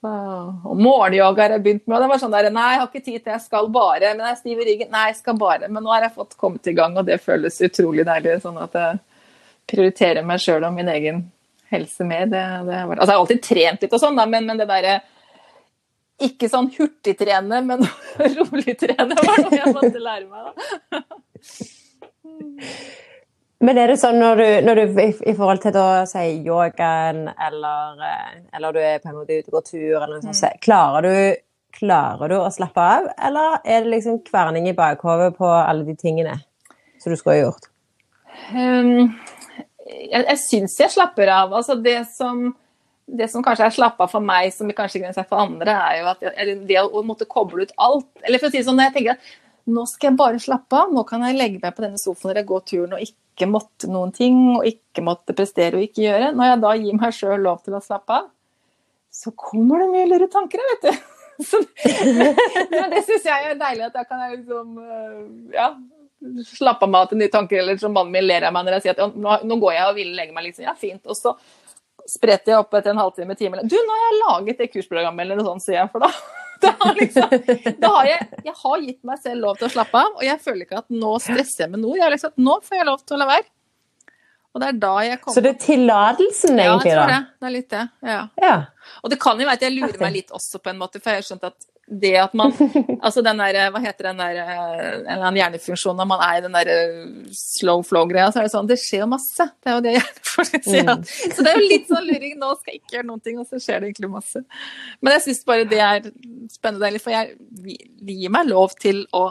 Og 0.00 0.78
morgenyoga 0.80 1.42
har 1.44 1.54
jeg 1.56 1.62
begynt 1.64 1.82
med. 1.84 1.96
og 1.96 2.04
det 2.04 2.08
var 2.08 2.20
sånn 2.22 2.32
der, 2.32 2.48
Nei, 2.54 2.68
jeg 2.72 2.80
har 2.80 2.88
ikke 2.88 3.04
tid 3.04 3.18
til, 3.18 3.32
jeg 3.34 3.44
skal 3.44 3.68
bare. 3.72 4.14
Men 4.14 4.24
jeg 4.24 4.36
er 4.36 4.40
stiv 4.40 4.62
i 4.62 4.66
ryggen. 4.68 4.90
Nei, 4.94 5.04
jeg 5.10 5.18
skal 5.20 5.36
bare. 5.40 5.68
Men 5.68 5.84
nå 5.84 5.92
har 5.92 6.06
jeg 6.06 6.16
fått 6.16 6.38
kommet 6.40 6.70
i 6.70 6.76
gang, 6.76 6.96
og 6.96 7.08
det 7.08 7.20
føles 7.20 7.60
utrolig 7.66 8.06
deilig. 8.08 8.38
Sånn 8.44 8.60
at 8.62 8.78
jeg 8.80 9.00
prioriterer 9.70 10.26
meg 10.26 10.40
sjøl 10.42 10.64
og 10.66 10.74
min 10.76 10.88
egen 10.92 11.24
helse 11.70 12.06
mer. 12.08 12.26
Det, 12.32 12.44
det 12.66 12.78
altså, 12.80 13.04
jeg 13.04 13.12
har 13.12 13.20
alltid 13.20 13.42
trent 13.46 13.84
litt 13.84 13.96
og 13.98 14.02
sånn, 14.02 14.22
men, 14.22 14.48
men, 14.48 14.60
det 14.60 14.68
derre 14.70 15.00
Ikke 16.26 16.50
sånn 16.52 16.72
hurtigtrene, 16.74 17.60
men 17.68 17.84
rolig 18.38 18.76
trene 18.80 19.20
var 19.20 19.44
noe 19.44 19.60
jeg 19.60 19.76
måtte 19.76 20.02
lære 20.08 20.26
meg, 20.28 20.50
da. 20.50 21.04
Men 23.60 23.76
er 23.76 23.92
det 23.92 23.98
sånn 24.00 24.16
når 24.16 24.40
du, 24.40 24.46
når 24.64 24.78
du 24.78 25.00
i, 25.02 25.10
i, 25.12 25.34
forhold 25.36 25.60
til 25.60 25.76
å 25.76 25.88
si 26.08 26.22
yogaen, 26.46 27.26
eller, 27.28 27.98
eh, 28.06 28.38
eller, 28.56 28.72
du 28.72 28.80
er 28.80 29.02
på 29.02 29.10
en 29.10 29.18
måte 29.18 29.36
ute 29.36 29.50
og 29.50 29.58
går 29.58 29.66
tur, 29.66 29.96
eller 29.98 30.14
noe 30.14 30.22
sånt, 30.24 30.40
mm. 30.40 30.62
klarer, 30.64 31.04
du, 31.04 31.42
klarer 31.76 32.32
du 32.32 32.38
å 32.38 32.46
slappe 32.54 32.86
av, 32.96 33.10
eller 33.28 33.58
er 33.60 33.84
det 33.84 33.92
liksom 33.92 34.22
kverning 34.24 34.70
i 34.70 34.76
bakhodet 34.76 35.34
på 35.36 35.50
alle 35.50 35.84
de 35.84 35.96
tingene 36.00 36.38
som 37.02 37.12
du 37.12 37.18
skulle 37.20 37.36
ha 37.36 37.44
gjort? 37.44 37.68
Um, 38.54 39.12
jeg 39.90 40.24
jeg 40.24 40.40
syns 40.46 40.78
jeg 40.80 40.94
slapper 40.94 41.28
av. 41.34 41.52
Altså 41.60 41.76
det 41.82 41.98
som, 42.14 42.46
det 43.04 43.28
som 43.32 43.44
kanskje 43.44 43.68
er 43.68 43.76
slappa 43.76 44.08
for 44.10 44.24
meg, 44.24 44.54
som 44.54 44.72
kanskje 44.72 45.02
ikke 45.02 45.12
er 45.12 45.28
for 45.28 45.44
andre, 45.44 45.76
er 45.90 46.00
jo 46.00 46.10
at 46.14 46.66
det 46.68 46.80
å 46.86 47.04
måtte 47.06 47.28
koble 47.28 47.66
ut 47.66 47.76
alt. 47.76 48.08
Eller 48.24 48.40
for 48.40 48.48
å 48.48 48.54
si 48.54 48.60
det 48.60 48.68
sånn, 48.68 48.80
jeg 48.86 48.96
tenker 48.96 49.18
at 49.18 49.32
nå 49.70 49.86
skal 49.88 50.10
jeg 50.10 50.18
bare 50.20 50.42
slappe 50.42 50.78
av, 50.78 50.92
nå 50.94 51.04
kan 51.08 51.24
jeg 51.26 51.38
legge 51.38 51.60
meg 51.62 51.76
på 51.76 51.84
denne 51.84 52.00
sofaen 52.00 52.34
eller 52.34 52.48
gå 52.48 52.58
turen 52.66 52.96
og 52.96 53.04
ikke 53.04 53.48
måtte 53.50 53.88
noen 53.90 54.12
ting 54.14 54.40
og 54.56 54.66
ikke 54.68 55.04
måtte 55.06 55.36
prestere 55.36 55.78
og 55.78 55.86
ikke 55.86 56.04
gjøre, 56.04 56.32
når 56.36 56.50
jeg 56.50 56.60
da 56.64 56.74
gir 56.82 56.98
meg 56.98 57.16
sjøl 57.16 57.46
lov 57.46 57.62
til 57.64 57.78
å 57.78 57.82
slappe 57.84 58.18
av, 58.18 58.28
så 59.10 59.32
kommer 59.36 59.82
det 59.82 59.88
mye 59.94 60.10
lure 60.10 60.28
tanker, 60.30 60.62
vet 60.74 60.90
du. 60.90 61.00
Så, 61.40 61.56
men 61.80 62.90
det 62.92 63.00
syns 63.06 63.24
jeg 63.24 63.46
er 63.48 63.56
deilig, 63.56 63.86
at 63.86 63.94
da 63.96 64.02
kan 64.04 64.20
jeg 64.26 64.42
liksom 64.42 64.74
eh, 64.82 65.22
ja, 65.54 65.70
slappe 66.44 66.84
av 66.84 67.06
til 67.08 67.16
nye 67.16 67.32
tanker. 67.32 67.62
Eller 67.62 67.78
som 67.80 67.94
mannen 67.96 68.12
min 68.12 68.26
ler 68.26 68.44
av 68.44 68.52
meg 68.52 68.66
når 68.66 68.76
jeg 68.76 68.84
sier 68.84 68.98
at 68.98 69.16
nå, 69.16 69.38
nå 69.48 69.56
går 69.62 69.72
jeg 69.72 69.86
og 69.88 69.96
vil 69.96 70.10
legge 70.18 70.36
meg, 70.36 70.50
liksom. 70.50 70.66
Ja, 70.68 70.74
fint. 70.76 71.00
Og 71.08 71.16
så 71.16 71.32
spretter 72.04 72.52
jeg 72.52 72.60
opp 72.60 72.76
etter 72.76 72.92
en 72.92 73.00
halvtime, 73.00 73.38
time. 73.40 73.64
Du, 73.64 73.78
nå 73.78 73.96
har 73.96 74.04
jeg 74.04 74.20
laget 74.20 74.60
det 74.60 74.68
kursprogrammet, 74.74 75.24
eller 75.24 75.40
noe 75.40 75.48
sånt, 75.48 75.64
sier 75.64 75.80
jeg. 75.80 75.92
For 75.94 76.04
da 76.04 76.12
da, 76.64 76.74
liksom, 76.98 77.32
da 77.80 77.92
har 77.96 78.10
jeg, 78.10 78.26
jeg, 78.44 78.56
har 78.62 78.84
gitt 78.84 79.00
meg 79.08 79.22
selv 79.22 79.46
lov 79.46 79.60
til 79.60 79.68
å 79.68 79.72
slappe 79.72 80.02
av, 80.02 80.18
og 80.18 80.26
jeg 80.26 80.42
føler 80.44 80.66
ikke 80.66 80.82
at 80.82 80.92
nå 80.92 81.14
stresser 81.22 81.64
jeg 81.64 81.72
med 81.72 81.82
noe. 81.84 81.96
Jeg 81.96 82.06
har 82.06 82.14
liksom, 82.14 82.36
nå 82.40 82.58
får 82.66 82.80
jeg 82.80 82.88
lov 82.90 83.02
til 83.04 83.16
å 83.16 83.20
la 83.22 83.30
være. 83.30 83.48
Og 84.50 84.62
det 84.62 84.68
er 84.72 84.78
da 84.82 84.92
jeg 85.06 85.20
kommer 85.22 85.36
Så 85.36 85.42
det 85.44 85.50
er 85.52 85.58
tillatelsen, 85.62 86.58
egentlig, 86.58 86.64
da? 86.66 86.66
Ja, 86.66 86.78
jeg 86.82 86.96
tror 86.96 87.12
det. 87.12 87.20
Det 87.38 87.48
er 87.48 87.54
litt 87.54 87.70
det. 87.70 87.82
Ja. 88.10 88.20
ja. 88.42 88.54
Og 89.00 89.12
det 89.12 89.18
kan 89.22 89.38
jo 89.38 89.46
være 89.46 89.60
at 89.60 89.66
jeg 89.66 89.76
lurer 89.76 90.00
meg 90.02 90.16
litt 90.16 90.32
også, 90.34 90.62
på 90.62 90.72
en 90.72 90.80
måte, 90.80 91.02
for 91.02 91.12
jeg 91.12 91.22
har 91.22 91.28
skjønt 91.28 91.46
at 91.46 91.69
det 91.90 92.12
at 92.20 92.34
man 92.38 92.52
Altså 93.06 93.22
den 93.26 93.40
der 93.40 93.72
Hva 93.74 93.80
heter 93.82 94.10
den 94.10 94.20
der 94.20 94.38
En 94.38 95.00
eller 95.00 95.24
annen 95.24 95.38
hjernefunksjon 95.40 95.98
når 95.98 96.08
man 96.10 96.22
er 96.24 96.38
i 96.38 96.44
den 96.44 96.54
der 96.54 96.70
slow 97.34 97.82
flow-greia, 97.86 98.30
så 98.30 98.40
er 98.40 98.46
det 98.46 98.52
sånn 98.54 98.70
Det 98.70 98.78
skjer 98.80 99.04
jo 99.04 99.10
masse. 99.10 99.46
Det 99.58 99.70
er 99.70 99.76
jo 99.76 99.84
det 99.84 99.94
hjernefolk 99.96 100.66
sier. 100.66 100.90
Mm. 100.90 101.04
Så 101.34 101.44
det 101.44 101.52
er 101.52 101.58
jo 101.58 101.70
litt 101.72 101.90
sånn 101.90 102.06
luring. 102.06 102.36
Nå 102.40 102.52
skal 102.58 102.74
jeg 102.74 102.82
ikke 102.82 102.96
gjøre 102.96 103.08
noen 103.10 103.24
ting, 103.24 103.40
og 103.42 103.48
så 103.48 103.60
skjer 103.62 103.80
det 103.80 103.90
egentlig 103.90 104.12
masse. 104.12 104.42
Men 105.00 105.16
jeg 105.16 105.24
syns 105.26 105.42
bare 105.48 105.66
det 105.70 105.80
er 105.84 106.10
spennende, 106.52 107.02
for 107.02 107.14
jeg 107.14 107.78
gir 108.06 108.34
meg 108.34 108.50
lov 108.50 108.76
til 108.80 109.02
å 109.16 109.24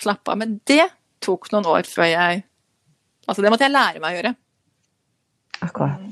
slappe 0.00 0.32
av. 0.32 0.40
Men 0.40 0.58
det 0.68 0.86
tok 1.24 1.50
noen 1.54 1.68
år 1.70 1.90
før 1.90 2.08
jeg 2.10 2.46
Altså 3.28 3.44
det 3.44 3.50
måtte 3.52 3.62
jeg 3.62 3.70
lære 3.70 4.00
meg 4.02 4.10
å 4.10 4.16
gjøre. 4.16 4.30
Akkurat. 5.62 6.06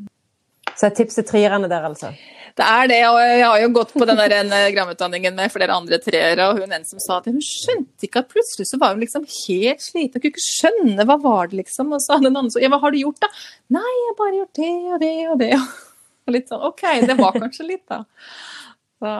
Så 0.79 0.87
et 0.87 0.94
tips 1.01 1.16
til 1.18 1.24
trierne 1.27 1.66
der, 1.66 1.83
altså? 1.88 2.12
Det 2.56 2.64
er 2.64 2.90
det, 2.90 3.00
og 3.08 3.18
jeg 3.20 3.42
har 3.44 3.61
jo 3.62 3.70
gått 3.76 3.92
på 3.94 4.06
den 4.08 4.20
der 4.20 4.70
gramutdanningen 4.74 5.37
med 5.37 5.52
flere 5.52 5.76
andre 5.76 5.98
treere, 6.02 6.48
og 6.48 6.62
hun 6.62 6.74
en 6.74 6.87
som 6.88 7.02
sa 7.02 7.18
at 7.18 7.28
hun 7.30 7.40
skjønte 7.44 8.08
ikke 8.08 8.22
at 8.24 8.30
plutselig 8.32 8.68
så 8.70 8.80
var 8.80 8.94
hun 8.94 9.02
liksom 9.04 9.26
helt 9.26 9.84
sliten, 9.84 10.16
og 10.16 10.22
kunne 10.22 10.34
ikke 10.34 10.46
skjønne 10.46 11.08
hva 11.08 11.18
var 11.22 11.50
det 11.50 11.62
liksom. 11.62 11.92
Og 11.94 12.04
så 12.04 12.16
hadde 12.16 12.32
en 12.32 12.40
annen 12.40 12.54
så 12.54 12.62
ja, 12.62 12.70
hva 12.72 12.80
har 12.82 12.94
du 12.94 13.00
gjort 13.02 13.20
da? 13.24 13.30
Nei, 13.78 13.84
jeg 13.84 14.06
har 14.11 14.18
bare 14.22 14.38
gjort 14.40 14.62
det 14.62 14.74
og 14.78 15.02
det 15.04 15.16
og 15.28 15.42
det. 15.42 15.52
Og 16.28 16.37
litt 16.37 16.50
sånn 16.52 16.64
OK, 16.68 16.87
det 17.08 17.18
var 17.18 17.37
kanskje 17.40 17.68
litt, 17.68 17.84
da. 17.88 18.04
Så, 18.98 19.11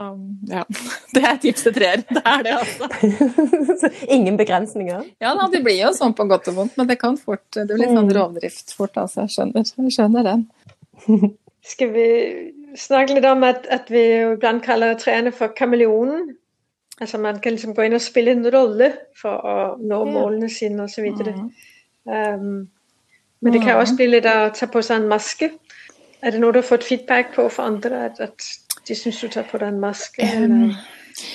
ja. 0.51 0.65
Det 1.15 1.21
er 1.23 1.37
tips 1.39 1.63
til 1.65 1.75
treer. 1.75 2.01
Det 2.09 2.21
er 2.21 2.45
det, 2.45 2.55
altså. 2.59 3.91
Ingen 4.15 4.37
begrensninger? 4.39 5.05
Ja 5.23 5.33
da, 5.39 5.47
det 5.51 5.63
blir 5.65 5.77
jo 5.79 5.93
sånn 5.95 6.15
på 6.17 6.27
godt 6.29 6.51
og 6.51 6.57
vondt, 6.57 6.75
men 6.79 6.89
det 6.89 6.99
kan 6.99 7.15
fort 7.19 7.45
Det 7.55 7.69
blir 7.69 7.85
litt 7.85 7.95
sånn 7.95 8.09
mm. 8.09 8.15
rovdrift 8.17 8.75
fort, 8.75 8.97
altså. 8.99 9.23
Jeg 9.25 9.35
skjønner, 9.37 9.71
jeg 9.87 9.95
skjønner 9.95 10.27
den. 10.27 10.45
Skal 11.71 11.93
vi 11.95 12.07
snakke 12.77 13.15
litt 13.15 13.25
om 13.25 13.43
at, 13.47 13.67
at 13.71 13.89
vi 13.91 14.03
iblant 14.33 14.63
kaller 14.65 14.97
trærne 14.99 15.31
for 15.35 15.53
kameleonen. 15.57 16.35
Altså 16.99 17.17
man 17.17 17.39
kan 17.39 17.55
liksom 17.55 17.75
gå 17.75 17.87
inn 17.87 17.95
og 17.95 18.03
spille 18.03 18.33
en 18.35 18.47
rolle 18.53 18.91
for 19.21 19.39
å 19.39 19.55
nå 19.79 19.99
målene 20.09 20.49
sine 20.51 20.83
osv. 20.83 21.05
Mm. 21.07 21.47
Um, 22.05 22.67
men 23.39 23.55
det 23.55 23.61
kan 23.63 23.79
også 23.79 23.95
bli 23.95 24.09
litt 24.09 24.27
å 24.27 24.49
ta 24.55 24.67
på 24.67 24.83
seg 24.83 24.99
en 24.99 25.11
maske. 25.11 25.53
Er 26.19 26.35
det 26.35 26.41
noe 26.43 26.51
du 26.51 26.59
har 26.59 26.67
fått 26.67 26.83
feedback 26.83 27.31
på 27.37 27.47
fra 27.53 27.69
andre, 27.71 28.09
at, 28.09 28.19
at 28.19 28.87
de 28.87 28.97
syns 28.97 29.21
du 29.23 29.29
tar 29.31 29.47
på 29.47 29.61
deg 29.61 29.71
en 29.71 29.79
maske? 29.79 30.27
Um, 30.27 30.73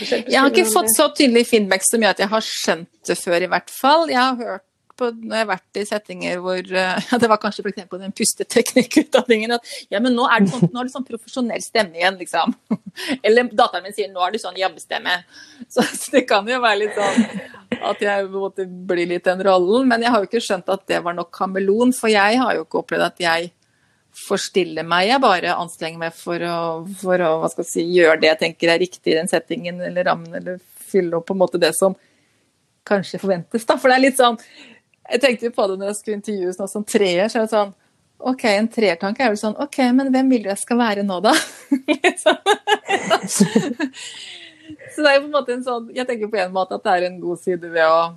jeg 0.04 0.36
har 0.36 0.52
ikke 0.52 0.68
fått 0.68 0.92
så 0.92 1.08
tydelig 1.16 1.46
feedback 1.48 1.84
som 1.84 2.04
gjør 2.04 2.16
at 2.16 2.22
jeg 2.22 2.32
har 2.32 2.44
skjønt 2.44 3.08
det 3.08 3.16
før, 3.20 3.40
i 3.46 3.50
hvert 3.52 3.72
fall. 3.72 4.06
Jeg 4.12 4.20
har 4.20 4.36
hørt 4.40 4.66
på, 4.98 5.10
når 5.14 5.36
jeg 5.36 5.44
har 5.44 5.50
vært 5.50 5.80
i 5.80 5.84
settinger 5.88 6.42
hvor 6.44 6.60
ja, 6.74 7.18
Det 7.20 7.30
var 7.30 7.40
kanskje 7.42 7.64
f.eks. 7.64 7.86
den 7.90 8.14
pusteteknikkutdanningen 8.16 9.56
at 9.56 9.72
ja, 9.92 10.00
men 10.00 10.16
nå, 10.16 10.26
er 10.28 10.44
det 10.44 10.52
sånn, 10.52 10.68
nå 10.70 10.80
har 10.80 10.88
du 10.88 10.92
sånn 10.92 11.06
profesjonell 11.08 11.64
stemme 11.64 11.98
igjen, 11.98 12.18
liksom. 12.20 12.54
Eller 13.26 13.50
datteren 13.50 13.86
min 13.86 13.96
sier 13.96 14.12
nå 14.12 14.22
har 14.22 14.34
du 14.34 14.40
sånn 14.42 14.58
jabbestemme. 14.58 15.18
Så, 15.72 15.82
så, 15.82 16.12
det 16.14 16.24
kan 16.28 16.46
jo 16.46 16.60
være 16.62 16.84
litt 16.84 16.94
sånn 16.94 17.80
at 17.84 18.02
jeg 18.02 18.26
måtte 18.30 18.66
bli 18.68 19.06
litt 19.10 19.24
den 19.26 19.42
rollen. 19.42 19.88
Men 19.90 20.04
jeg 20.04 20.12
har 20.12 20.22
jo 20.22 20.28
ikke 20.28 20.42
skjønt 20.44 20.68
at 20.70 20.84
det 20.90 21.00
var 21.02 21.16
nok 21.16 21.32
kameleon, 21.34 21.94
for 21.96 22.12
jeg 22.12 22.38
har 22.38 22.54
jo 22.54 22.66
ikke 22.66 22.82
opplevd 22.82 23.06
at 23.08 23.22
jeg 23.24 23.48
forstiller 24.28 24.86
meg. 24.86 25.08
Jeg 25.08 25.22
bare 25.24 25.56
anstrenger 25.58 26.04
meg 26.04 26.14
for 26.16 26.42
å, 26.46 26.58
for 27.00 27.24
å 27.26 27.50
si, 27.66 27.82
gjøre 27.96 28.20
det 28.22 28.30
jeg 28.30 28.40
tenker 28.44 28.74
er 28.74 28.82
riktig 28.82 29.14
i 29.14 29.18
den 29.18 29.30
settingen 29.30 29.82
eller 29.82 30.06
rammen, 30.10 30.36
eller 30.38 30.60
fylle 30.94 31.18
opp 31.18 31.26
på 31.30 31.34
en 31.34 31.42
måte 31.42 31.60
det 31.60 31.72
som 31.76 31.96
kanskje 32.86 33.20
forventes, 33.22 33.64
da. 33.66 33.78
For 33.80 33.90
det 33.90 33.96
er 33.96 34.04
litt 34.04 34.20
sånn 34.20 34.38
Jeg 35.10 35.20
tenkte 35.20 35.48
jo 35.48 35.54
på 35.54 35.66
det 35.68 35.78
når 35.80 35.90
jeg 35.90 35.98
skulle 36.00 36.18
intervjues 36.20 36.60
nå 36.60 36.68
som 36.70 36.84
treer, 36.88 37.26
så 37.28 37.40
er 37.40 37.46
det 37.46 37.54
sånn 37.54 37.74
OK, 38.24 38.44
en 38.48 38.68
treertanke 38.72 39.24
er 39.24 39.34
jo 39.34 39.40
sånn 39.40 39.56
OK, 39.60 39.78
men 39.92 40.12
hvem 40.14 40.30
vil 40.32 40.44
du 40.46 40.50
jeg 40.52 40.62
skal 40.62 40.78
være 40.80 41.02
nå, 41.04 41.18
da? 41.24 41.34
så 44.94 45.02
det 45.02 45.08
er 45.10 45.16
jo 45.16 45.24
på 45.24 45.28
en 45.28 45.34
måte 45.34 45.52
en 45.52 45.64
sånn 45.66 45.88
Jeg 45.92 46.06
tenker 46.08 46.30
på 46.32 46.38
en 46.40 46.54
måte 46.54 46.78
at 46.78 46.84
det 46.86 46.92
er 46.94 47.08
en 47.08 47.18
god 47.20 47.42
side 47.42 47.72
ved 47.74 47.84
å, 47.84 48.14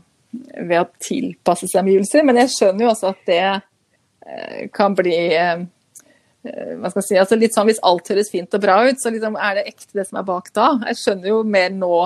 ved 0.61 0.77
å 0.79 0.85
tilpasse 1.03 1.67
seg 1.67 1.81
omgivelser, 1.83 2.23
men 2.27 2.39
jeg 2.43 2.53
skjønner 2.55 2.85
jo 2.85 2.91
også 2.93 3.11
at 3.11 3.25
det 3.27 3.41
eh, 3.47 4.61
kan 4.75 4.95
bli 4.95 5.17
eh, 5.35 5.65
hva 6.47 6.91
skal 6.91 7.01
jeg 7.01 7.07
si, 7.07 7.17
altså 7.19 7.37
litt 7.39 7.55
sånn 7.55 7.67
Hvis 7.67 7.81
alt 7.85 8.11
høres 8.13 8.31
fint 8.31 8.53
og 8.55 8.63
bra 8.63 8.77
ut, 8.87 9.01
så 9.01 9.11
liksom 9.11 9.35
er 9.35 9.59
det 9.59 9.65
ekte 9.73 9.99
det 9.99 10.05
som 10.07 10.21
er 10.21 10.27
bak 10.27 10.47
da. 10.55 10.69
Jeg 10.91 11.01
skjønner 11.01 11.31
jo 11.33 11.41
mer 11.43 11.73
nå, 11.75 11.97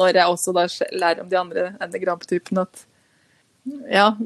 når 0.00 0.20
jeg 0.20 0.36
også 0.36 0.54
da 0.54 0.66
lærer 0.92 1.24
om 1.24 1.30
de 1.32 1.40
andre 1.40 1.66
enneagramtypene, 1.80 2.66
at 2.68 2.84
ja, 3.90 4.16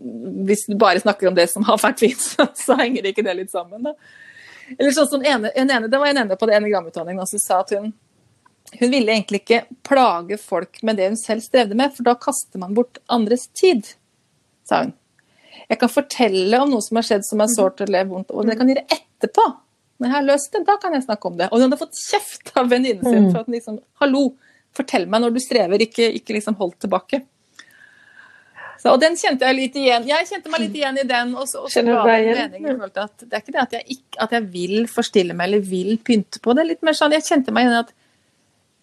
hvis 0.46 0.66
du 0.66 0.76
bare 0.78 1.00
snakker 1.00 1.28
om 1.28 1.34
det 1.34 1.48
som 1.50 1.64
har 1.66 1.80
vært 1.82 2.02
fint, 2.04 2.20
så, 2.34 2.46
så 2.54 2.78
henger 2.80 3.10
ikke 3.10 3.24
det 3.26 3.36
litt 3.40 3.52
sammen, 3.54 3.90
da. 3.90 3.94
Eller 4.78 4.94
sånn 4.96 5.10
som 5.10 5.24
en 5.28 5.44
ene, 5.52 5.88
Det 5.88 5.98
var 6.00 6.08
en 6.08 6.22
ene 6.22 6.36
på 6.40 6.46
det 6.48 6.56
enegramutdanningen 6.56 7.28
som 7.28 7.40
sa 7.42 7.58
at 7.60 7.74
hun, 7.76 7.90
hun 8.78 8.90
ville 8.90 9.12
egentlig 9.12 9.42
ikke 9.42 9.64
plage 9.84 10.38
folk 10.40 10.80
med 10.82 10.96
det 10.96 11.10
hun 11.10 11.20
selv 11.20 11.44
strevde 11.44 11.76
med, 11.76 11.92
for 11.96 12.06
da 12.06 12.14
kaster 12.16 12.62
man 12.62 12.72
bort 12.76 13.02
andres 13.12 13.48
tid, 13.52 13.90
sa 14.68 14.86
hun. 14.86 14.94
Jeg 15.68 15.80
kan 15.80 15.92
fortelle 15.92 16.60
om 16.60 16.72
noe 16.72 16.84
som 16.84 16.98
har 16.98 17.06
skjedd 17.06 17.26
som 17.26 17.40
er 17.40 17.52
sårt 17.52 17.84
eller 17.84 18.08
vondt, 18.08 18.32
og 18.32 18.48
det 18.48 18.56
kan 18.58 18.68
gjøre 18.68 18.84
etterpå. 18.88 19.44
Når 20.00 20.08
jeg 20.08 20.14
har 20.16 20.26
løst 20.26 20.56
det, 20.56 20.64
da 20.66 20.74
kan 20.82 20.96
jeg 20.96 21.04
snakke 21.06 21.30
om 21.30 21.36
det. 21.38 21.46
Og 21.50 21.60
hun 21.60 21.68
hadde 21.68 21.78
fått 21.80 22.00
kjeft 22.00 22.50
av 22.58 22.66
venninnen 22.72 23.04
sin 23.04 23.28
for 23.30 23.40
at 23.40 23.48
hun 23.48 23.54
liksom 23.54 23.78
Hallo, 24.02 24.24
fortell 24.74 25.06
meg 25.08 25.22
når 25.22 25.36
du 25.36 25.40
strever, 25.40 25.84
ikke, 25.86 26.08
ikke 26.18 26.34
liksom 26.36 26.58
hold 26.58 26.74
tilbake. 26.82 27.22
Så, 28.84 28.92
og 28.92 29.00
den 29.00 29.14
kjente 29.16 29.48
jeg 29.48 29.56
litt 29.56 29.76
igjen. 29.80 30.04
Jeg 30.04 30.26
kjente 30.28 30.50
meg 30.52 30.60
litt 30.66 30.74
igjen 30.76 30.98
i 31.00 31.06
den. 31.08 31.30
Og 31.40 31.46
så, 31.48 31.62
og 31.64 31.70
så 31.72 31.80
var 31.88 32.10
det, 32.20 32.34
meningen, 32.36 32.82
at 32.84 33.22
det 33.24 33.30
er 33.30 33.40
ikke 33.40 33.54
det 33.54 33.62
at 33.62 33.76
jeg, 33.78 33.84
ikke, 33.96 34.18
at 34.26 34.34
jeg 34.36 34.44
vil 34.52 34.88
forstille 34.92 35.36
meg 35.36 35.48
eller 35.48 35.62
vil 35.64 35.94
pynte 36.04 36.42
på 36.44 36.52
det. 36.52 36.66
litt 36.68 36.84
mer 36.84 36.96
sånn, 36.98 37.14
Jeg 37.16 37.24
kjente 37.24 37.54
meg 37.54 37.64
igjen 37.64 37.78
i 37.78 37.80
at 37.80 37.94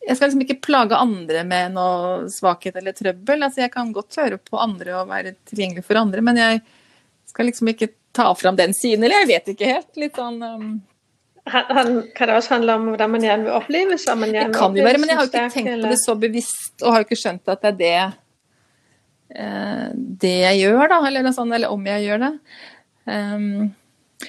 jeg 0.01 0.17
skal 0.17 0.31
liksom 0.31 0.41
ikke 0.47 0.57
plage 0.65 0.97
andre 0.97 1.43
med 1.45 1.75
noe 1.75 2.29
svakhet 2.33 2.79
eller 2.81 2.95
trøbbel. 2.97 3.43
altså 3.45 3.61
Jeg 3.61 3.73
kan 3.75 3.91
godt 3.93 4.17
høre 4.17 4.39
på 4.41 4.57
andre 4.57 4.95
og 5.03 5.11
være 5.11 5.35
tilgjengelig 5.51 5.85
for 5.85 6.01
andre, 6.01 6.23
men 6.25 6.39
jeg 6.41 6.63
skal 7.29 7.45
liksom 7.51 7.69
ikke 7.69 7.91
ta 8.17 8.31
fram 8.33 8.57
den 8.57 8.73
siden. 8.73 9.05
Eller 9.05 9.21
jeg 9.21 9.29
vet 9.35 9.53
ikke 9.53 9.69
helt. 9.69 9.91
Litt 10.01 10.17
sånn 10.17 10.41
um... 10.41 10.71
han, 11.45 11.93
Kan 12.17 12.31
det 12.31 12.39
også 12.39 12.55
handle 12.55 12.79
om 12.79 12.89
hvordan 12.89 13.13
man 13.13 13.29
gjerne 13.29 13.45
vil 13.45 13.59
oppleves? 13.59 14.07
Man 14.09 14.33
det 14.33 14.49
kan 14.57 14.73
jo 14.73 14.89
være, 14.89 15.03
men 15.05 15.13
jeg 15.13 15.21
har 15.21 15.29
jo 15.29 15.31
ikke 15.35 15.45
tenkt 15.59 15.85
på 15.85 15.93
det 15.93 16.01
så 16.01 16.17
bevisst, 16.25 16.73
og 16.81 16.95
har 16.95 17.05
jo 17.05 17.09
ikke 17.11 17.21
skjønt 17.21 17.53
at 17.53 17.61
det 17.61 17.71
er 17.75 17.79
det 17.85 17.95
det 19.31 20.33
jeg 20.41 20.63
gjør, 20.65 20.81
da, 20.91 20.97
eller, 21.07 21.29
sånt, 21.35 21.53
eller 21.55 21.71
om 21.71 21.85
jeg 21.87 22.07
gjør 22.07 22.25
det. 22.25 22.31
Um, 23.05 23.71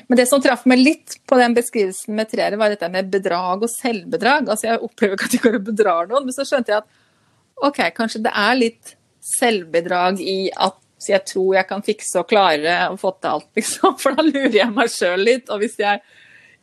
men 0.06 0.18
det 0.18 0.26
som 0.28 0.40
traff 0.42 0.64
meg 0.68 0.80
litt 0.80 1.16
på 1.28 1.36
den 1.40 1.54
beskrivelsen 1.56 2.16
med 2.16 2.30
treere, 2.30 2.58
var 2.60 2.72
dette 2.72 2.88
med 2.92 3.10
bedrag 3.12 3.64
og 3.64 3.70
selvbedrag. 3.72 4.48
Altså 4.48 4.70
Jeg 4.70 4.82
opplever 4.86 5.16
ikke 5.16 5.28
at 5.28 5.36
jeg 5.36 5.44
går 5.44 5.58
og 5.58 5.66
bedrar 5.68 6.10
noen, 6.10 6.28
men 6.28 6.36
så 6.36 6.46
skjønte 6.48 6.72
jeg 6.72 6.82
at 6.82 7.66
ok, 7.68 7.82
kanskje 7.96 8.22
det 8.24 8.32
er 8.42 8.58
litt 8.58 8.94
selvbedrag 9.38 10.22
i 10.22 10.38
at 10.50 10.78
jeg 11.08 11.24
tror 11.26 11.56
jeg 11.56 11.66
kan 11.66 11.82
fikse 11.82 12.20
og 12.20 12.28
klare 12.30 12.76
og 12.92 12.98
få 13.02 13.14
til 13.18 13.36
alt, 13.36 13.48
liksom. 13.58 13.96
For 14.02 14.18
da 14.18 14.24
lurer 14.26 14.58
jeg 14.60 14.74
meg 14.74 14.92
sjøl 14.92 15.26
litt. 15.26 15.50
Og 15.50 15.62
hvis 15.62 15.78
jeg 15.82 16.02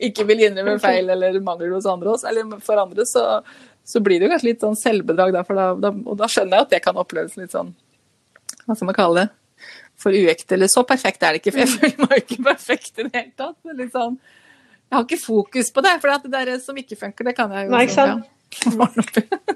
ikke 0.09 0.25
vil 0.29 0.45
innrømme 0.47 0.79
feil 0.79 1.11
eller 1.11 1.35
mangler 1.43 1.75
hos 1.75 1.87
andre, 1.89 2.15
eller 2.29 2.55
for 2.63 2.79
andre, 2.79 3.03
så, 3.03 3.41
så 3.83 3.99
blir 3.99 4.19
det 4.19 4.29
jo 4.29 4.31
kanskje 4.31 4.47
litt 4.47 4.63
sånn 4.63 4.79
selvbedrag. 4.79 5.35
Da, 5.35 5.43
da, 5.43 5.65
da, 5.75 5.91
og 5.91 6.15
da 6.21 6.29
skjønner 6.31 6.55
jeg 6.55 6.67
at 6.67 6.75
det 6.77 6.83
kan 6.85 6.99
oppleves 7.01 7.35
litt 7.39 7.51
sånn 7.55 7.73
hva 8.69 8.77
skal 8.77 8.89
man 8.89 8.97
kalle 8.97 9.23
det, 9.23 9.69
for 9.99 10.15
uekte. 10.15 10.55
Eller 10.55 10.69
så 10.71 10.83
perfekt 10.87 11.23
er 11.25 11.35
det 11.35 11.41
ikke, 11.41 11.55
for 11.55 11.65
jeg 11.65 11.71
føler 11.75 12.03
meg 12.05 12.21
ikke 12.23 12.43
perfekt 12.45 12.93
i 12.93 13.07
det 13.07 13.13
hele 13.15 13.33
tatt. 13.37 13.57
Men 13.67 13.79
liksom, 13.81 14.19
jeg 14.89 14.97
har 14.97 15.07
ikke 15.07 15.21
fokus 15.23 15.71
på 15.73 15.85
det, 15.85 15.95
for 16.01 16.27
det 16.27 16.33
der 16.33 16.59
som 16.63 16.77
ikke 16.77 16.97
funker, 16.99 17.27
det 17.29 17.35
kan 17.37 17.51
jeg 17.53 17.67
jo 17.67 17.73
Nei, 17.73 17.81
ikke 17.87 17.97
sant? 17.97 18.29
Ja. 18.65 19.55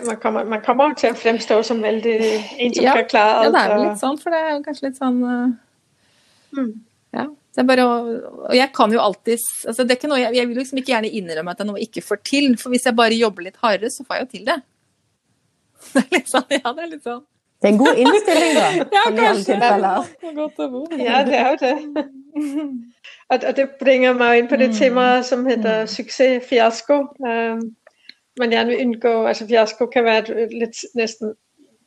Man 0.00 0.16
kommer, 0.16 0.46
man 0.48 0.62
kommer 0.64 0.94
til 0.96 1.12
å 1.12 1.16
fremstå 1.18 1.58
som 1.66 1.82
veldig 1.84 2.14
en 2.20 2.72
som 2.72 2.84
ja, 2.86 2.94
skal 2.94 3.08
klare 3.10 3.34
alt. 3.34 3.44
Ja, 3.44 3.50
det 3.52 3.60
er 3.60 3.74
vel 3.74 3.82
litt 3.84 4.00
sånn, 4.00 4.16
for 4.22 4.32
det 4.32 4.38
er 4.40 4.54
jo 4.54 4.62
kanskje 4.64 4.86
litt 4.86 5.00
sånn 5.00 5.18
uh, 5.20 6.56
mm. 6.56 6.70
Ja. 7.16 7.26
Det 7.50 7.60
er 7.60 7.66
bare 7.68 7.84
å, 7.84 7.96
og 8.46 8.54
jeg 8.54 8.70
kan 8.72 8.92
jo 8.94 9.00
alltid 9.02 9.42
altså 9.68 9.84
det 9.84 9.92
er 9.92 9.98
ikke 9.98 10.08
noe, 10.12 10.20
jeg, 10.22 10.36
jeg, 10.38 10.48
vil 10.48 10.60
liksom 10.62 10.80
ikke 10.80 10.92
gjerne 10.94 11.10
innrømme 11.18 11.52
at 11.52 11.60
jeg 11.60 11.68
noe 11.68 11.82
ikke 11.82 12.04
får 12.06 12.20
til, 12.30 12.48
for 12.60 12.72
hvis 12.72 12.86
jeg 12.88 12.96
bare 12.96 13.18
jobber 13.18 13.48
litt 13.48 13.58
hardere, 13.60 13.90
så 13.92 14.06
får 14.06 14.16
jeg 14.16 14.24
jo 14.24 14.30
til 14.36 14.46
det. 14.48 14.56
Det 15.90 16.04
er 16.06 16.14
litt 16.14 16.30
sånn, 16.30 16.48
ja, 16.54 16.72
det 16.76 16.84
er 16.84 16.90
litt 16.94 17.04
sånn 17.04 17.24
det 17.62 17.68
er 17.68 17.72
en 17.72 17.78
god 17.78 17.94
innstilling, 17.96 18.54
da. 18.56 18.68
ja, 18.96 19.02
kanskje. 19.16 19.54
Det 19.54 21.04
ja, 21.04 21.24
det 21.24 21.36
er 21.36 21.50
jo 21.50 21.56
det. 21.60 22.04
Og, 23.30 23.56
det 23.56 23.68
bringer 23.80 24.12
meg 24.12 24.38
inn 24.38 24.48
på 24.48 24.56
det 24.56 24.70
mm. 24.70 24.74
temaet 24.74 25.26
som 25.26 25.44
heter 25.46 25.82
mm. 25.82 25.86
suksess, 25.86 26.48
fiasko. 26.48 26.98
Um, 27.20 27.60
man 28.38 28.50
gjerne 28.50 28.72
vil 28.72 28.80
unngå 28.86 29.26
altså 29.26 29.46
Fiasko 29.46 29.86
kan 29.86 30.04
være 30.04 30.48
litt 30.50 30.78
nesten 30.94 31.34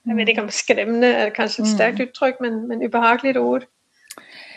Jeg 0.06 0.16
vet 0.18 0.30
ikke 0.30 0.42
om 0.42 0.50
skremmende 0.52 1.08
er 1.08 1.30
kanskje 1.30 1.64
et 1.64 1.68
mm. 1.68 1.74
sterkt 1.76 2.02
uttrykk, 2.04 2.42
men, 2.44 2.68
men 2.68 2.84
ubehagelig 2.84 3.38
ord. 3.40 3.66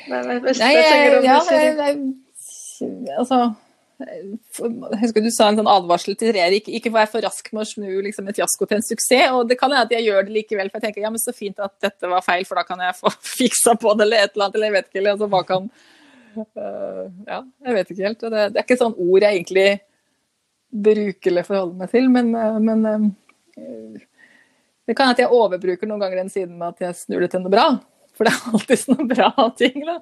Hva, 0.08 0.20
hva, 0.20 0.40
hva, 0.42 0.54
Nei, 0.58 0.72
hva 0.74 0.82
tenker 0.90 1.12
du 1.12 1.18
om 1.18 1.24
ja, 1.24 1.36
det? 1.50 1.60
Jeg, 1.62 3.14
altså 3.18 3.38
jeg 3.96 5.00
husker 5.00 5.24
du 5.24 5.30
sa 5.32 5.48
en 5.48 5.58
sånn 5.60 5.70
advarsel 5.70 6.16
til 6.20 6.34
Reri, 6.36 6.60
ikke, 6.60 6.74
ikke 6.78 6.92
vær 6.92 7.08
for 7.08 7.24
rask 7.24 7.48
med 7.56 7.62
å 7.62 7.68
snu 7.68 7.88
liksom, 8.04 8.26
en 8.28 8.36
fiasko 8.36 8.68
til 8.68 8.78
en 8.78 8.84
suksess. 8.84 9.32
Og 9.32 9.48
det 9.48 9.56
kan 9.60 9.72
hende 9.72 9.86
at 9.88 9.94
jeg 9.96 10.04
gjør 10.04 10.26
det 10.26 10.34
likevel, 10.34 10.70
for 10.70 10.78
jeg 10.78 10.90
tenker 10.90 11.06
ja, 11.06 11.12
men 11.12 11.22
så 11.22 11.32
fint 11.36 11.62
at 11.64 11.72
dette 11.82 12.10
var 12.10 12.24
feil, 12.26 12.44
for 12.48 12.60
da 12.60 12.66
kan 12.68 12.82
jeg 12.84 12.96
få 12.98 13.12
fiksa 13.38 13.76
på 13.80 13.94
det 13.96 14.06
eller 14.06 14.26
et 14.26 14.34
eller 14.34 14.48
annet, 14.48 14.58
eller 14.58 14.68
jeg 14.68 14.76
vet 14.76 14.90
ikke. 14.90 15.00
Eller, 15.02 15.16
altså, 15.16 15.30
hva 15.32 15.42
kan 15.48 15.70
uh, 16.36 17.04
Ja, 17.24 17.40
jeg 17.68 17.78
vet 17.78 17.94
ikke 17.94 18.08
helt. 18.10 18.20
Det, 18.20 18.44
det, 18.44 18.60
er 18.60 18.66
ikke 18.66 18.80
sånn 18.82 18.98
ord 19.06 19.26
jeg 19.28 19.40
egentlig 19.40 19.68
bruker 20.86 21.32
eller 21.32 21.46
forholder 21.46 21.80
meg 21.80 21.92
til, 21.94 22.12
men, 22.12 22.32
uh, 22.36 22.60
men 22.60 22.86
uh, 22.90 24.06
det 24.86 24.94
kan 24.94 25.08
hende 25.08 25.16
at 25.16 25.24
jeg 25.24 25.36
overbruker 25.40 25.88
noen 25.88 26.04
ganger 26.04 26.20
den 26.20 26.32
siden 26.32 26.58
med 26.60 26.74
at 26.74 26.84
jeg 26.90 27.00
snur 27.00 27.24
det 27.24 27.32
til 27.32 27.46
noe 27.46 27.54
bra. 27.54 27.70
For 28.16 28.26
det 28.26 28.32
er 28.32 28.52
alltid 28.52 28.80
sånne 28.80 29.08
bra 29.10 29.48
ting, 29.60 29.80
da. 29.84 29.96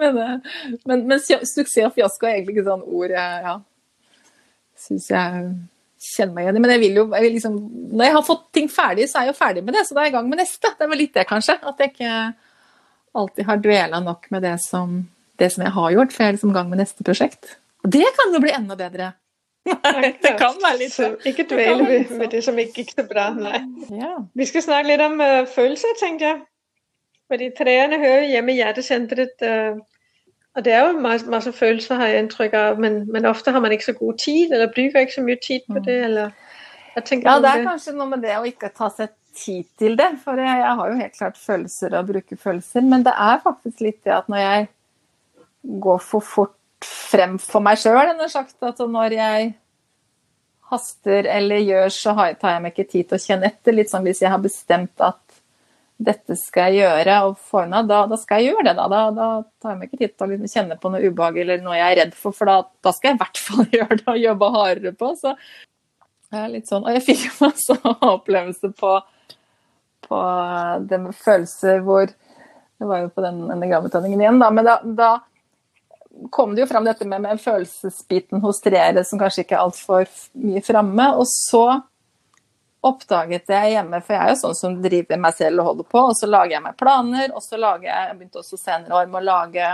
Men, 0.00 0.16
eh, 0.18 0.54
men, 0.90 1.04
men 1.10 1.20
suksess 1.22 1.84
og 1.86 1.94
fiasko 1.94 2.26
er 2.26 2.38
egentlig 2.38 2.58
ikke 2.58 2.70
sånn 2.70 2.86
ord 2.86 3.14
jeg 3.14 3.44
ja, 3.46 3.54
syns 4.80 5.10
jeg 5.12 5.52
kjenner 6.00 6.34
meg 6.34 6.46
igjen 6.46 6.58
i. 6.58 6.64
Men 6.64 6.74
jeg 6.74 6.82
vil 6.82 7.00
jo 7.00 7.06
jeg 7.12 7.26
vil 7.26 7.34
liksom, 7.36 7.56
Når 7.92 8.08
jeg 8.08 8.16
har 8.16 8.26
fått 8.26 8.44
ting 8.56 8.68
ferdig, 8.72 9.08
så 9.10 9.20
er 9.20 9.28
jeg 9.28 9.34
jo 9.34 9.40
ferdig 9.40 9.64
med 9.66 9.76
det. 9.76 9.86
Så 9.86 9.96
da 9.96 10.02
er 10.02 10.08
jeg 10.08 10.14
i 10.14 10.18
gang 10.18 10.28
med 10.30 10.42
neste. 10.42 10.74
Det 10.76 10.86
er 10.86 10.92
vel 10.92 11.02
litt 11.04 11.16
det, 11.16 11.26
kanskje. 11.30 11.56
At 11.60 11.82
jeg 11.82 11.94
ikke 11.94 12.18
alltid 13.20 13.48
har 13.48 13.64
dvela 13.64 14.02
nok 14.04 14.28
med 14.30 14.46
det 14.46 14.56
som, 14.64 15.00
det 15.40 15.50
som 15.54 15.64
jeg 15.66 15.74
har 15.76 15.96
gjort, 15.96 16.12
for 16.14 16.24
jeg 16.24 16.32
er 16.32 16.38
liksom 16.38 16.52
i 16.52 16.58
gang 16.58 16.70
med 16.70 16.82
neste 16.82 17.06
prosjekt. 17.06 17.56
Og 17.84 17.90
det 17.92 18.06
kan 18.16 18.34
jo 18.34 18.42
bli 18.42 18.54
enda 18.54 18.76
bedre. 18.78 19.12
det 20.24 20.34
kan 20.40 20.56
være 20.62 20.78
litt 20.80 20.94
sånn. 20.94 21.18
Ikke 21.28 21.46
dvel 21.50 21.82
med, 21.84 22.14
med 22.20 22.32
det 22.32 22.44
som 22.46 22.58
ikke 22.60 22.84
gikk 22.84 22.94
så 22.96 23.06
bra, 23.08 23.30
nei. 23.36 23.64
Ja. 23.92 24.14
Vi 24.36 24.48
skal 24.48 24.64
snakke 24.66 24.92
litt 24.92 25.04
om 25.04 25.20
uh, 25.20 25.42
følelser, 25.50 25.96
tenker 26.00 26.28
jeg. 26.30 26.40
Fordi 27.30 27.50
trærne 27.58 27.98
hører 28.02 28.26
hjemme 28.26 28.52
i 28.52 28.58
hjertesenteret. 28.58 29.44
Øh, 29.46 29.78
og 30.58 30.64
det 30.66 30.72
er 30.74 30.86
jo 30.86 30.98
masse, 30.98 31.30
masse 31.30 31.52
følelser, 31.54 31.94
har 31.94 32.10
jeg 32.10 32.24
inntrykk 32.24 32.54
av, 32.58 32.80
men, 32.82 33.04
men, 33.12 33.26
ofte 33.30 33.52
har 33.54 33.62
man 33.62 33.72
ikke 33.72 33.92
så 33.92 33.92
god 33.92 34.18
tid, 34.18 34.50
eller 34.50 34.72
bruker 34.74 35.04
ikke 35.04 35.14
så 35.14 35.22
mye 35.22 35.38
tid 35.42 35.60
på 35.70 35.78
det. 35.84 35.98
eller 36.08 36.30
ja, 36.96 37.00
det 37.38 37.50
er 37.52 37.62
kanskje 37.62 37.94
noe 37.94 38.10
med 38.10 38.24
det 38.26 38.34
å 38.34 38.42
ikke 38.48 38.72
ta 38.74 38.88
seg 38.90 39.14
tid 39.36 39.68
til 39.78 39.94
det. 39.98 40.10
For 40.24 40.42
jeg, 40.42 40.58
jeg 40.58 40.76
har 40.80 40.90
jo 40.90 40.98
helt 40.98 41.16
klart 41.18 41.38
følelser 41.38 41.94
og 41.98 42.10
bruker 42.10 42.36
følelser, 42.36 42.82
men 42.82 43.06
det 43.06 43.14
er 43.14 43.42
faktisk 43.44 43.84
litt 43.86 44.02
det 44.04 44.16
at 44.16 44.30
når 44.32 44.42
jeg 44.42 44.68
går 45.86 46.02
for 46.02 46.26
fort 46.26 46.56
frem 46.82 47.38
for 47.38 47.62
meg 47.62 47.78
sjøl, 47.78 48.10
at 48.10 48.82
når 48.90 49.14
jeg 49.14 49.52
haster 50.70 51.26
eller 51.30 51.62
gjør, 51.62 51.88
så 51.94 52.14
tar 52.40 52.56
jeg 52.56 52.64
meg 52.64 52.74
ikke 52.74 52.90
tid 52.90 53.08
til 53.10 53.18
å 53.18 53.22
kjenne 53.22 53.50
etter. 53.50 53.76
Litt 53.76 53.90
sånn 53.92 54.06
hvis 54.06 54.22
jeg 54.22 54.32
har 54.32 54.42
bestemt 54.42 55.02
at 55.04 55.39
dette 56.00 56.36
skal 56.40 56.70
jeg 56.72 56.86
gjøre, 56.86 57.16
og 57.28 57.40
får 57.50 57.66
unna, 57.66 57.82
da, 57.84 58.00
da, 58.08 58.16
skal 58.20 58.40
jeg 58.40 58.54
gjøre 58.54 58.70
det. 58.70 58.74
Da, 58.78 58.86
da, 58.88 59.00
da 59.12 59.26
tar 59.60 59.74
jeg 59.74 59.80
meg 59.80 59.90
ikke 59.90 60.00
tid 60.00 60.14
til 60.14 60.24
å 60.24 60.28
liksom 60.30 60.52
kjenne 60.54 60.78
på 60.80 60.92
noe 60.92 61.02
ubehag 61.04 61.40
eller 61.42 61.64
noe 61.64 61.76
jeg 61.76 61.92
er 61.92 61.98
redd 62.00 62.14
for, 62.16 62.36
for 62.36 62.48
da, 62.48 62.92
skal 62.96 63.10
jeg 63.10 63.18
i 63.18 63.20
hvert 63.20 63.40
fall 63.44 63.66
gjøre 63.78 63.98
det 63.98 64.06
og 64.08 64.22
jobbe 64.22 64.50
hardere 64.56 64.94
på. 64.96 65.10
Så 65.20 65.34
jeg 66.30 66.40
er 66.40 66.52
litt 66.54 66.70
sånn, 66.70 66.86
Og 66.86 66.96
jeg 66.96 67.04
fikk 67.04 67.26
jo 67.26 67.32
masse 67.48 67.76
opplevelse 67.84 68.72
på, 68.80 68.94
på 70.06 70.22
det 70.88 71.00
med 71.04 71.18
følelser 71.18 71.84
hvor 71.84 72.06
Det 72.08 72.88
var 72.88 73.02
jo 73.02 73.10
på 73.12 73.26
den 73.26 73.42
enegramutdanningen 73.52 74.22
igjen, 74.24 74.40
da. 74.40 74.48
Men 74.56 74.70
da 74.96 75.10
kom 76.32 76.54
det 76.54 76.64
jo 76.64 76.70
fram 76.70 76.86
dette 76.88 77.04
med, 77.04 77.20
med 77.26 77.40
følelsesbiten 77.40 78.40
hos 78.40 78.62
treere 78.64 79.04
som 79.04 79.20
kanskje 79.20 79.44
ikke 79.44 79.58
er 79.58 79.66
altfor 79.66 80.08
mye 80.40 80.64
framme. 80.64 81.10
Og 81.20 81.28
så 81.28 81.64
oppdaget 82.86 83.50
jeg 83.52 83.72
hjemme, 83.74 84.00
for 84.04 84.16
jeg 84.16 84.24
er 84.24 84.32
jo 84.32 84.40
sånn 84.40 84.56
som 84.56 84.76
driver 84.82 85.18
meg 85.20 85.36
selv 85.36 85.62
og 85.62 85.70
holder 85.70 85.88
på, 85.92 86.04
og 86.10 86.14
så 86.16 86.28
lager 86.30 86.56
jeg 86.56 86.64
meg 86.64 86.78
planer, 86.80 87.34
og 87.34 87.42
så 87.44 87.58
lager 87.60 87.90
jeg 87.90 88.06
Jeg 88.08 88.14
begynte 88.18 88.40
også 88.40 88.60
senere 88.60 89.00
år 89.00 89.10
med 89.10 89.20
å 89.20 89.26
lage, 89.26 89.72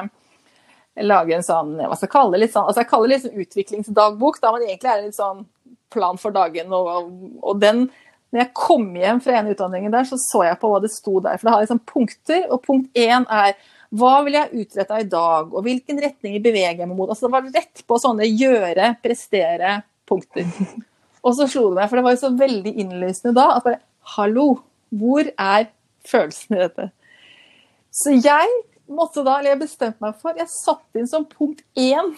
lage 1.07 1.37
en 1.37 1.47
sånn 1.47 1.77
hva 1.79 1.93
skal 1.95 2.09
jeg 2.09 2.15
kalle 2.17 2.35
det, 2.35 2.41
litt 2.43 2.57
sånn, 2.57 2.67
altså 2.67 2.83
jeg 2.83 2.91
kaller 2.91 3.07
det 3.07 3.15
litt 3.15 3.27
sånn 3.27 3.45
utviklingsdagbok, 3.45 4.41
da, 4.43 4.53
man 4.57 4.67
egentlig 4.67 4.91
er 4.91 4.99
en 4.99 5.07
litt 5.07 5.21
sånn 5.21 5.47
plan 5.95 6.19
for 6.19 6.35
dagen, 6.35 6.75
og, 6.75 7.15
og 7.47 7.63
den 7.63 7.87
når 8.35 8.43
jeg 8.43 8.53
kom 8.59 8.89
hjem 8.99 9.21
fra 9.23 9.39
en 9.39 9.49
utdanning 9.53 9.87
der, 9.93 10.07
så 10.09 10.19
så 10.21 10.43
jeg 10.45 10.59
på 10.61 10.69
hva 10.69 10.81
det 10.83 10.91
sto 10.93 11.21
der. 11.23 11.39
For 11.39 11.47
det 11.47 11.53
har 11.55 11.63
liksom 11.63 11.83
punkter, 11.89 12.43
og 12.51 12.59
punkt 12.67 12.99
én 12.99 13.25
er 13.33 13.55
hva 13.97 14.17
vil 14.27 14.35
jeg 14.35 14.65
utrette 14.65 14.99
i 15.01 15.07
dag, 15.09 15.53
og 15.55 15.63
hvilken 15.65 16.03
retning 16.03 16.41
beveger 16.43 16.83
jeg 16.83 16.91
meg 16.91 16.99
mot? 16.99 17.09
Altså 17.09 17.29
Det 17.29 17.37
var 17.37 17.47
rett 17.55 17.85
på 17.87 18.01
sånne 18.03 18.27
gjøre, 18.27 18.91
prestere, 19.05 19.79
punkter. 20.11 20.51
Og 21.27 21.35
så 21.35 21.49
slo 21.51 21.69
det 21.71 21.81
meg, 21.81 21.91
for 21.91 21.99
det 21.99 22.07
var 22.07 22.15
jo 22.15 22.23
så 22.23 22.33
veldig 22.39 22.73
innlysende 22.79 23.35
da, 23.37 23.51
at 23.57 23.67
bare 23.67 23.83
Hallo, 24.17 24.61
hvor 24.95 25.27
er 25.27 25.67
følelsen 26.07 26.55
i 26.55 26.61
dette? 26.63 26.91
Så 27.91 28.15
jeg 28.15 28.53
måtte 28.87 29.25
da, 29.27 29.41
eller 29.41 29.57
jeg 29.57 29.63
bestemte 29.65 30.05
meg 30.05 30.19
for 30.23 30.39
Jeg 30.39 30.53
satte 30.53 31.01
inn 31.01 31.09
som 31.11 31.27
punkt 31.27 31.65
én 31.75 32.13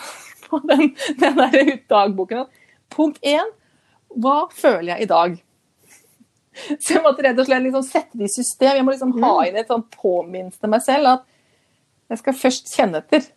på 0.44 0.60
den, 0.68 0.92
den 1.20 1.38
der 1.40 1.78
dagboken 1.88 2.44
punkt 2.92 3.22
én 3.24 3.54
Hva 4.12 4.42
føler 4.52 4.94
jeg 4.94 5.06
i 5.06 5.10
dag? 5.14 5.38
Så 6.58 6.96
jeg 6.96 7.04
måtte 7.04 7.24
rett 7.24 7.38
og 7.38 7.46
slett 7.46 7.64
liksom 7.64 7.84
sette 7.86 8.18
det 8.18 8.26
i 8.26 8.32
system. 8.32 8.80
Jeg 8.80 8.84
må 8.84 8.90
liksom 8.90 9.12
ha 9.20 9.32
mm. 9.36 9.42
inn 9.46 9.58
et 9.60 9.68
sånn 9.70 9.84
påminnelse 9.94 10.58
til 10.58 10.72
meg 10.72 10.82
selv 10.82 11.10
at 11.12 11.26
jeg 12.10 12.20
skal 12.22 12.34
først 12.40 12.72
kjenne 12.72 13.02
etter. 13.04 13.28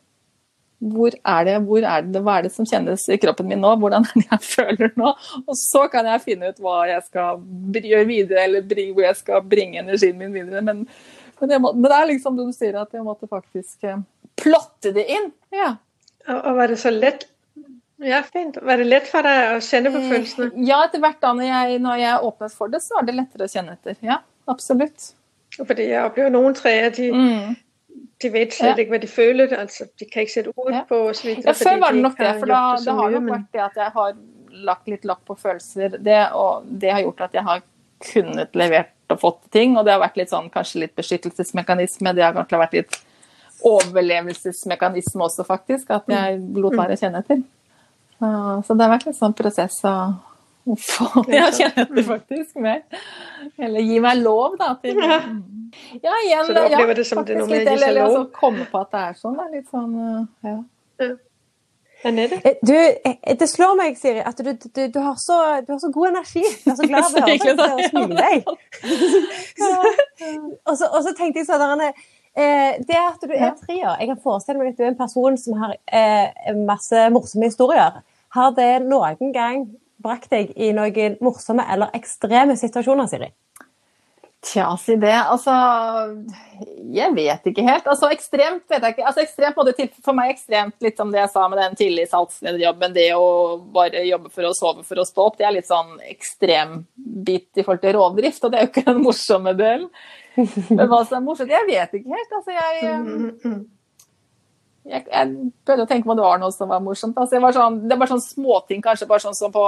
Hvor 0.81 1.13
er, 1.13 1.43
det, 1.45 1.55
hvor 1.69 1.85
er 1.85 2.05
det, 2.07 2.21
hva 2.25 2.39
er 2.39 2.47
det 2.47 2.53
som 2.55 2.65
kjennes 2.65 3.03
i 3.13 3.19
kroppen 3.21 3.49
min 3.51 3.61
nå? 3.61 3.75
Hvordan 3.81 4.07
er 4.07 4.15
det 4.17 4.27
jeg 4.31 4.45
føler 4.47 4.93
nå? 4.97 5.11
Og 5.45 5.57
så 5.59 5.85
kan 5.93 6.09
jeg 6.09 6.23
finne 6.23 6.49
ut 6.49 6.61
hva 6.63 6.79
jeg 6.89 7.03
skal 7.05 7.43
gjøre 7.77 8.07
videre, 8.09 8.47
eller 8.47 8.65
hvor 8.65 9.05
jeg 9.05 9.19
skal 9.19 9.45
bringe 9.45 9.83
energien 9.83 10.17
min 10.17 10.33
videre. 10.33 10.63
Men, 10.65 10.87
men, 11.41 11.53
må, 11.61 11.75
men 11.75 11.85
det 11.85 11.99
er 11.99 12.09
liksom 12.15 12.39
det 12.39 12.47
du 12.49 12.57
sier, 12.57 12.79
at 12.81 12.97
jeg 12.97 13.05
måtte 13.05 13.29
faktisk 13.29 13.85
eh, 13.85 14.01
plotte 14.41 14.93
det 14.95 15.05
inn. 15.13 15.29
Ja. 15.53 15.75
Og 16.31 16.57
var 16.57 16.73
det 16.73 16.81
så 16.81 16.89
lett 16.93 17.27
ja, 18.01 18.23
fint. 18.23 18.57
Var 18.61 18.77
det 18.77 18.85
lett 18.89 19.09
for 19.09 19.25
deg 19.25 19.55
å 19.55 19.61
kjenne 19.61 19.91
på 19.93 19.99
eh, 20.01 20.07
følelsene? 20.09 20.51
Ja, 20.65 20.81
etter 20.87 21.01
hvert 21.03 21.19
da 21.21 21.33
når 21.37 21.45
jeg, 21.45 21.81
når 21.83 21.99
jeg 22.01 22.29
åpnet 22.29 22.55
for 22.57 22.73
det, 22.73 22.81
så 22.81 22.97
var 22.97 23.05
det 23.05 23.17
lettere 23.17 23.45
å 23.45 23.51
kjenne 23.51 23.75
etter. 23.77 23.97
Ja, 24.05 24.23
absolutt. 24.49 25.11
Fordi 25.59 25.85
jeg 25.91 26.07
opplever 26.07 26.33
noen 26.33 26.55
trær 26.57 26.89
de, 26.95 27.11
mm. 27.13 27.51
De 28.21 28.29
vet 28.29 28.53
slett 28.53 28.77
ja. 28.77 28.83
ikke 28.83 28.95
hva 28.95 29.01
de 29.01 29.09
føler. 29.09 29.53
altså 29.57 29.87
De 29.97 30.05
kan 30.05 30.25
ikke 30.25 30.35
sette 30.35 30.53
ord 30.55 30.73
ja. 30.75 30.83
på. 30.87 30.99
Ja, 31.31 31.55
før 31.57 31.81
var 31.81 31.95
det 31.95 32.03
nok 32.05 32.17
det. 32.19 32.31
For 32.39 32.53
da, 32.53 32.61
det 32.85 32.95
har 32.99 33.13
nok 33.15 33.29
vært 33.31 33.51
det 33.55 33.63
at 33.65 33.79
jeg 33.81 33.93
har 33.97 34.17
lagt 34.71 34.89
litt 34.91 35.07
lokk 35.09 35.23
på 35.27 35.37
følelser. 35.41 35.97
Det, 35.97 36.19
og 36.37 36.67
det 36.81 36.91
har 36.93 37.05
gjort 37.05 37.23
at 37.27 37.37
jeg 37.37 37.47
har 37.47 37.63
kunnet 38.11 38.57
levert 38.57 39.13
og 39.13 39.21
fått 39.21 39.41
ting. 39.53 39.77
Og 39.77 39.87
det 39.87 39.95
har 39.95 40.03
vært 40.03 40.19
litt 40.21 40.33
sånn, 40.33 40.51
kanskje 40.53 40.83
litt 40.85 40.95
beskyttelsesmekanisme. 40.99 42.13
Det 42.17 42.25
har 42.27 42.35
kanskje 42.37 42.61
vært 42.61 42.77
litt 42.77 42.99
overlevelsesmekanisme 43.71 45.25
også, 45.25 45.45
faktisk. 45.47 45.89
At 45.93 46.09
jeg 46.11 46.41
lot 46.57 46.77
være 46.77 46.97
å 46.97 47.01
kjenne 47.01 47.23
etter. 47.23 47.41
Så 48.21 48.77
det 48.77 48.85
har 48.85 48.93
vært 48.93 49.09
en 49.09 49.17
sånn 49.17 49.33
prosess 49.37 49.79
å, 49.87 49.95
få 50.65 51.23
Jeg 51.31 51.55
kjenner 51.57 51.89
du 51.95 52.03
faktisk 52.07 52.61
mer. 52.61 52.83
Eller 53.57 53.87
gi 53.87 53.97
meg 54.03 54.21
lov, 54.21 54.59
da. 54.59 54.75
Til, 54.83 55.01
ja, 55.01 56.13
igjen, 56.25 56.45
så 56.45 56.53
du 56.53 56.61
opplever 56.61 56.93
ja, 56.93 56.99
det 57.01 57.07
som 57.07 57.25
det 57.25 57.39
noe 57.39 57.49
med 57.49 57.65
å 57.65 57.75
gi 57.75 57.81
seg 57.81 57.97
lov? 57.97 58.05
Altså, 58.05 58.23
komme 58.37 58.69
på 58.69 58.85
at 58.85 58.93
det 58.93 59.03
er 59.09 59.19
sånn. 59.19 59.35
Det 59.39 59.47
er 59.47 59.51
litt 59.57 59.69
sånn, 59.71 59.99
ja. 60.45 60.55
ja. 61.01 61.11
Eh, 62.03 62.55
du, 62.61 62.75
eh, 63.05 63.37
det 63.39 63.47
slår 63.49 63.75
meg, 63.77 63.97
Siri, 63.97 64.23
at 64.25 64.37
du, 64.37 64.51
du, 64.53 64.81
du, 64.87 64.99
har, 64.99 65.15
så, 65.21 65.37
du 65.67 65.73
har, 65.73 65.79
så, 65.79 65.91
god 65.93 66.07
energi. 66.07 66.43
Du 66.63 66.71
er 66.71 66.77
så 66.79 66.87
glad 66.89 67.09
for 67.11 67.21
å 67.21 67.27
høre 67.29 67.67
og 67.75 67.83
smile 67.91 68.15
deg. 68.17 68.47
og, 70.67 70.73
så, 70.77 70.89
og 70.89 71.03
så 71.05 71.13
tenkte 71.17 71.43
jeg 71.43 71.49
sånn 71.49 71.83
eh, 71.85 72.79
Det 72.87 72.97
at 72.97 73.21
du 73.21 73.33
er 73.35 73.53
trier 73.59 73.99
Jeg 73.99 74.07
kan 74.09 74.19
forestille 74.23 74.57
meg 74.57 74.71
at 74.71 74.79
du 74.79 74.85
er 74.85 74.93
en 74.93 74.97
person 74.97 75.37
som 75.37 75.59
har 75.61 75.75
eh, 75.85 76.55
masse 76.65 77.05
morsomme 77.13 77.51
historier. 77.51 78.01
Har 78.33 78.55
det 78.57 78.71
noen 78.87 79.33
gang 79.35 79.67
brakt 80.03 80.31
deg 80.33 80.51
i 80.55 80.71
noen 80.75 81.17
morsomme 81.23 81.65
eller 81.71 81.93
ekstreme 81.97 82.57
situasjoner, 82.59 83.09
Siri? 83.11 83.31
Tja, 84.41 84.77
si 84.77 84.95
det. 84.97 85.13
Altså 85.13 85.53
Jeg 86.89 87.13
vet 87.13 87.43
ikke 87.51 87.65
helt. 87.65 87.85
Altså 87.85 88.09
Ekstremt 88.09 88.63
vet 88.71 88.81
jeg 88.81 88.95
ikke. 88.95 89.05
Altså 89.05 89.21
ekstremt 89.21 89.57
både 89.57 89.73
til, 89.77 89.91
For 90.01 90.17
meg 90.17 90.33
ekstremt 90.33 90.81
litt 90.81 90.97
som 90.97 91.11
det 91.13 91.19
jeg 91.21 91.31
sa 91.33 91.43
med 91.51 91.61
den 91.61 91.77
tidlig 91.77 92.07
salgslederjobben. 92.09 92.95
Det 92.95 93.11
å 93.13 93.27
bare 93.75 94.01
jobbe 94.07 94.33
for 94.33 94.49
å 94.49 94.55
sove 94.57 94.85
for 94.87 95.01
å 95.01 95.05
stå 95.05 95.27
opp, 95.29 95.37
det 95.37 95.45
er 95.45 95.53
litt 95.59 95.69
sånn 95.69 95.93
ekstrembit 96.09 97.61
i 97.61 97.67
forhold 97.67 97.83
til 97.85 97.95
rovdrift. 97.99 98.41
Og 98.41 98.53
det 98.53 98.59
er 98.59 98.65
jo 98.65 98.71
ikke 98.71 98.87
den 98.89 99.03
morsomme 99.05 99.53
delen. 99.59 99.91
Men 100.71 100.87
hva 100.87 101.03
som 101.05 101.19
er 101.19 101.27
morsomt, 101.27 101.53
jeg 101.53 101.69
vet 101.69 101.93
ikke 101.99 102.17
helt. 102.17 102.35
Altså 102.39 102.57
jeg 102.57 102.97
mm, 102.97 103.13
mm, 103.13 103.37
mm 103.45 103.61
jeg, 104.87 105.05
jeg 105.05 105.51
prøvde 105.65 105.85
å 105.85 105.89
tenke 105.89 106.07
på 106.07 106.13
om 106.13 106.19
det 106.19 106.25
var 106.25 106.41
noe 106.41 106.53
som 106.55 106.69
var 106.71 106.81
morsomt. 106.83 107.17
Altså, 107.19 107.41
var 107.43 107.55
sånn, 107.55 107.81
det 107.89 107.97
var 107.99 108.09
sånn 108.09 108.23
småting, 108.23 108.81
kanskje 108.83 109.07
bare 109.09 109.23
sånn 109.23 109.37
som 109.37 109.53
på 109.53 109.65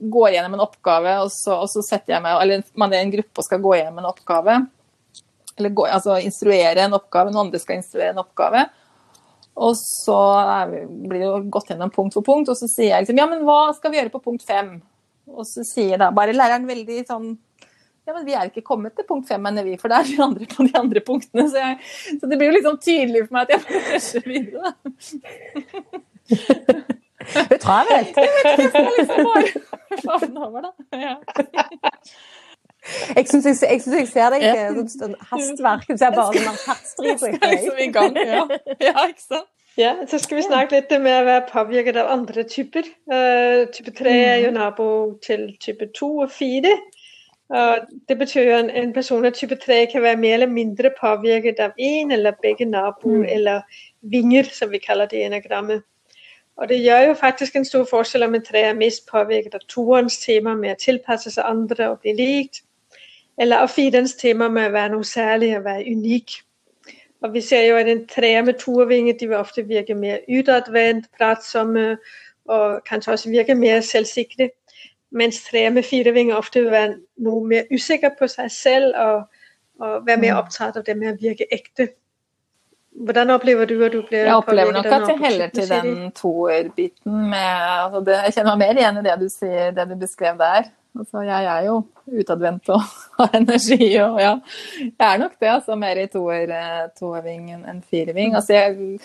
gå 0.00 0.26
gjennom 0.30 0.54
en 0.54 0.64
oppgave, 0.64 1.16
og 1.24 1.30
så, 1.34 1.56
og 1.64 1.70
så, 1.70 1.82
setter 1.84 2.14
jeg 2.14 2.24
meg 2.24 2.36
Eller 2.42 2.62
man 2.78 2.92
er 2.94 3.02
en 3.02 3.12
gruppe 3.12 3.42
og 3.42 3.46
skal 3.46 3.62
gå 3.62 3.74
gjennom 3.78 4.00
en 4.02 4.10
oppgave. 4.10 4.58
Eller 5.58 5.74
gå, 5.76 5.86
altså 5.90 6.18
instruere 6.24 6.86
en 6.86 6.96
oppgave, 6.96 7.32
noen 7.32 7.48
andre 7.48 7.60
skal 7.62 7.80
instruere 7.80 8.14
en 8.14 8.22
oppgave. 8.22 8.64
Og 9.60 9.74
så 9.76 10.18
blir 10.86 11.24
det 11.24 11.50
gått 11.52 11.72
gjennom 11.72 11.92
punkt 11.92 12.16
for 12.16 12.24
punkt, 12.24 12.48
og 12.52 12.56
så 12.56 12.68
sier 12.70 12.94
jeg 12.94 13.04
liksom 13.04 13.20
Ja, 13.20 13.28
men 13.30 13.44
hva 13.48 13.74
skal 13.76 13.92
vi 13.92 14.00
gjøre 14.00 14.14
på 14.14 14.22
punkt 14.24 14.46
fem? 14.46 14.78
Og 15.30 15.44
så 15.46 15.64
sier 15.66 16.00
da 16.00 16.10
bare 16.14 16.34
læreren 16.34 16.68
veldig 16.68 17.02
sånn 17.08 17.34
ja, 18.10 18.14
men 18.16 18.26
vi 18.26 18.34
er 18.34 18.48
ikke 18.48 18.66
kommet 18.66 18.96
til 18.98 19.06
punkt 19.06 19.28
fem, 19.30 19.42
mener 19.44 19.62
vi, 19.66 19.76
for 19.78 19.92
det 19.92 20.00
er 20.00 20.08
de 20.08 20.16
andre 20.24 20.46
på 20.50 20.66
de 20.66 20.72
andre 20.78 21.02
punktene. 21.06 21.44
Så, 21.50 21.60
jeg, 21.62 21.76
så 22.18 22.30
det 22.30 22.38
blir 22.40 22.50
jo 22.50 22.56
liksom 22.56 22.78
tydelig 22.82 23.22
for 23.28 23.36
meg 23.36 23.42
at 23.46 23.52
jeg 23.54 23.60
må 23.62 23.82
rushe 23.86 24.22
videre, 24.26 24.72
da. 24.74 24.78
Det 27.30 27.44
er 27.54 27.60
travel! 27.62 27.90
Jeg 27.94 28.06
vet 28.08 28.66
ikke, 28.66 28.80
jeg 28.80 28.92
liksom 28.98 29.26
bare 29.28 30.00
favne 30.02 30.44
over, 30.46 30.60
da. 30.66 30.98
Ja. 30.98 31.14
Jeg 33.16 33.26
syns 33.28 33.46
jeg, 33.46 33.56
jeg, 33.60 33.82
jeg, 33.92 34.06
ser 34.08 34.32
deg 34.32 34.42
ja. 34.42 34.52
sånn 34.88 35.14
hastverk. 35.30 35.86
Du 35.86 36.00
ser 36.00 36.14
bare 36.16 36.44
sånn 36.88 37.18
skal 37.20 37.36
Liksom 37.52 37.82
i 37.84 37.90
gang, 37.94 38.16
ja. 38.16 38.46
ja, 38.80 38.94
ikke 39.04 39.26
sant. 39.26 39.50
Ja, 39.78 39.92
så 40.10 40.18
skal 40.18 40.40
vi 40.40 40.46
snakke 40.48 40.80
litt 40.80 40.90
med 40.98 41.14
å 41.14 41.26
være 41.28 41.44
påvirket 41.52 41.98
av 42.00 42.08
andre 42.10 42.42
typer. 42.48 42.88
Uh, 43.10 43.68
type 43.74 43.92
3 44.00 44.16
er 44.16 44.40
jo 44.46 44.50
mm. 44.50 44.56
nabo 44.58 44.88
til 45.22 45.50
type 45.62 45.92
2 45.96 46.08
og 46.24 46.32
4. 46.34 46.72
Det 48.08 48.18
betyr 48.18 48.42
jo 48.46 48.56
at 48.56 48.70
en 48.78 48.92
person 48.94 49.24
av 49.26 49.32
type 49.34 49.56
3 49.58 49.86
kan 49.92 50.02
være 50.02 50.16
mer 50.16 50.34
eller 50.34 50.46
mindre 50.46 50.92
påvirket 51.00 51.58
av 51.58 51.72
én 51.78 52.12
eller 52.14 52.38
begge 52.42 52.64
naboer, 52.64 53.24
mm. 53.24 53.32
eller 53.34 53.62
vinger, 54.00 54.44
som 54.44 54.70
vi 54.70 54.78
kaller 54.78 55.06
det 55.10 55.18
i 55.18 55.24
enagrammet. 55.26 55.82
Og 56.56 56.68
det 56.68 56.78
gjør 56.82 57.06
jo 57.08 57.14
faktisk 57.14 57.56
en 57.56 57.64
stor 57.64 57.86
forskjell 57.90 58.22
om 58.22 58.34
en 58.34 58.44
tre 58.44 58.62
er 58.68 58.76
mest 58.76 59.06
påvirket 59.08 59.54
av 59.54 59.64
toerens 59.68 60.18
tema 60.20 60.54
med 60.54 60.76
å 60.76 60.80
tilpasse 60.82 61.32
seg 61.32 61.46
andre 61.48 61.88
og 61.90 62.02
bli 62.04 62.14
likt, 62.18 62.62
eller 63.40 63.64
av 63.64 63.72
firens 63.72 64.14
tema 64.20 64.48
med 64.48 64.68
å 64.68 64.74
være 64.76 64.92
noe 64.94 65.08
særlig 65.08 65.54
og 65.56 65.64
være 65.64 65.88
unik. 65.90 66.36
Og 67.24 67.32
vi 67.34 67.40
ser 67.44 67.66
jo 67.66 67.78
at 67.80 67.88
en 67.88 68.06
treer 68.08 68.44
med 68.44 68.60
toervinger 68.60 69.16
de 69.18 69.28
vil 69.28 69.40
ofte 69.40 69.64
virke 69.66 69.96
mer 69.96 70.20
utadvendt, 70.28 71.08
pratsomme 71.16 71.96
og 72.50 72.80
kanskje 72.86 73.12
også 73.12 73.32
virke 73.32 73.54
mer 73.54 73.80
selvsikre. 73.80 74.50
Mens 75.10 75.42
tre 75.42 75.64
med 75.74 75.86
fire 75.86 76.12
vinger 76.14 76.38
ofte 76.38 76.62
vil 76.62 76.70
være 76.70 76.98
noe 77.26 77.46
mer 77.46 77.70
usikker 77.74 78.12
på 78.18 78.28
seg 78.30 78.50
selv 78.54 78.94
og, 78.94 79.24
og 79.82 80.06
være 80.06 80.20
mer 80.22 80.36
mm. 80.36 80.42
opptatt 80.42 80.78
av 80.78 80.86
det 80.86 80.94
med 80.98 81.14
å 81.14 81.18
virke 81.18 81.48
ekte. 81.50 81.88
Hvordan 82.90 83.30
opplever 83.30 83.68
du 83.70 83.76
at 83.86 83.94
du 83.94 84.02
blir 84.02 84.26
Jeg 84.26 84.34
opplever 84.34 84.74
nok 84.74 84.86
at 84.86 85.08
jeg 85.08 85.18
heller 85.22 85.50
til 85.54 85.68
den 85.70 86.10
toerbiten 86.10 87.30
altså 87.32 88.02
Jeg 88.02 88.34
kjenner 88.34 88.56
meg 88.58 88.62
mer 88.64 88.80
igjen 88.82 88.98
i 88.98 89.04
det 89.06 89.14
du 89.20 89.28
sier, 89.30 89.70
det 89.76 89.86
du 89.88 89.94
beskrev 89.98 90.38
der. 90.40 90.70
Altså, 90.98 91.22
jeg 91.22 91.44
er 91.46 91.66
jo 91.68 91.76
utadvendt 92.18 92.68
og 92.74 92.82
har 93.18 93.36
energi 93.38 93.92
og 94.02 94.18
ja. 94.20 94.32
Jeg 94.82 95.06
er 95.06 95.18
nok 95.22 95.36
det, 95.38 95.50
altså. 95.52 95.76
Mer 95.78 96.00
i 96.02 96.06
toer, 96.10 96.54
toerving 96.98 97.52
enn 97.54 97.82
fireving. 97.86 98.34
Altså, 98.34 98.56
jeg, 98.58 98.98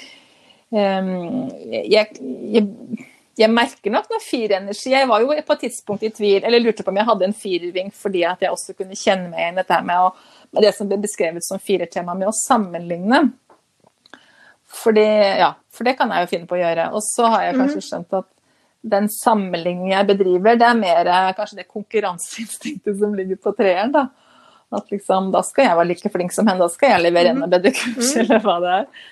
um, 0.74 1.52
jeg, 1.62 2.18
jeg 2.56 2.66
jeg 3.36 3.52
merker 3.52 3.92
nok 3.92 4.06
noe 4.12 4.24
fyrenergi. 4.24 4.94
Jeg 4.94 5.08
var 5.10 5.24
jo 5.24 5.34
på 5.48 5.56
et 5.56 5.64
tidspunkt 5.66 6.04
i 6.08 6.12
tvil, 6.16 6.44
eller 6.44 6.62
lurte 6.64 6.86
på 6.86 6.94
om 6.94 7.00
jeg 7.02 7.08
hadde 7.10 7.28
en 7.28 7.36
firerving 7.36 7.90
fordi 7.96 8.24
at 8.28 8.46
jeg 8.46 8.54
også 8.54 8.76
kunne 8.78 8.96
kjenne 8.96 9.32
meg 9.32 9.42
igjen 9.42 9.60
dette 9.60 9.80
med, 9.88 10.06
å, 10.06 10.46
med 10.56 10.64
det 10.64 10.72
som 10.78 10.88
ble 10.88 11.02
beskrevet 11.04 11.44
som 11.44 11.60
firertema, 11.60 12.16
med 12.16 12.30
å 12.32 12.36
sammenligne. 12.38 13.26
Fordi, 14.76 15.08
ja, 15.42 15.52
for 15.72 15.88
det 15.88 15.98
kan 16.00 16.12
jeg 16.12 16.24
jo 16.24 16.32
finne 16.32 16.50
på 16.50 16.58
å 16.58 16.62
gjøre. 16.62 16.88
Og 16.96 17.04
så 17.04 17.28
har 17.34 17.48
jeg 17.48 17.60
kanskje 17.60 17.82
mhm. 17.82 17.88
skjønt 17.90 18.18
at 18.22 18.32
den 18.96 19.08
sammenligningen 19.10 19.96
jeg 19.96 20.08
bedriver, 20.12 20.60
det 20.62 20.68
er 20.70 20.78
mer 20.78 21.12
kanskje 21.36 21.64
det 21.64 21.68
konkurranseinstinktet 21.74 23.00
som 23.00 23.16
ligger 23.18 23.40
på 23.42 23.56
treeren. 23.58 23.92
da. 23.96 24.08
At 24.76 24.92
liksom, 24.94 25.32
da 25.34 25.44
skal 25.46 25.70
jeg 25.70 25.80
være 25.80 25.92
like 25.92 26.12
flink 26.14 26.34
som 26.36 26.48
henne, 26.48 26.64
da 26.64 26.72
skal 26.72 26.96
jeg 26.96 27.08
levere 27.08 27.36
enda 27.36 27.50
mhm. 27.50 27.56
bedre 27.58 27.76
kurs, 27.76 28.16
mhm. 28.16 28.24
eller 28.24 28.44
hva 28.46 28.60
det 28.64 28.76
er. 28.80 29.08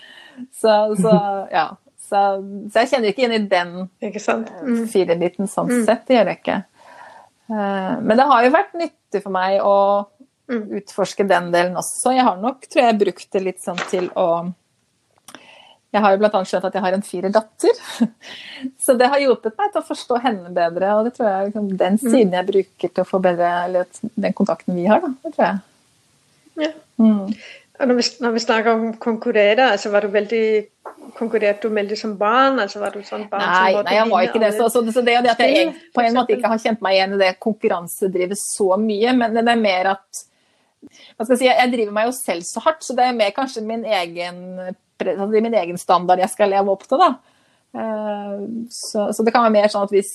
Så, 0.49 0.75
så 0.97 1.13
ja. 1.51 1.67
Så, 2.03 2.21
så, 2.69 2.83
jeg 2.83 2.89
kjenner 2.91 3.09
ikke 3.09 3.25
inn 3.25 3.35
i 3.37 3.43
den 3.49 3.75
mm. 3.87 4.81
firebiten 4.91 5.49
sånn 5.49 5.71
mm. 5.71 5.83
sett, 5.87 6.03
det 6.09 6.17
gjør 6.17 6.31
jeg 6.31 6.41
ikke. 6.41 6.57
Uh, 7.51 7.93
men 8.03 8.17
det 8.19 8.27
har 8.29 8.43
jo 8.45 8.51
vært 8.53 8.75
nyttig 8.79 9.21
for 9.23 9.35
meg 9.35 9.59
å 9.63 9.77
mm. 10.51 10.65
utforske 10.81 11.25
den 11.29 11.49
delen 11.55 11.79
også. 11.79 12.13
Jeg 12.15 12.27
har 12.27 12.41
nok, 12.41 12.67
tror 12.67 12.85
jeg, 12.85 12.99
brukt 13.01 13.29
det 13.33 13.45
litt 13.47 13.63
sånn 13.63 13.81
til 13.91 14.11
å 14.19 14.27
jeg 15.93 16.01
har 16.01 16.15
jo 16.15 16.23
bl.a. 16.23 16.39
skjønt 16.41 16.63
at 16.65 16.73
jeg 16.73 16.81
har 16.81 16.95
en 16.95 17.03
fire 17.05 17.29
datter. 17.29 17.81
Så 18.83 18.95
det 18.97 19.11
har 19.11 19.21
hjulpet 19.21 19.53
meg 19.59 19.69
til 19.73 19.83
å 19.83 19.85
forstå 19.85 20.17
henne 20.23 20.49
bedre, 20.55 20.89
og 20.97 21.05
det 21.05 21.11
tror 21.13 21.27
jeg 21.29 21.51
liksom 21.51 21.67
den 21.77 21.99
mm. 21.99 22.01
siden 22.01 22.33
jeg 22.33 22.47
bruker 22.47 22.89
til 22.89 23.03
å 23.03 23.09
forbedre 23.09 23.51
eller 23.67 23.91
den 24.01 24.33
kontakten 24.33 24.73
vi 24.79 24.87
har. 24.89 25.03
Da. 25.03 25.11
Det 25.21 25.35
tror 25.35 25.45
jeg. 25.45 25.59
Ja. 26.63 26.71
Mm. 26.97 27.35
Og 27.79 27.89
når 27.89 27.97
vi, 27.97 28.03
når 28.21 28.33
vi, 28.35 28.41
snakker 28.43 28.75
om 28.77 28.83
konkurrere, 29.01 29.71
altså 29.73 29.89
var 29.89 30.05
du 30.05 30.13
veldig 30.13 30.45
konkurrerte 31.17 31.67
du 31.67 31.73
veldig 31.73 31.97
som 31.97 32.13
barn? 32.17 32.59
altså 32.61 32.79
var 32.79 32.93
du 32.93 33.01
sånn 33.05 33.25
barn 33.31 33.41
Nei, 33.41 33.73
nei 33.87 33.95
jeg 33.97 34.11
var 34.11 34.27
ikke 34.27 34.41
det. 34.43 34.51
Så, 34.59 34.67
så, 34.69 34.83
så 34.93 35.01
det, 35.01 35.15
det 35.25 35.33
at 35.33 35.41
jeg 35.41 35.73
på 35.95 36.03
en 36.03 36.19
måte 36.19 36.37
ikke 36.37 36.51
har 36.53 36.61
kjent 36.61 36.83
meg 36.85 36.99
igjen 36.99 37.17
i 37.17 37.19
det 37.23 37.31
konkurransedrivet 37.43 38.39
så 38.39 38.77
mye, 38.81 39.15
men 39.17 39.39
det 39.39 39.43
er 39.47 39.59
mer 39.59 39.91
at 39.95 40.23
jeg 40.83 41.39
si, 41.39 41.47
Jeg 41.47 41.71
driver 41.71 41.95
meg 41.95 42.09
jo 42.09 42.15
selv 42.17 42.45
så 42.45 42.61
hardt, 42.65 42.83
så 42.85 42.95
det 42.97 43.07
er 43.07 43.17
mer 43.17 43.33
kanskje 43.35 43.63
min 43.65 43.85
egen, 43.87 44.39
altså 44.99 45.29
min 45.33 45.59
egen 45.63 45.79
standard 45.79 46.21
jeg 46.21 46.33
skal 46.33 46.51
leve 46.53 46.73
opp 46.73 46.85
til. 46.85 47.01
da. 47.01 47.13
Eh, 47.73 48.39
så, 48.69 49.09
så, 49.15 49.23
det 49.25 49.33
kan 49.33 49.47
være 49.47 49.55
mer 49.55 49.71
sånn 49.71 49.87
at 49.87 49.93
hvis 49.95 50.13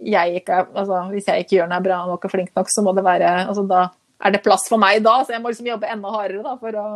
jeg 0.00 0.40
ikke, 0.40 0.62
altså, 0.72 1.02
hvis 1.12 1.28
jeg 1.28 1.44
ikke 1.44 1.58
gjør 1.58 1.70
noe 1.74 1.84
bra 1.84 2.00
nok 2.08 2.24
og 2.24 2.32
flink 2.32 2.54
nok, 2.56 2.70
så 2.72 2.84
må 2.86 2.94
det 2.96 3.04
være 3.04 3.32
altså 3.44 3.66
da 3.68 3.88
er 4.24 4.32
det 4.32 4.42
plass 4.44 4.66
for 4.70 4.80
meg 4.80 5.02
da, 5.04 5.18
så 5.24 5.36
jeg 5.36 5.42
må 5.44 5.52
liksom 5.52 5.68
jobbe 5.68 5.90
enda 5.92 6.12
hardere 6.14 6.42
da, 6.44 6.56
for 6.60 6.80
å 6.80 6.86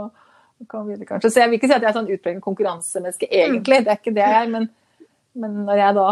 komme 0.69 0.93
videre, 0.93 1.09
kanskje. 1.09 1.31
Så 1.33 1.43
jeg 1.43 1.51
vil 1.51 1.61
ikke 1.61 1.71
si 1.71 1.77
at 1.77 1.85
jeg 1.85 1.91
er 1.91 1.97
sånn 1.97 2.11
utpreget 2.11 2.43
konkurransemenneske, 2.45 3.29
egentlig. 3.29 3.83
Det 3.85 3.95
er 3.95 4.01
ikke 4.01 4.17
det 4.17 4.25
jeg 4.25 4.41
er. 4.41 4.51
Men, 4.53 4.69
men, 5.41 5.57
når 5.69 5.83
jeg 5.83 5.97
da 6.01 6.09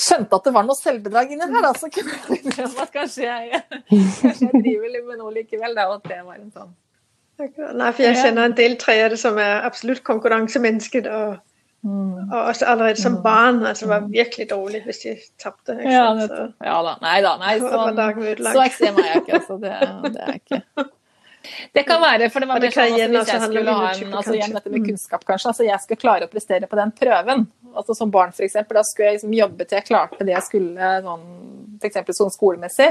skjønte 0.00 0.38
at 0.38 0.46
det 0.46 0.54
var 0.54 0.66
noe 0.68 0.78
selvbedrag 0.78 1.32
inni 1.34 1.48
her, 1.50 1.66
da, 1.66 1.72
så 1.76 1.90
kunne 1.92 2.16
jeg 2.16 2.40
innrømme 2.44 2.84
at 2.84 2.92
kanskje 2.94 3.26
jeg, 3.26 3.62
kanskje 3.90 4.50
jeg 4.50 4.62
driver 4.66 4.94
litt 4.94 5.08
med 5.08 5.20
noe 5.22 5.34
likevel. 5.34 5.76
Da, 5.76 5.88
og 5.90 6.00
at 6.00 6.12
det 6.12 6.22
var 6.24 6.38
en 6.38 6.54
sånn 6.54 6.76
Nei, 7.40 7.86
for 7.96 8.04
jeg 8.04 8.18
kjenner 8.18 8.50
en 8.50 8.52
del 8.52 8.74
treere 8.76 9.16
som 9.16 9.38
er 9.40 9.62
absolutt 9.64 10.02
konkurransemennesker. 10.04 11.06
og 11.08 11.38
Mm. 11.82 12.28
Og 12.28 12.38
også 12.38 12.66
allerede 12.68 13.00
som 13.00 13.12
mm. 13.12 13.22
barn 13.24 13.62
altså 13.66 13.86
var 13.88 14.00
mm. 14.04 14.12
virkelig 14.12 14.50
dårlig 14.50 14.82
hvis 14.84 14.98
de 15.04 15.14
tapte. 15.40 15.78
Ja, 15.80 16.12
ja, 16.60 16.78
da. 16.84 16.96
Nei 17.00 17.20
da. 17.24 17.36
Nei, 17.40 17.54
så, 17.62 17.84
så 18.52 18.64
ekstrem 18.66 18.98
er 19.00 19.12
jeg 19.12 19.22
ikke. 19.22 19.38
Altså, 19.40 19.56
det, 19.62 19.76
det, 20.14 20.26
er 20.26 20.34
ikke. 20.36 20.88
Det 21.72 21.86
kan 21.88 22.02
være, 22.02 22.28
for 22.32 22.44
det 22.44 22.50
var 22.50 22.60
mer 22.60 22.74
sånn 22.74 22.96
altså, 22.98 23.08
hvis 23.14 23.32
jeg 23.32 23.46
skulle 23.46 23.76
ha 23.78 23.92
en 23.94 24.18
altså, 24.20 24.34
igjen 24.36 24.58
dette 24.58 24.72
med 24.74 24.84
kunnskap, 24.90 25.24
kanskje. 25.24 25.54
altså 25.54 25.64
Jeg 25.64 25.84
skulle 25.84 26.02
klare 26.02 26.28
å 26.28 26.32
prestere 26.32 26.68
på 26.68 26.80
den 26.80 26.92
prøven. 27.00 27.46
altså 27.72 27.96
Som 27.96 28.12
barn, 28.12 28.34
f.eks. 28.36 28.58
Da 28.68 28.84
skulle 28.84 29.08
jeg 29.08 29.20
liksom 29.20 29.38
jobbe 29.38 29.64
til 29.64 29.80
jeg 29.80 29.88
klarte 29.88 30.26
det 30.28 30.36
jeg 30.36 30.48
skulle, 30.50 30.92
sånn, 31.06 31.24
f.eks. 31.80 32.02
sånn 32.20 32.36
skolemessig. 32.36 32.90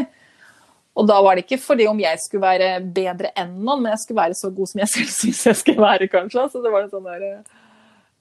Og 0.97 1.05
da 1.07 1.19
var 1.23 1.37
det 1.37 1.45
ikke 1.45 1.61
fordi 1.61 1.85
om 1.87 1.99
jeg 2.01 2.17
skulle 2.19 2.43
være 2.43 2.81
bedre 2.81 3.29
enn 3.37 3.53
noen, 3.61 3.85
men 3.85 3.93
jeg 3.93 4.01
skulle 4.01 4.23
være 4.23 4.35
så 4.35 4.49
god 4.51 4.73
som 4.73 4.81
jeg 4.81 4.93
selv 4.95 5.13
syns 5.19 5.45
jeg 5.51 5.61
skulle 5.61 5.85
være, 5.85 6.09
kanskje. 6.11 6.49
Så 6.49 6.65
det 6.65 6.73
var 6.73 6.87
en 6.87 6.93
sånn 6.95 7.05
der 7.05 7.27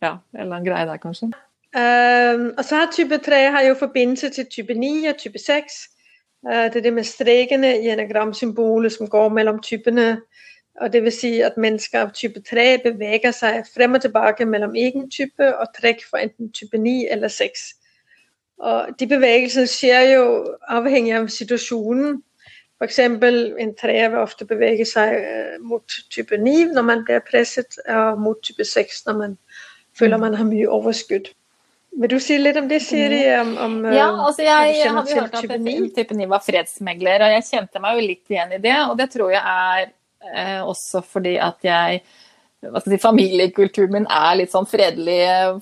ja, 0.03 0.19
en 0.35 0.41
eller 0.41 0.57
annen 0.57 0.67
greie 0.67 0.87
der, 0.87 0.97
kanskje. 1.03 1.31
Um, 1.77 2.55
og 2.59 2.65
så 2.65 2.77
har 2.77 2.93
type 2.93 3.19
3 3.19 3.51
har 3.51 3.63
jo 3.63 3.75
forbindelse 3.75 4.31
til 4.31 4.47
type 4.47 4.75
9 4.75 5.07
og 5.07 5.19
type 5.19 5.39
6. 5.39 5.89
Uh, 6.47 6.51
det 6.53 6.77
er 6.77 6.81
det 6.81 6.93
med 6.93 7.05
strekene 7.05 7.79
i 7.79 7.89
enagramsymbolet 7.89 8.93
som 8.93 9.09
går 9.09 9.29
mellom 9.29 9.63
typene. 9.63 10.21
Og 10.81 10.93
det 10.93 11.03
vil 11.03 11.13
si 11.13 11.41
at 11.41 11.57
mennesker 11.57 12.01
av 12.01 12.13
type 12.15 12.41
3 12.41 12.79
beveger 12.85 13.35
seg 13.35 13.67
frem 13.75 13.95
og 13.95 14.01
tilbake 14.01 14.47
mellom 14.47 14.75
egen 14.75 15.11
type 15.11 15.55
og 15.55 15.75
trekk 15.77 16.05
for 16.11 16.23
enten 16.23 16.53
type 16.53 16.79
9 16.79 17.09
eller 17.11 17.29
6. 17.29 17.67
Og 18.59 18.95
de 19.01 19.07
bevegelsene 19.07 19.67
skjer 19.67 20.13
jo 20.15 20.25
avhengig 20.69 21.15
av 21.19 21.29
situasjonen. 21.29 22.23
F.eks. 22.79 22.99
en 22.99 23.75
treer 23.75 24.11
vil 24.13 24.23
ofte 24.23 24.47
bevege 24.47 24.87
seg 24.87 25.15
uh, 25.19 25.55
mot 25.61 25.99
type 26.15 26.39
9 26.39 26.73
når 26.73 26.83
man 26.87 27.05
blir 27.05 27.21
presset, 27.27 27.77
og 27.91 28.21
mot 28.23 28.39
type 28.43 28.65
6 28.65 29.03
når 29.07 29.19
man 29.19 29.39
føler 29.99 30.21
man 30.23 30.37
har 30.39 30.49
mye 30.49 30.69
overskudd. 30.71 31.33
Vil 31.99 32.13
du 32.13 32.19
si 32.23 32.37
litt 32.39 32.59
om 32.61 32.69
det, 32.71 32.79
Siri? 32.85 33.23
Om, 33.41 33.53
om, 33.65 33.77
ja, 33.91 34.07
eh, 34.07 34.23
altså 34.29 34.45
jeg, 34.47 34.77
jeg 34.79 34.95
hadde 34.95 35.19
hørt 35.19 35.35
at 35.35 35.43
type 35.43 35.59
9? 35.65 35.77
type 35.97 36.15
9 36.15 36.29
var 36.31 36.45
fredsmegler, 36.45 37.25
og 37.27 37.35
jeg 37.35 37.47
kjente 37.49 37.83
meg 37.83 37.99
jo 37.99 38.07
litt 38.07 38.35
igjen 38.35 38.55
i 38.55 38.63
det. 38.63 38.77
Og 38.87 38.95
det 39.01 39.09
tror 39.15 39.35
jeg 39.35 39.43
er 39.43 39.89
eh, 39.89 40.61
også 40.63 41.03
fordi 41.07 41.37
at 41.43 41.67
jeg 41.67 42.03
hva 42.59 42.81
skal 42.83 42.91
jeg 42.91 42.99
si, 42.99 43.05
Familiekulturen 43.05 43.93
min 43.95 44.07
er 44.11 44.33
litt 44.41 44.51
sånn 44.51 44.67
fredelig. 44.67 45.19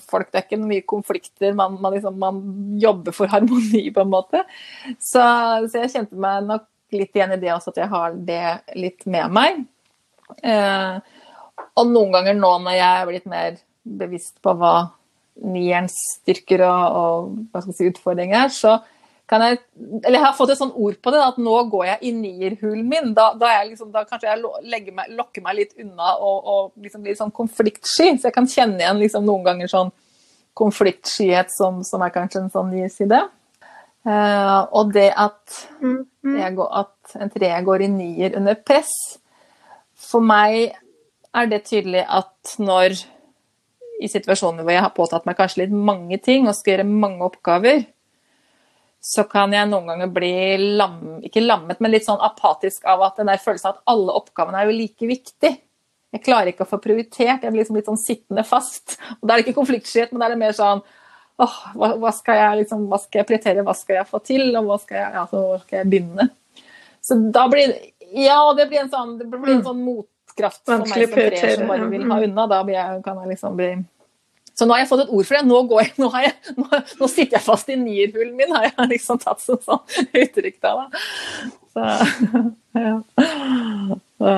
Folk, 0.09 0.31
det 0.33 0.40
er 0.40 0.46
ikke 0.46 0.61
mye 0.62 0.85
konflikter. 0.88 1.53
Man, 1.57 1.77
man, 1.83 1.92
liksom, 1.92 2.16
man 2.20 2.38
jobber 2.81 3.12
for 3.16 3.29
harmoni, 3.29 3.83
på 3.92 4.01
en 4.01 4.14
måte. 4.14 4.40
Så, 4.96 5.20
så, 5.20 5.83
jeg 5.83 5.92
kjente 5.92 6.16
meg 6.25 6.49
nok 6.49 6.64
litt 6.96 7.12
igjen 7.18 7.35
i 7.37 7.40
det 7.42 7.53
også, 7.53 7.75
at 7.75 7.83
jeg 7.83 7.92
har 7.92 8.16
det 8.29 8.79
litt 8.81 9.05
med 9.12 9.37
meg. 9.37 9.61
Eh, 10.40 11.20
og 11.77 11.92
noen 11.92 12.16
ganger 12.16 12.38
nå 12.38 12.55
når 12.64 12.79
jeg 12.79 13.03
er 13.03 13.11
blitt 13.11 13.29
mer 13.29 13.61
bevisst 13.87 14.40
på 14.42 14.55
hva 14.59 14.75
nierens 15.44 15.96
styrker 16.16 16.64
og, 16.66 17.57
og 17.57 17.72
si, 17.72 17.88
utfordringer 17.90 18.46
er, 18.46 18.53
så 18.53 18.79
kan 19.27 19.42
jeg 19.42 19.59
Eller 20.05 20.20
jeg 20.20 20.25
har 20.25 20.37
fått 20.38 20.53
et 20.55 20.61
sånt 20.61 20.77
ord 20.79 20.96
på 21.03 21.11
det, 21.11 21.20
at 21.22 21.38
nå 21.42 21.55
går 21.70 21.85
jeg 21.88 21.99
i 22.07 22.12
nierhulen 22.14 22.87
min. 22.87 23.12
Da, 23.14 23.33
da, 23.38 23.51
liksom, 23.66 23.90
da 23.94 24.05
kanskje 24.07 24.31
jeg 24.31 24.92
meg, 24.94 25.11
lokker 25.18 25.42
meg 25.42 25.59
litt 25.59 25.72
unna 25.83 26.14
og, 26.14 26.37
og 26.46 26.85
liksom 26.85 27.03
blir 27.03 27.18
sånn 27.18 27.35
konfliktsky. 27.35 28.12
Så 28.14 28.29
jeg 28.29 28.37
kan 28.37 28.46
kjenne 28.46 28.79
igjen 28.85 29.03
liksom, 29.03 29.27
noen 29.27 29.42
ganger 29.49 29.72
sånn 29.72 29.90
konfliktskyhet 30.57 31.51
som, 31.53 31.83
som, 31.85 32.05
er 32.07 32.14
kanskje 32.14 32.44
en 32.44 32.53
sånn 32.55 32.70
ny 32.70 32.87
side. 32.92 33.18
Uh, 34.07 34.62
og 34.79 34.94
det 34.94 35.09
at, 35.18 35.42
mm, 35.83 35.99
mm. 36.22 36.40
går, 36.61 36.70
at 36.85 37.18
en 37.18 37.33
treer 37.35 37.66
går 37.66 37.83
i 37.83 37.88
nier 37.90 38.37
under 38.38 38.55
press 38.55 38.92
For 39.99 40.22
meg 40.22 40.77
er 41.35 41.49
det 41.51 41.64
tydelig 41.66 42.05
at 42.07 42.53
når 42.62 42.94
i 44.02 44.09
situasjoner 44.11 44.64
hvor 44.64 44.74
jeg 44.74 44.85
har 44.85 44.94
påtatt 44.96 45.26
meg 45.28 45.38
kanskje 45.38 45.64
litt 45.64 45.74
mange 45.74 46.18
ting 46.22 46.48
og 46.48 46.56
skal 46.56 46.74
gjøre 46.74 46.88
mange 46.88 47.24
oppgaver, 47.26 47.85
så 49.06 49.22
kan 49.30 49.52
jeg 49.54 49.68
noen 49.70 49.87
ganger 49.92 50.11
bli 50.11 50.32
lam, 50.78 50.98
ikke 51.26 51.44
lammet, 51.44 51.78
men 51.80 51.92
litt 51.94 52.06
sånn 52.09 52.22
apatisk 52.22 52.88
av 52.90 53.04
at 53.06 53.20
den 53.20 53.30
der 53.30 53.42
følelsen 53.42 53.70
av 53.70 53.76
at 53.76 53.92
alle 53.92 54.16
oppgavene 54.18 54.61
er 54.61 54.68
jo 54.68 54.76
like 54.76 55.09
viktig. 55.09 55.52
Jeg 56.16 56.24
klarer 56.24 56.50
ikke 56.50 56.64
å 56.66 56.70
få 56.70 56.80
prioritert, 56.82 57.44
jeg 57.44 57.52
blir 57.52 57.62
liksom 57.62 57.78
litt 57.78 57.90
sånn 57.90 58.00
sittende 58.00 58.42
fast. 58.46 58.96
Og 59.20 59.28
Da 59.28 59.35
er 59.35 59.38
det 59.42 59.46
ikke 59.46 59.61
konfliktskyhet, 59.61 60.12
men 60.12 60.22
da 60.22 60.26
er 60.26 60.35
det 60.35 60.40
mer 60.42 60.56
sånn 60.56 60.82
åh, 61.37 61.56
hva, 61.76 61.92
hva, 62.00 62.12
skal 62.16 62.40
jeg 62.40 62.62
liksom, 62.62 62.87
hva 62.90 62.98
skal 63.02 63.20
jeg 63.20 63.28
prioritere, 63.28 63.64
hva 63.66 63.76
skal 63.76 64.00
jeg 64.00 64.11
få 64.11 64.20
til, 64.24 64.48
og 64.56 64.70
hva 64.70 64.78
skal 64.82 65.02
jeg, 65.02 65.24
hvor 65.30 65.62
skal 65.62 65.80
jeg 65.82 65.90
begynne? 65.92 66.28
Så 67.04 67.20
da 67.30 67.46
blir 67.52 67.76
Ja, 68.16 68.40
det 68.56 68.68
blir 68.70 68.85
en 68.85 68.90
sånn, 68.90 69.16
det 69.18 69.26
blir 69.28 69.56
en 69.56 69.61
mm. 69.61 69.66
sånn 69.66 69.82
mot 69.82 70.06
kraft 70.38 70.62
for 70.64 70.85
meg 70.85 70.94
som 70.94 71.14
treer 71.16 71.59
som 71.59 71.70
bare 71.70 71.90
vil 71.92 72.09
ha 72.11 72.22
unna. 72.29 72.49
Da 72.51 72.62
jeg, 72.70 73.05
kan 73.05 73.22
jeg 73.22 73.35
liksom 73.35 73.61
bli 73.61 73.75
så 74.57 74.64
nå 74.64 74.72
har 74.72 74.81
jeg 74.81 74.88
fått 74.88 75.03
et 75.03 75.11
ord 75.12 75.27
for 75.29 75.37
det. 75.37 75.44
Nå, 75.44 75.59
jeg, 75.85 75.90
nå, 76.01 76.07
jeg, 76.25 76.55
nå, 76.57 76.79
nå 76.96 77.09
sitter 77.12 77.37
jeg 77.37 77.44
fast 77.44 77.68
i 77.68 77.75
nierhulen 77.77 78.33
min, 78.38 78.55
har 78.57 78.70
jeg 78.70 78.87
liksom 78.94 79.18
tatt 79.20 79.42
som 79.44 79.59
sånn 79.61 79.83
uttrykk 80.16 80.57
da. 80.64 80.72
Så, 81.77 81.83
ja. 82.87 82.94
Så, 84.16 84.31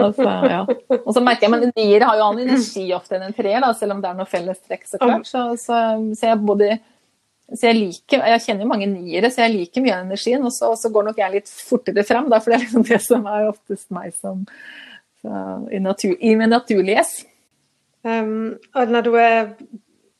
altså, 0.00 0.30
ja. 0.48 0.62
Og 1.02 1.10
så 1.12 1.20
merker 1.20 1.44
jeg, 1.44 1.52
men 1.52 1.74
Nier 1.76 2.06
har 2.08 2.16
jo 2.16 2.30
annen 2.30 2.54
energi 2.54 2.86
ofte 2.96 3.18
enn 3.18 3.26
en 3.28 3.36
treer, 3.36 3.68
selv 3.76 3.98
om 3.98 4.00
det 4.00 4.08
er 4.08 4.16
noe 4.16 4.30
fellestrekk. 4.32 4.88
Så 4.88 5.02
klart. 5.02 5.28
Så, 5.28 5.44
så, 5.60 5.82
så, 6.16 6.30
jeg 6.30 6.40
både 6.48 6.78
så 7.52 7.68
jeg 7.68 7.76
liker, 7.76 8.22
jeg 8.32 8.42
kjenner 8.46 8.64
jo 8.64 8.70
mange 8.70 8.88
niere, 8.88 9.28
så 9.32 9.44
jeg 9.44 9.52
liker 9.56 9.84
mye 9.84 9.96
av 9.96 10.06
energien. 10.06 10.44
Og 10.46 10.54
så, 10.54 10.70
og 10.72 10.78
så 10.80 10.88
går 10.92 11.10
nok 11.10 11.20
jeg 11.20 11.34
litt 11.34 11.50
fortere 11.52 12.04
frem, 12.08 12.30
da, 12.32 12.38
for 12.40 12.52
det 12.52 12.58
er 12.58 12.64
liksom 12.64 12.86
det 12.88 13.00
som 13.04 13.28
er 13.28 13.50
oftest 13.50 13.90
meg 13.92 14.14
som 14.16 14.46
i, 15.22 15.78
natur, 15.82 16.16
i 16.18 16.32
min 16.38 16.50
naturlige 16.50 17.04
S. 17.04 17.12
Um, 18.02 18.56
og 18.74 18.90
når 18.90 19.04
du 19.06 19.12
er 19.20 19.52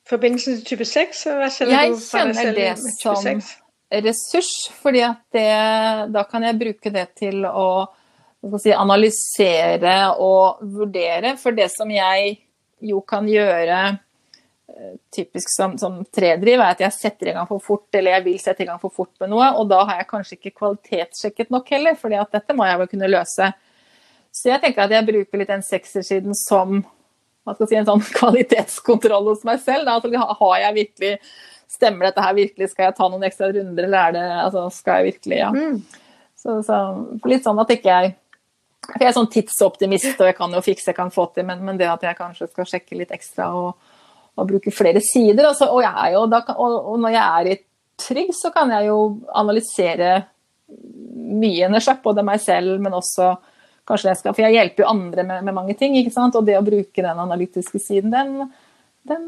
forbindelsen 0.07 0.61
til 0.61 0.75
type 0.75 0.87
6, 0.87 1.25
hva 1.33 1.49
kjenner 1.51 1.75
jeg 1.79 1.97
du 1.97 2.05
fra 2.05 2.27
deg 2.29 2.37
selv 2.37 2.61
Jeg 2.61 2.93
kjenner 3.01 3.33
det 3.33 3.43
som 3.49 3.59
ressurs, 4.07 4.53
fordi 4.81 5.03
at 5.05 5.21
det, 5.35 5.49
da 6.15 6.23
kan 6.29 6.47
jeg 6.47 6.61
bruke 6.61 6.93
det 6.93 7.09
til 7.19 7.45
å 7.49 7.67
si, 8.61 8.73
analysere 8.73 9.97
og 10.17 10.63
vurdere. 10.65 11.35
For 11.41 11.57
det 11.57 11.69
som 11.75 11.91
jeg 11.93 12.39
jo 12.83 13.03
kan 13.07 13.29
gjøre 13.29 13.83
typisk 15.15 15.51
som, 15.53 15.77
som 15.79 16.01
tredriv, 16.15 16.61
er 16.61 16.73
at 16.73 16.81
jeg 16.81 16.97
setter 16.97 17.31
i 17.31 17.35
gang 17.37 17.49
for 17.49 17.63
fort, 17.63 17.89
eller 17.95 18.17
jeg 18.17 18.25
vil 18.27 18.41
sette 18.41 18.65
i 18.65 18.69
gang 18.69 18.81
for 18.81 18.95
fort 18.95 19.13
med 19.21 19.33
noe, 19.33 19.51
og 19.59 19.69
da 19.71 19.83
har 19.89 20.01
jeg 20.01 20.09
kanskje 20.11 20.39
ikke 20.39 20.57
kvalitetssjekket 20.63 21.53
nok 21.53 21.71
heller, 21.75 21.99
fordi 21.99 22.19
at 22.21 22.33
dette 22.35 22.57
må 22.57 22.67
jeg 22.69 22.81
vel 22.81 22.91
kunne 22.95 23.13
løse. 23.13 23.53
Så 24.33 24.49
jeg 24.49 24.63
tenker 24.63 24.87
at 24.87 24.95
jeg 24.97 25.09
bruker 25.09 25.41
litt 25.41 25.53
den 25.53 25.65
seksersiden 25.67 26.37
som 26.39 26.81
hva 27.43 27.57
skal 27.57 27.67
jeg 27.67 27.73
si, 27.73 27.79
en 27.81 27.89
sånn 27.89 28.05
kvalitetskontroll 28.19 29.33
hos 29.33 29.43
meg 29.47 29.61
selv. 29.65 29.89
Da. 29.89 29.99
Altså, 29.99 30.37
har 30.45 30.61
jeg 30.67 30.79
virkelig 30.83 31.17
Stemmer 31.73 32.11
dette 32.11 32.21
her 32.21 32.35
virkelig? 32.37 32.67
Skal 32.69 32.91
jeg 32.91 32.95
ta 32.99 33.07
noen 33.09 33.23
ekstra 33.25 33.47
runder, 33.49 33.87
eller 33.87 34.11
er 34.11 34.13
det 34.13 34.25
altså, 34.43 34.67
Skal 34.77 35.01
jeg 35.01 35.15
virkelig 35.15 35.39
Ja. 35.41 35.53
Mm. 35.57 35.79
Så, 36.43 36.57
så, 36.67 36.77
litt 37.31 37.47
sånn 37.47 37.61
at 37.63 37.71
ikke 37.71 37.89
jeg 37.89 38.13
for 38.83 38.99
Jeg 38.99 39.09
er 39.09 39.15
sånn 39.15 39.29
tidsoptimist, 39.31 40.19
og 40.19 40.27
jeg 40.27 40.35
kan 40.37 40.53
jo 40.53 40.61
fikse, 40.65 40.89
jeg 40.91 40.97
kan 40.99 41.13
få 41.15 41.29
til, 41.33 41.47
men, 41.47 41.61
men 41.65 41.79
det 41.79 41.87
at 41.87 42.03
jeg 42.03 42.19
kanskje 42.19 42.49
skal 42.51 42.67
sjekke 42.67 42.99
litt 42.99 43.13
ekstra 43.15 43.47
og, 43.55 43.92
og 44.39 44.49
bruke 44.49 44.73
flere 44.73 45.03
sider 45.05 45.47
altså, 45.49 45.69
og, 45.69 45.83
jo, 45.85 46.25
kan, 46.33 46.57
og, 46.57 46.77
og, 46.93 46.99
når 47.01 47.15
jeg 47.15 47.23
er 47.23 47.51
i 47.53 47.59
trygg, 48.01 48.33
så 48.35 48.51
kan 48.55 48.71
jeg 48.73 48.89
jo 48.89 48.99
analysere 49.37 50.13
mye 51.33 51.69
energi, 51.69 51.95
både 52.05 52.25
meg 52.27 52.41
selv, 52.41 52.79
men 52.81 52.97
også 52.97 53.35
kanskje 53.89 54.13
jeg 54.13 54.21
skal 54.21 54.35
For 54.35 54.47
jeg 54.47 54.57
hjelper 54.57 54.85
jo 54.85 54.91
andre 54.91 55.25
med, 55.27 55.45
med 55.45 55.57
mange 55.57 55.75
ting, 55.79 55.97
ikke 55.99 56.15
sant. 56.15 56.37
Og 56.39 56.47
det 56.47 56.57
å 56.59 56.65
bruke 56.65 57.03
den 57.05 57.23
analytiske 57.25 57.81
siden, 57.83 58.13
den, 58.15 58.53
den, 59.09 59.25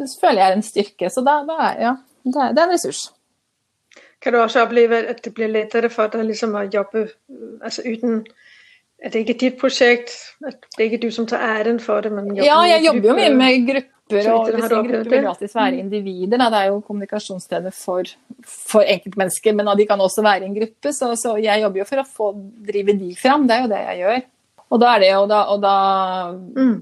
den 0.00 0.14
føler 0.20 0.40
jeg 0.40 0.46
er 0.46 0.56
en 0.56 0.66
styrke. 0.66 1.10
Så 1.12 1.24
da, 1.26 1.42
da 1.46 1.58
er, 1.68 1.82
ja, 1.82 1.92
det 2.24 2.34
er, 2.34 2.56
det 2.56 2.62
er 2.62 2.66
en 2.66 2.74
ressurs. 2.74 3.04
Kan 4.24 4.32
du 4.32 4.40
også 4.40 4.64
oppleve 4.64 5.02
at 5.12 5.20
det 5.24 5.34
blir 5.36 5.52
lettere 5.52 5.90
for 5.92 6.08
deg 6.10 6.24
liksom, 6.30 6.56
å 6.56 6.64
jobbe 6.72 7.10
altså 7.60 7.84
uten 7.84 8.22
at 9.04 9.12
det 9.12 9.20
ikke 9.20 9.34
er 9.34 9.42
ditt 9.42 9.58
prosjekt? 9.60 10.14
At 10.48 10.64
det 10.64 10.80
er 10.80 10.86
ikke 10.88 11.02
du 11.04 11.10
som 11.12 11.28
tar 11.28 11.44
æren 11.44 11.76
for 11.82 12.00
det? 12.00 12.12
Ja, 12.40 12.62
jeg 12.64 12.86
jobber 12.86 13.10
jo 13.12 13.18
mye 13.20 13.34
med 13.36 13.82
grupper, 14.10 14.30
og 14.32 14.50
disse 14.52 14.68
grupper 14.68 15.10
vil 15.10 15.28
alltid 15.30 15.54
være 15.54 15.80
individer. 15.80 16.38
Da. 16.38 16.50
Det 16.52 16.60
er 16.60 16.70
jo 16.70 16.82
kommunikasjonsstedet 16.84 17.72
for, 17.76 18.10
for 18.44 18.84
enkeltmennesker, 18.96 19.56
men 19.56 19.72
de 19.78 19.86
kan 19.88 20.00
også 20.00 20.24
være 20.24 20.44
i 20.44 20.50
en 20.50 20.58
gruppe. 20.58 20.92
Så, 20.92 21.10
så, 21.20 21.36
jeg 21.42 21.64
jobber 21.64 21.82
jo 21.82 21.88
for 21.88 22.02
å 22.02 22.06
få 22.08 22.30
drive 22.68 22.96
de 23.00 23.14
fram, 23.18 23.48
det 23.48 23.56
er 23.56 23.64
jo 23.64 23.72
det 23.72 23.82
jeg 23.82 24.00
gjør. 24.04 24.22
Og 24.74 24.80
da, 24.80 24.94
det, 24.98 25.10
og 25.16 25.26
da, 25.30 25.40
og 25.52 25.60
da 25.62 25.74
mm. 26.34 26.76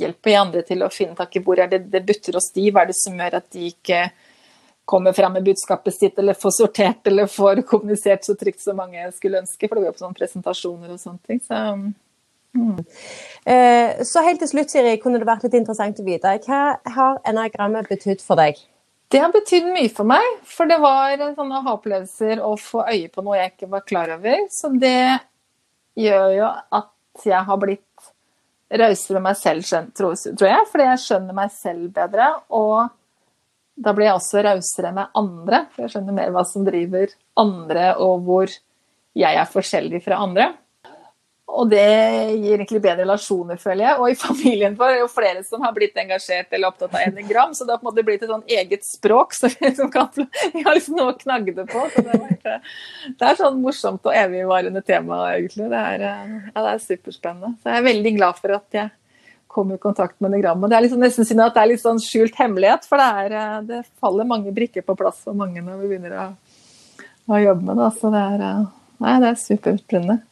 hjelper 0.00 0.32
jeg 0.32 0.40
andre 0.40 0.62
til 0.64 0.84
å 0.84 0.92
finne 0.92 1.18
tak 1.18 1.34
i 1.36 1.42
hvor 1.44 1.60
er 1.60 1.68
det, 1.68 1.82
det 1.92 2.04
butter 2.06 2.38
hos 2.38 2.52
de, 2.54 2.70
hva 2.70 2.84
er 2.84 2.92
det 2.92 2.96
som 2.96 3.18
gjør 3.18 3.36
at 3.40 3.50
de 3.52 3.66
ikke 3.72 4.04
kommer 4.84 5.12
fram 5.16 5.32
med 5.32 5.44
budskapet 5.44 5.96
sitt, 5.96 6.18
eller 6.20 6.36
får 6.36 6.52
sortert 6.58 7.06
eller 7.08 7.28
får 7.30 7.62
kommunisert 7.68 8.24
så 8.24 8.36
trygt 8.36 8.60
som 8.60 8.76
mange 8.76 9.04
skulle 9.16 9.40
ønske. 9.40 9.66
For 9.66 9.76
det 9.76 9.84
går 9.84 9.90
jo 9.90 9.96
på 9.96 10.04
sånne 10.04 10.18
presentasjoner 10.18 10.92
og 10.92 11.00
sånne 11.00 11.22
ting. 11.24 11.40
Så, 11.44 11.60
mm. 12.54 12.78
eh, 13.50 14.04
så 14.06 14.22
helt 14.26 14.40
til 14.42 14.50
slutt, 14.50 14.72
Siri, 14.72 14.96
kunne 15.02 15.20
det 15.20 15.28
vært 15.28 15.46
litt 15.46 15.58
interessant 15.60 16.00
å 16.00 16.06
vite. 16.06 16.36
Hva 16.46 16.62
har 16.96 17.20
enagrammet 17.28 17.90
betydd 17.90 18.24
for 18.24 18.40
deg? 18.40 18.58
Det 19.12 19.20
har 19.22 19.30
betydd 19.34 19.68
mye 19.74 19.92
for 19.94 20.08
meg. 20.08 20.24
For 20.48 20.70
det 20.70 20.80
var 20.82 21.20
sånne 21.36 21.60
aha-opplevelse 21.60 22.40
å 22.42 22.54
få 22.58 22.86
øye 22.88 23.12
på 23.12 23.22
noe 23.22 23.38
jeg 23.38 23.54
ikke 23.54 23.70
var 23.76 23.86
klar 23.86 24.16
over. 24.16 24.46
Så 24.50 24.72
det 24.80 25.20
gjør 26.00 26.28
jo 26.34 26.50
at 26.80 27.26
jeg 27.28 27.46
har 27.46 27.60
blitt 27.62 28.10
rausere 28.74 29.20
med 29.20 29.28
meg 29.28 29.38
selv, 29.38 29.88
tror 29.94 30.48
jeg. 30.50 30.68
Fordi 30.72 30.88
jeg 30.88 31.02
skjønner 31.04 31.36
meg 31.36 31.54
selv 31.54 31.88
bedre. 31.94 32.32
og 32.50 32.94
da 33.74 33.90
blir 33.94 34.06
jeg 34.06 34.18
også 34.18 34.42
rausere 34.46 34.92
med 34.94 35.16
andre, 35.18 35.64
for 35.72 35.84
jeg 35.84 35.94
skjønner 35.94 36.14
mer 36.14 36.34
hva 36.34 36.44
som 36.46 36.66
driver 36.66 37.10
andre, 37.40 37.88
og 37.98 38.22
hvor 38.26 38.52
jeg 39.18 39.38
er 39.40 39.50
forskjellig 39.50 40.00
fra 40.04 40.20
andre. 40.22 40.52
Og 41.54 41.68
det 41.70 41.84
gir 41.84 42.56
egentlig 42.56 42.80
bedre 42.82 43.04
relasjoner, 43.04 43.58
føler 43.62 43.84
jeg. 43.84 43.98
Og 44.00 44.10
i 44.10 44.16
familien 44.18 44.74
vår 44.78 44.96
er 44.96 44.98
jo 45.04 45.10
flere 45.12 45.44
som 45.46 45.62
har 45.62 45.74
blitt 45.76 45.94
engasjert 46.00 46.50
eller 46.50 46.72
opptatt 46.72 46.96
av 46.96 47.04
enegram, 47.04 47.54
så 47.54 47.66
det 47.66 47.76
har 47.76 47.82
på 47.82 47.86
en 47.86 47.90
måte 47.92 48.06
blitt 48.06 48.24
et 48.24 48.32
sånn 48.32 48.42
eget 48.50 48.86
språk 48.88 49.36
vi, 49.44 49.70
kan, 49.92 50.10
vi 50.54 50.64
har 50.66 50.74
liksom 50.74 50.98
noe 50.98 51.12
å 51.14 51.20
knagge 51.20 51.54
det 51.54 51.68
på. 51.70 51.84
Så 51.94 52.02
det, 52.08 52.18
er, 52.18 52.58
det 53.20 53.30
er 53.30 53.38
sånn 53.38 53.62
morsomt 53.62 54.10
og 54.10 54.18
evigvarende 54.18 54.82
tema, 54.82 55.22
egentlig. 55.36 55.70
Det 55.70 55.86
er, 55.94 56.04
ja, 56.08 56.58
det 56.58 56.74
er 56.74 56.84
superspennende. 56.88 57.54
Så 57.62 57.70
jeg 57.70 57.82
er 57.82 57.88
veldig 57.88 58.14
glad 58.18 58.42
for 58.42 58.58
at 58.58 58.78
jeg 58.80 58.92
kom 59.54 59.70
i 59.70 59.78
kontakt 59.78 60.18
med 60.18 60.32
enegrammet. 60.32 60.70
Det 60.70 60.76
er 60.76 60.86
liksom 60.88 61.02
nesten 61.04 61.28
synd 61.28 61.44
at 61.44 61.54
det 61.54 61.62
er 61.62 61.70
litt 61.70 61.82
sånn 61.84 62.02
skjult 62.02 62.34
hemmelighet, 62.40 62.88
for 62.90 62.98
det, 62.98 63.08
er, 63.22 63.38
eh, 63.38 63.58
det, 63.68 63.82
faller 64.02 64.26
mange 64.26 64.54
brikker 64.54 64.82
på 64.82 64.96
plass 64.98 65.22
for 65.22 65.38
mange 65.38 65.62
når 65.62 65.78
vi 65.82 65.90
begynner 65.92 66.16
å, 66.18 66.28
å 67.30 67.38
jobbe 67.38 67.68
med 67.68 67.78
det. 67.78 67.90
Så 68.00 68.10
det 68.10 68.22
er, 68.34 68.46
eh, 68.48 68.64
nei, 69.04 69.18
det 69.22 69.30
er 69.30 69.44
superspennende. 69.44 70.22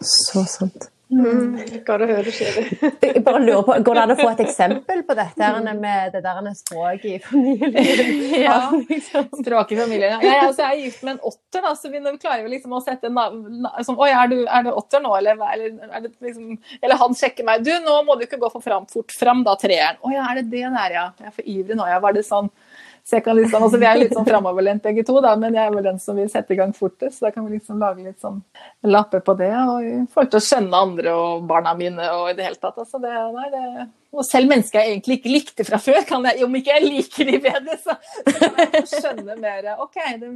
Så 0.00 0.44
sant. 0.48 0.90
Mm. 1.08 1.54
Godt 1.86 2.02
å 2.04 2.06
høre, 2.08 2.32
Siri. 2.36 2.66
Jeg 3.00 3.22
bare 3.24 3.38
lurer 3.40 3.62
på, 3.64 3.76
Går 3.86 3.96
det 3.96 4.02
an 4.02 4.12
å 4.12 4.16
få 4.18 4.26
et 4.28 4.42
eksempel 4.44 5.00
på 5.08 5.14
dette 5.16 5.48
med 5.78 6.12
det 6.12 6.20
der 6.26 6.50
språket 6.58 7.06
i 7.14 7.20
familien? 7.24 7.78
Ja, 8.42 8.58
liksom. 8.76 9.30
språket 9.40 9.72
i 9.72 9.80
familien. 9.80 10.18
Ja, 10.20 10.34
altså, 10.50 10.66
jeg 10.66 10.68
er 10.68 10.82
gift 10.84 11.06
med 11.06 11.14
en 11.14 11.22
åtter, 11.30 11.64
da, 11.64 11.72
så 11.80 11.88
vi 11.94 12.02
klarer 12.20 12.44
jo 12.44 12.52
liksom 12.52 12.76
å 12.76 12.82
sette 12.84 13.08
sånn, 13.08 13.96
Oi, 13.96 14.10
er 14.12 14.32
du, 14.34 14.36
er 14.44 14.68
du 14.68 14.72
åtter 14.74 15.04
nå, 15.04 15.14
eller, 15.16 15.40
eller, 15.48 16.12
liksom, 16.28 16.58
eller, 16.82 16.98
han 17.00 17.16
sjekker 17.16 17.48
meg. 17.48 17.64
Du, 17.64 17.72
nå 17.88 18.02
må 18.04 18.18
du 18.18 18.26
ikke 18.28 18.40
gå 18.42 18.52
for 18.52 18.64
fram, 18.64 18.84
fort 18.92 19.16
fram, 19.16 19.40
da, 19.48 19.56
treeren. 19.60 20.02
Å 20.04 20.12
ja, 20.12 20.28
er 20.28 20.42
det 20.42 20.50
det 20.52 20.66
der, 20.66 20.98
ja. 20.98 21.08
Jeg 21.16 21.32
er 21.32 21.38
for 21.40 21.54
ivrig 21.56 21.80
nå, 21.80 21.88
ja. 21.88 22.02
Var 22.04 22.20
det 22.20 22.28
sånn? 22.28 22.52
Så 23.08 23.16
jeg 23.16 23.24
kan 23.24 23.38
liksom, 23.38 23.62
altså 23.64 23.78
Vi 23.80 23.86
er 23.88 23.96
litt 23.96 24.12
sånn 24.12 24.26
framoverlent 24.26 24.82
begge 24.84 25.00
to, 25.08 25.14
da, 25.24 25.30
men 25.40 25.54
jeg 25.56 25.64
er 25.64 25.72
vel 25.72 25.86
den 25.86 26.00
som 26.02 26.18
vil 26.20 26.28
sette 26.28 26.52
i 26.52 26.58
gang 26.58 26.74
fortest. 26.76 27.16
Så 27.16 27.24
da 27.24 27.30
kan 27.32 27.46
vi 27.46 27.54
liksom 27.56 27.78
lage 27.80 28.04
litt 28.04 28.20
sånn 28.20 28.42
lapper 28.84 29.22
på 29.24 29.32
det. 29.38 29.48
Og 29.56 29.86
i 29.86 29.94
forhold 30.12 30.34
til 30.34 30.40
å 30.42 30.44
skjønne 30.44 30.82
andre 30.88 31.14
og 31.16 31.46
barna 31.48 31.72
mine 31.78 32.10
og 32.18 32.28
i 32.28 32.36
det 32.36 32.44
hele 32.44 32.60
tatt. 32.60 32.76
Altså 32.76 33.00
det, 33.00 33.14
nei, 33.32 33.48
det, 33.54 33.86
og 34.12 34.28
selv 34.28 34.52
mennesker 34.52 34.80
jeg 34.80 34.92
egentlig 34.92 35.18
ikke 35.18 35.32
likte 35.32 35.66
fra 35.68 35.80
før, 35.80 36.02
kan 36.08 36.28
jeg, 36.28 36.44
om 36.44 36.60
ikke 36.60 36.76
jeg 36.76 36.84
liker 36.84 37.30
de 37.30 37.40
bedre, 37.48 37.76
så, 37.80 37.96
så 38.28 38.36
kan 38.42 38.60
jeg 38.76 38.86
skjønne 38.92 39.36
mer 39.40 39.70
OK, 39.76 39.98
de 40.20 40.32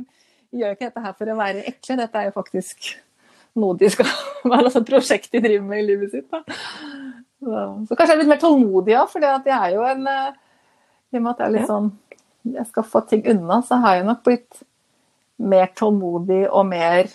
gjør 0.62 0.77
ikke 0.77 0.89
dette 0.89 1.05
her 1.07 1.16
for 1.16 1.33
å 1.33 1.39
være 1.39 1.64
ekle, 1.70 1.97
dette 2.01 2.20
er 2.20 2.29
jo 2.29 2.35
faktisk 2.37 2.93
noe 3.61 3.77
de 3.81 3.89
skal 3.93 4.09
være 4.53 4.73
et 4.73 4.89
prosjekt 4.89 5.33
de 5.33 5.43
driver 5.45 5.68
med 5.68 5.83
i 5.83 5.89
livet 5.91 6.16
sitt. 6.16 6.29
Da. 6.33 6.41
Så, 7.43 7.66
så 7.89 7.97
kanskje 7.97 8.12
jeg 8.12 8.16
er 8.16 8.23
litt 8.23 8.33
mer 8.33 8.41
tålmodig 8.41 8.97
òg, 8.97 9.12
for 9.12 9.25
det 9.25 9.57
er 9.57 9.75
jo 9.75 9.85
en 9.89 10.09
eh, 10.09 10.41
I 11.12 11.20
og 11.20 11.25
med 11.25 11.33
at 11.35 11.43
jeg 11.43 11.49
er 11.51 11.55
litt 11.59 11.68
sånn 11.68 11.91
jeg 12.43 12.66
skal 12.68 12.86
få 12.86 13.03
ting 13.07 13.24
unna, 13.30 13.61
så 13.62 13.78
har 13.82 13.99
jeg 13.99 14.07
nok 14.09 14.22
blitt 14.26 14.62
mer 15.43 15.70
tålmodig 15.78 16.45
og 16.51 16.66
mer 16.68 17.11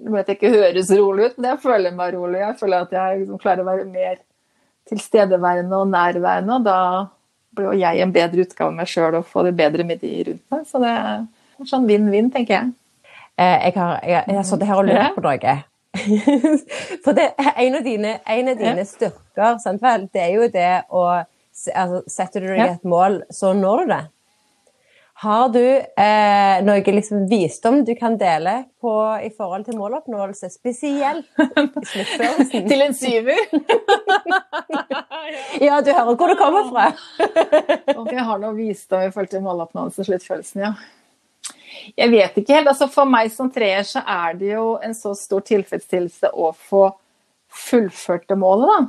Jeg 0.00 0.12
vet 0.14 0.30
ikke 0.32 0.48
høres 0.54 0.90
rolig 0.96 1.26
ut, 1.28 1.34
men 1.36 1.50
jeg 1.50 1.60
føler 1.60 1.92
meg 1.92 2.14
rolig. 2.14 2.38
Jeg 2.40 2.56
føler 2.56 2.86
at 2.86 2.92
jeg 2.96 3.18
liksom 3.18 3.40
klarer 3.42 3.60
å 3.60 3.66
være 3.66 3.82
mer 3.84 4.14
tilstedeværende 4.88 5.76
og 5.76 5.90
nærværende. 5.92 6.54
Og 6.56 6.64
da 6.64 6.76
blir 7.52 7.66
jo 7.68 7.80
jeg 7.82 8.00
en 8.00 8.14
bedre 8.14 8.46
utgave 8.46 8.70
av 8.70 8.78
meg 8.78 8.88
sjøl 8.88 9.18
og 9.18 9.26
får 9.28 9.50
det 9.50 9.52
bedre 9.58 9.84
med 9.84 10.00
de 10.00 10.12
rundt 10.30 10.54
meg. 10.54 10.62
Så 10.70 10.80
det 10.80 10.94
er 10.94 11.26
sånn 11.68 11.84
vinn-vinn, 11.90 12.30
tenker 12.32 12.56
jeg. 12.56 12.72
Eh, 13.36 13.66
jeg 13.66 13.76
har, 13.76 13.98
jeg, 14.06 14.24
jeg 14.24 14.38
har 14.38 14.48
sittet 14.48 14.70
her 14.70 14.80
og 14.80 14.88
lurt 14.88 15.18
på 15.18 15.26
noe. 15.26 15.56
For 17.04 17.16
det, 17.16 17.26
en 17.50 17.76
av 17.76 17.84
dine, 17.84 18.14
en 18.24 18.50
av 18.54 18.64
dine 18.64 18.86
styrker, 18.88 19.60
sant 19.60 19.84
vel, 19.84 20.08
det 20.14 20.22
er 20.22 20.32
jo 20.36 20.48
det 20.54 20.72
å 20.88 21.04
altså, 21.18 22.02
Setter 22.08 22.46
du 22.46 22.50
deg 22.54 22.64
et 22.68 22.88
mål, 22.88 23.20
så 23.34 23.52
når 23.56 23.84
du 23.84 23.94
det. 23.94 24.02
Har 25.20 25.50
du 25.52 25.60
eh, 25.60 26.62
noe 26.64 26.92
liksom 26.96 27.26
visdom 27.28 27.82
du 27.84 27.90
kan 27.94 28.14
dele 28.16 28.54
på, 28.80 28.92
i 29.20 29.28
forhold 29.36 29.66
til 29.66 29.76
måloppnåelse, 29.76 30.48
spesielt 30.48 31.26
i 31.36 31.56
sluttførelsen? 31.90 32.68
til 32.70 32.84
en 32.86 32.96
syver? 32.96 33.42
ja, 35.66 35.82
du 35.84 35.90
hører 35.92 36.14
hvor 36.14 36.32
det 36.32 36.38
kommer 36.40 36.70
fra. 36.70 36.86
jeg 38.14 38.24
har 38.30 38.40
noe 38.40 38.54
visdom 38.56 39.04
i 39.04 39.12
forhold 39.12 39.28
til 39.34 39.44
måloppnåelse 39.44 40.00
og 40.00 40.08
sluttførelsen, 40.08 40.64
ja. 40.64 40.72
Jeg 42.00 42.14
vet 42.16 42.40
ikke 42.40 42.56
helt. 42.56 42.72
altså 42.72 42.88
For 42.88 43.12
meg 43.12 43.28
som 43.34 43.52
treer 43.52 43.84
så 43.84 44.00
er 44.00 44.40
det 44.40 44.54
jo 44.54 44.78
en 44.80 44.96
så 44.96 45.12
stor 45.18 45.44
tilfredsstillelse 45.52 46.32
å 46.32 46.54
få 46.56 46.86
fullført 47.68 48.24
det 48.32 48.40
målet, 48.40 48.72
da. 48.72 48.80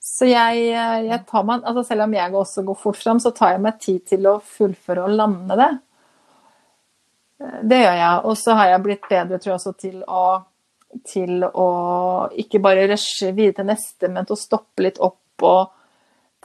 Så 0.00 0.24
jeg, 0.30 0.60
eh, 0.72 0.98
jeg 1.10 1.24
tar 1.28 1.44
meg, 1.44 1.64
altså 1.68 1.84
selv 1.84 2.06
om 2.06 2.14
jeg 2.16 2.34
også 2.34 2.64
går 2.64 2.78
fort 2.80 2.96
fram, 2.96 3.18
så 3.20 3.34
tar 3.36 3.54
jeg 3.54 3.64
meg 3.66 3.80
tid 3.82 4.04
til 4.08 4.28
å 4.30 4.38
fullføre 4.40 5.04
og 5.04 5.16
lande 5.18 5.58
det. 5.60 5.72
Eh, 7.44 7.58
det 7.68 7.82
gjør 7.82 7.98
jeg. 7.98 8.22
Og 8.24 8.38
så 8.40 8.56
har 8.56 8.70
jeg 8.72 8.84
blitt 8.86 9.10
bedre 9.10 9.40
tror 9.40 9.52
jeg, 9.52 9.58
også 9.58 9.74
til 9.76 10.00
å, 10.08 10.24
til 11.04 11.44
å 11.44 11.68
ikke 12.44 12.62
bare 12.64 12.88
rushe 12.94 13.34
videre 13.36 13.60
til 13.60 13.70
neste, 13.74 14.08
men 14.08 14.24
til 14.24 14.38
å 14.38 14.40
stoppe 14.40 14.88
litt 14.88 15.02
opp 15.04 15.46
og 15.50 15.76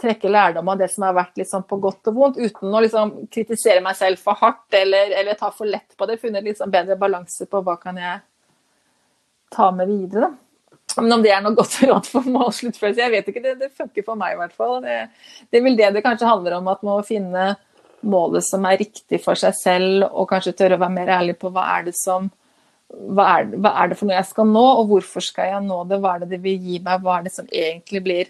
trekke 0.01 0.27
lærdom 0.27 0.67
av 0.73 0.79
det 0.81 0.89
som 0.91 1.05
har 1.07 1.15
vært 1.15 1.37
liksom 1.39 1.63
på 1.69 1.79
godt 1.79 2.09
og 2.11 2.17
vondt, 2.19 2.39
uten 2.43 2.75
å 2.75 2.81
liksom 2.83 3.13
kritisere 3.31 3.83
meg 3.83 3.95
selv 3.95 4.19
for 4.19 4.35
hardt 4.41 4.75
eller, 4.75 5.15
eller 5.15 5.39
ta 5.39 5.53
for 5.55 5.69
lett 5.69 5.95
på 5.95 6.07
det. 6.09 6.19
Funnet 6.19 6.57
sånn 6.59 6.73
bedre 6.73 6.99
balanse 6.99 7.47
på 7.47 7.63
hva 7.63 7.79
kan 7.79 8.03
jeg 8.03 8.19
ta 9.55 9.71
med 9.71 9.87
videre. 9.87 10.27
da. 10.27 10.44
Men 11.01 11.17
om 11.17 11.23
det 11.23 11.31
er 11.35 11.43
noe 11.43 11.57
godt 11.57 11.77
råd 11.83 12.09
for 12.09 12.27
målsluttførelse, 12.29 13.01
jeg 13.01 13.13
vet 13.13 13.29
ikke. 13.31 13.43
Det, 13.43 13.55
det 13.59 13.71
funker 13.75 14.05
for 14.07 14.19
meg 14.19 14.35
i 14.35 14.39
hvert 14.39 14.55
fall. 14.55 14.77
Det, 14.85 14.97
det 15.49 15.59
er 15.59 15.65
vel 15.65 15.77
det 15.79 15.91
det 15.97 16.03
kanskje 16.05 16.29
handler 16.29 16.59
om, 16.59 16.69
at 16.71 16.83
man 16.85 16.99
må 16.99 17.05
finne 17.07 17.51
målet 18.05 18.45
som 18.45 18.65
er 18.69 18.79
riktig 18.79 19.19
for 19.23 19.39
seg 19.39 19.55
selv, 19.57 20.07
og 20.11 20.29
kanskje 20.29 20.55
tørre 20.57 20.77
å 20.77 20.83
være 20.83 20.95
mer 20.95 21.13
ærlig 21.17 21.37
på 21.41 21.51
hva 21.53 21.65
er 21.77 21.87
det 21.89 21.95
som 21.97 22.29
hva 22.85 23.25
er, 23.39 23.47
hva 23.57 23.71
er, 23.81 23.89
det 23.91 23.97
for 23.97 24.07
noe 24.07 24.17
jeg 24.19 24.29
skal 24.29 24.47
nå, 24.47 24.63
og 24.79 24.89
hvorfor 24.91 25.23
skal 25.25 25.49
jeg 25.49 25.63
nå 25.65 25.79
det? 25.89 25.97
Hva 26.03 26.15
er 26.15 26.23
det 26.23 26.35
det 26.35 26.41
vil 26.43 26.67
gi 26.69 26.79
meg? 26.85 27.01
Hva 27.03 27.17
er 27.17 27.25
det 27.25 27.33
som 27.33 27.47
egentlig 27.49 28.01
blir 28.05 28.29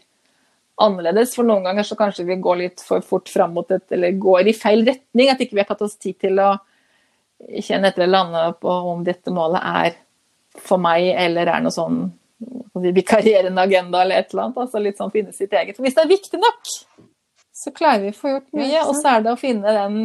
annerledes? 0.81 1.35
For 1.35 1.47
noen 1.47 1.67
ganger 1.67 1.87
så 1.87 1.97
kanskje 1.99 2.27
vi 2.29 2.39
går 2.41 2.61
litt 2.61 2.83
for 2.85 3.03
fort 3.05 3.29
fram 3.29 3.53
mot 3.57 3.75
et, 3.75 3.85
eller 3.93 4.15
går 4.21 4.49
i 4.49 4.55
feil 4.55 4.85
retning. 4.87 5.29
At 5.29 5.43
ikke 5.43 5.59
vi 5.59 5.63
har 5.63 5.69
tatt 5.69 5.83
oss 5.85 5.99
tid 5.99 6.17
til 6.23 6.39
å 6.41 6.53
kjenne 7.59 7.91
etter 7.91 8.05
eller 8.05 8.13
lande 8.15 8.45
på 8.61 8.77
om 8.93 9.03
dette 9.05 9.33
målet 9.35 9.59
er 9.59 9.99
for 10.63 10.79
meg, 10.81 11.11
eller 11.19 11.51
er 11.51 11.65
noe 11.65 11.75
sånn 11.75 12.05
vikarierende 12.93 13.61
agenda 13.61 14.01
eller 14.01 14.19
et 14.19 14.31
eller 14.33 14.43
annet. 14.43 14.57
altså 14.57 14.81
litt 14.83 14.99
sånn 14.99 15.13
finne 15.13 15.33
sitt 15.33 15.53
eget. 15.53 15.75
For 15.75 15.85
hvis 15.85 15.95
det 15.95 16.03
er 16.03 16.11
viktig 16.11 16.39
nok, 16.41 16.71
så 17.55 17.71
klarer 17.75 18.03
vi 18.03 18.13
å 18.13 18.17
få 18.17 18.33
gjort 18.33 18.49
mye. 18.59 18.85
Og 18.85 18.95
så 18.99 19.15
er 19.15 19.25
det 19.25 19.33
å 19.33 19.39
finne 19.39 19.75
den, 19.77 19.99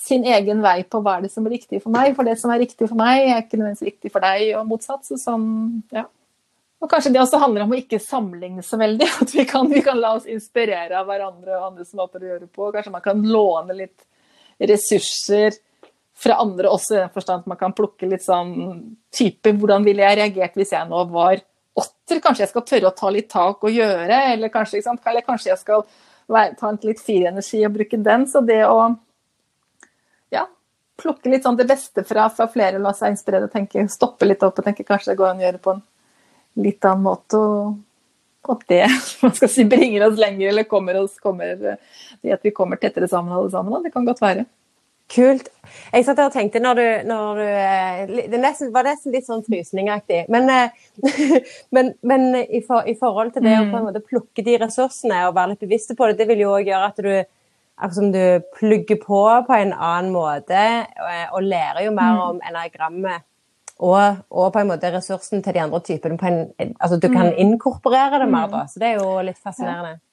sin 0.00 0.24
egen 0.26 0.62
vei 0.64 0.80
på 0.82 1.02
hva 1.04 1.18
er 1.18 1.26
det 1.26 1.32
som 1.34 1.46
er 1.46 1.54
riktig 1.54 1.82
for 1.84 1.94
meg. 1.94 2.16
For 2.16 2.26
det 2.26 2.36
som 2.40 2.52
er 2.52 2.62
riktig 2.64 2.88
for 2.88 2.98
meg, 2.98 3.28
er 3.28 3.44
ikke 3.44 3.60
nødvendigvis 3.60 3.92
riktig 3.92 4.14
for 4.14 4.26
deg, 4.26 4.48
og 4.58 4.66
motsatt. 4.72 5.06
Så 5.06 5.20
sånn, 5.20 5.46
ja. 5.94 6.08
Og 6.80 6.88
kanskje 6.90 7.12
det 7.12 7.20
også 7.20 7.38
handler 7.42 7.66
om 7.66 7.74
å 7.74 7.78
ikke 7.78 8.00
sammenligne 8.02 8.64
så 8.66 8.80
veldig. 8.80 9.08
At 9.22 9.34
vi 9.36 9.46
kan, 9.48 9.70
vi 9.70 9.84
kan 9.86 10.00
la 10.02 10.16
oss 10.18 10.28
inspirere 10.30 10.98
av 10.98 11.08
hverandre 11.10 11.58
og 11.58 11.72
andre 11.72 11.86
som 11.86 12.00
har 12.00 12.08
måter 12.08 12.24
å 12.24 12.32
gjøre 12.34 12.48
på. 12.50 12.70
Kanskje 12.74 12.94
man 12.96 13.04
kan 13.04 13.22
låne 13.22 13.76
litt 13.84 14.08
ressurser 14.60 15.54
fra 16.20 16.36
andre 16.42 16.68
også, 16.68 16.96
i 16.96 17.00
den 17.00 17.12
forstand 17.14 17.44
at 17.44 17.48
man 17.48 17.56
kan 17.60 17.72
plukke 17.72 18.08
litt 18.10 18.24
sånn 18.26 18.50
type 19.14 19.54
Hvordan 19.56 19.86
ville 19.86 20.04
jeg 20.04 20.18
reagert 20.18 20.58
hvis 20.58 20.74
jeg 20.74 20.88
nå 20.90 21.04
var 21.12 21.40
åtter. 21.78 22.20
Kanskje 22.22 22.44
jeg 22.44 22.52
skal 22.52 22.66
tørre 22.66 22.90
å 22.90 22.96
ta 22.96 23.10
litt 23.12 23.28
tak 23.30 23.66
og 23.66 23.74
gjøre, 23.74 24.22
eller 24.34 24.52
kanskje, 24.52 24.82
eller 24.82 25.26
kanskje 25.26 25.52
jeg 25.52 25.60
skal 25.60 25.84
ta 26.30 26.70
en 26.70 26.80
litt 26.86 27.02
firenergi 27.02 27.62
og 27.66 27.76
bruke 27.76 28.00
den. 28.10 28.26
Så 28.30 28.42
det 28.46 28.62
å 28.66 28.78
ja, 30.34 30.46
plukke 31.00 31.32
litt 31.32 31.46
sånn 31.46 31.58
det 31.58 31.68
beste 31.70 32.04
fra, 32.06 32.28
fra 32.34 32.48
flere, 32.52 32.82
la 32.82 32.94
seg 32.96 33.14
inspirere, 33.14 33.50
tenke, 33.52 33.86
stoppe 33.92 34.28
litt 34.28 34.42
opp 34.46 34.58
og 34.58 34.66
tenke 34.66 34.86
kanskje 34.86 35.12
det 35.12 35.20
går 35.20 35.32
an 35.32 35.42
å 35.42 35.46
gjøre 35.48 35.62
på 35.62 35.76
en 35.76 35.86
litt 36.60 36.84
annen 36.84 37.06
måte. 37.06 37.38
og 37.38 37.78
og 38.48 38.62
det 38.68 38.86
man 39.22 39.34
skal 39.36 39.50
si, 39.52 39.66
bringer 39.68 40.06
oss 40.06 40.18
lenger, 40.18 40.48
eller 40.48 40.68
kommer 40.68 40.96
oss, 41.02 41.18
kommer, 41.20 41.56
det 42.22 42.32
at 42.34 42.44
vi 42.44 42.54
kommer 42.56 42.80
tettere 42.80 43.08
sammen 43.08 43.34
alle 43.36 43.50
sammen. 43.52 43.82
Det 43.84 43.92
kan 43.92 44.06
godt 44.08 44.22
være. 44.22 44.46
Kult. 45.10 45.48
Jeg 45.90 46.06
satt 46.06 46.20
og 46.22 46.32
tenkte 46.34 46.62
når 46.62 46.78
du, 46.78 46.86
når 47.10 47.38
du 47.40 47.46
eh, 47.46 48.28
Det 48.30 48.38
nesten, 48.38 48.70
var 48.74 48.86
nesten 48.86 49.14
litt 49.14 49.26
sånn 49.26 49.42
frysningaktig. 49.46 50.24
Men, 50.30 50.50
eh, 50.50 51.10
men, 51.74 51.92
men 52.06 52.30
i, 52.42 52.62
for, 52.66 52.86
i, 52.86 52.94
forhold 52.98 53.34
til 53.34 53.46
det 53.46 53.56
å 53.58 53.64
på 53.64 53.74
en 53.74 53.84
mm. 53.84 53.88
måte 53.90 54.04
plukke 54.06 54.44
de 54.46 54.56
ressursene 54.62 55.24
og 55.26 55.34
være 55.38 55.54
litt 55.54 55.66
bevisste 55.66 55.98
på 55.98 56.10
det, 56.10 56.20
det 56.20 56.28
vil 56.30 56.44
jo 56.44 56.54
òg 56.58 56.70
gjøre 56.70 56.92
at 56.92 57.04
du 57.04 57.12
som 57.94 58.10
du 58.12 58.20
plugger 58.58 58.98
på 59.00 59.20
på 59.46 59.56
en 59.56 59.70
annen 59.72 60.10
måte, 60.12 60.64
og, 61.00 61.36
og 61.38 61.46
lærer 61.48 61.86
jo 61.86 61.94
mer 61.96 62.12
mm. 62.12 62.24
om 62.26 62.42
enagrammet 62.50 63.24
og, 63.80 64.20
og, 64.28 64.50
på 64.52 64.60
en 64.60 64.68
måte 64.68 64.90
ressursen 64.92 65.42
til 65.44 65.56
de 65.56 65.62
andre 65.62 65.80
typene. 65.84 66.18
En, 66.60 66.74
altså 66.76 66.98
du 67.00 67.08
kan 67.08 67.30
mm. 67.30 67.38
inkorporere 67.40 68.20
det 68.20 68.28
mer, 68.28 68.50
da. 68.52 68.66
Så 68.68 68.82
det 68.82 68.90
er 68.90 69.00
jo 69.00 69.14
litt 69.24 69.40
fascinerende. 69.40 69.94
ja, 69.96 70.09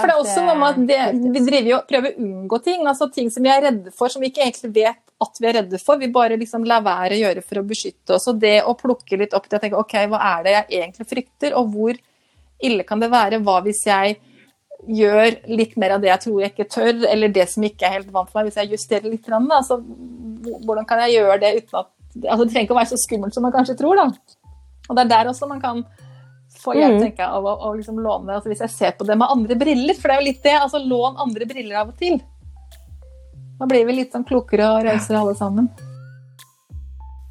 for 0.00 0.08
det 0.08 0.14
er 0.14 0.22
også 0.22 0.44
noe 0.46 0.56
med 0.58 0.68
at 0.68 0.86
det, 0.88 1.32
vi 1.34 1.42
driver 1.44 1.68
jo 1.70 1.80
prøver 1.90 2.14
å 2.14 2.24
unngå 2.24 2.60
ting. 2.64 2.86
altså 2.88 3.10
Ting 3.12 3.28
som 3.30 3.44
vi 3.44 3.52
er 3.52 3.66
redde 3.68 3.92
for, 3.94 4.10
som 4.12 4.24
vi 4.24 4.30
ikke 4.32 4.46
egentlig 4.46 4.72
vet 4.78 5.02
at 5.20 5.40
vi 5.42 5.50
er 5.50 5.58
redde 5.60 5.80
for. 5.82 6.00
Vi 6.00 6.08
bare 6.14 6.38
liksom 6.40 6.64
lar 6.68 6.84
være 6.86 7.16
å 7.16 7.20
gjøre 7.20 7.42
for 7.44 7.60
å 7.60 7.66
beskytte 7.68 8.16
oss. 8.16 8.28
Og 8.30 8.40
det 8.42 8.56
å 8.64 8.76
plukke 8.78 9.18
litt 9.20 9.36
opp 9.36 9.48
til 9.48 9.58
å 9.58 9.62
tenke 9.62 9.80
ok, 9.80 9.98
hva 10.12 10.22
er 10.32 10.46
det 10.46 10.54
jeg 10.56 10.80
egentlig 10.80 11.08
frykter, 11.12 11.58
og 11.58 11.74
hvor 11.74 12.00
ille 12.64 12.86
kan 12.88 13.04
det 13.04 13.12
være? 13.12 13.42
Hva 13.44 13.60
hvis 13.66 13.84
jeg 13.86 14.16
gjør 14.86 15.40
litt 15.50 15.76
mer 15.80 15.96
av 15.96 16.02
det 16.02 16.10
jeg 16.12 16.22
tror 16.24 16.42
jeg 16.42 16.54
ikke 16.54 16.68
tør, 16.70 16.92
eller 17.10 17.32
det 17.34 17.48
som 17.50 17.64
ikke 17.66 17.86
er 17.86 17.96
helt 17.98 18.12
vant 18.14 18.30
for 18.30 18.40
meg, 18.40 18.48
hvis 18.48 18.60
jeg 18.62 18.72
justerer 18.76 19.10
litt. 19.10 19.26
Altså, 19.28 19.80
hvordan 20.64 20.86
kan 20.88 21.02
jeg 21.04 21.18
gjøre 21.18 21.40
det 21.42 21.54
uten 21.58 21.80
at 21.82 21.88
altså, 22.24 22.44
Det 22.44 22.52
trenger 22.52 22.66
ikke 22.68 22.76
å 22.76 22.80
være 22.80 22.92
så 22.92 23.00
skummelt 23.02 23.34
som 23.34 23.44
man 23.46 23.54
kanskje 23.54 23.78
tror. 23.78 23.98
da. 23.98 24.10
Og 24.88 24.96
Det 24.96 25.04
er 25.04 25.10
der 25.12 25.32
også 25.32 25.50
man 25.50 25.60
kan 25.60 25.82
få 26.58 26.74
hjelp 26.76 26.98
mm. 26.98 27.02
tenker 27.04 27.24
jeg, 27.24 27.32
av 27.38 27.46
å, 27.46 27.54
å 27.68 27.74
liksom 27.76 28.00
låne 28.02 28.34
altså 28.34 28.50
Hvis 28.50 28.64
jeg 28.64 28.74
ser 28.74 28.96
på 28.98 29.06
det 29.08 29.16
med 29.18 29.30
andre 29.30 29.56
briller, 29.58 29.96
for 29.98 30.10
det 30.10 30.16
er 30.16 30.22
jo 30.22 30.28
litt 30.30 30.42
det. 30.44 30.56
altså 30.58 30.82
Lån 30.82 31.20
andre 31.24 31.48
briller 31.50 31.82
av 31.82 31.92
og 31.92 32.00
til. 32.00 32.18
Da 33.58 33.66
blir 33.66 33.86
vi 33.86 33.98
litt 33.98 34.14
sånn 34.14 34.26
klokere 34.26 34.70
og 34.76 34.84
rausere 34.86 35.20
alle 35.20 35.36
sammen. 35.38 35.70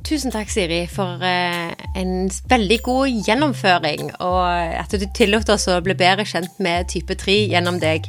Tusen 0.07 0.31
takk, 0.31 0.47
Siri, 0.47 0.85
for 0.87 1.19
uh, 1.19 1.71
en 1.99 2.11
veldig 2.47 2.77
god 2.85 3.27
gjennomføring, 3.27 4.13
og 4.23 4.43
at 4.79 4.93
du 4.95 5.03
tillot 5.15 5.49
oss 5.51 5.67
å 5.67 5.81
bli 5.83 5.97
bedre 5.99 6.23
kjent 6.27 6.61
med 6.63 6.87
type 6.93 7.15
3 7.19 7.41
gjennom 7.51 7.79
deg. 7.83 8.07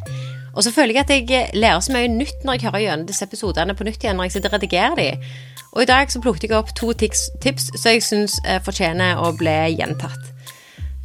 Og 0.55 0.63
så 0.67 0.73
føler 0.75 0.95
jeg 0.95 1.05
at 1.05 1.11
jeg 1.15 1.51
lærer 1.59 1.83
så 1.83 1.95
mye 1.95 2.11
nytt 2.11 2.47
når 2.47 2.57
jeg 2.57 2.67
hører 2.69 2.85
gjennom 2.85 3.07
disse 3.07 3.27
episodene 3.27 3.75
på 3.79 3.87
nytt 3.87 4.03
igjen 4.03 4.19
når 4.19 4.29
jeg 4.29 4.37
sitter 4.37 4.51
og 4.53 4.59
redigerer 4.59 4.99
dem. 4.99 5.27
Og 5.75 5.83
i 5.85 5.91
dag 5.91 6.11
så 6.11 6.23
plukket 6.23 6.49
jeg 6.49 6.57
opp 6.59 6.73
to 6.79 6.93
tips, 6.99 7.29
tips 7.43 7.69
som 7.77 7.93
jeg 7.93 8.03
syns 8.07 8.39
eh, 8.47 8.59
fortjener 8.65 9.21
å 9.23 9.31
bli 9.39 9.59
gjentatt. 9.77 10.33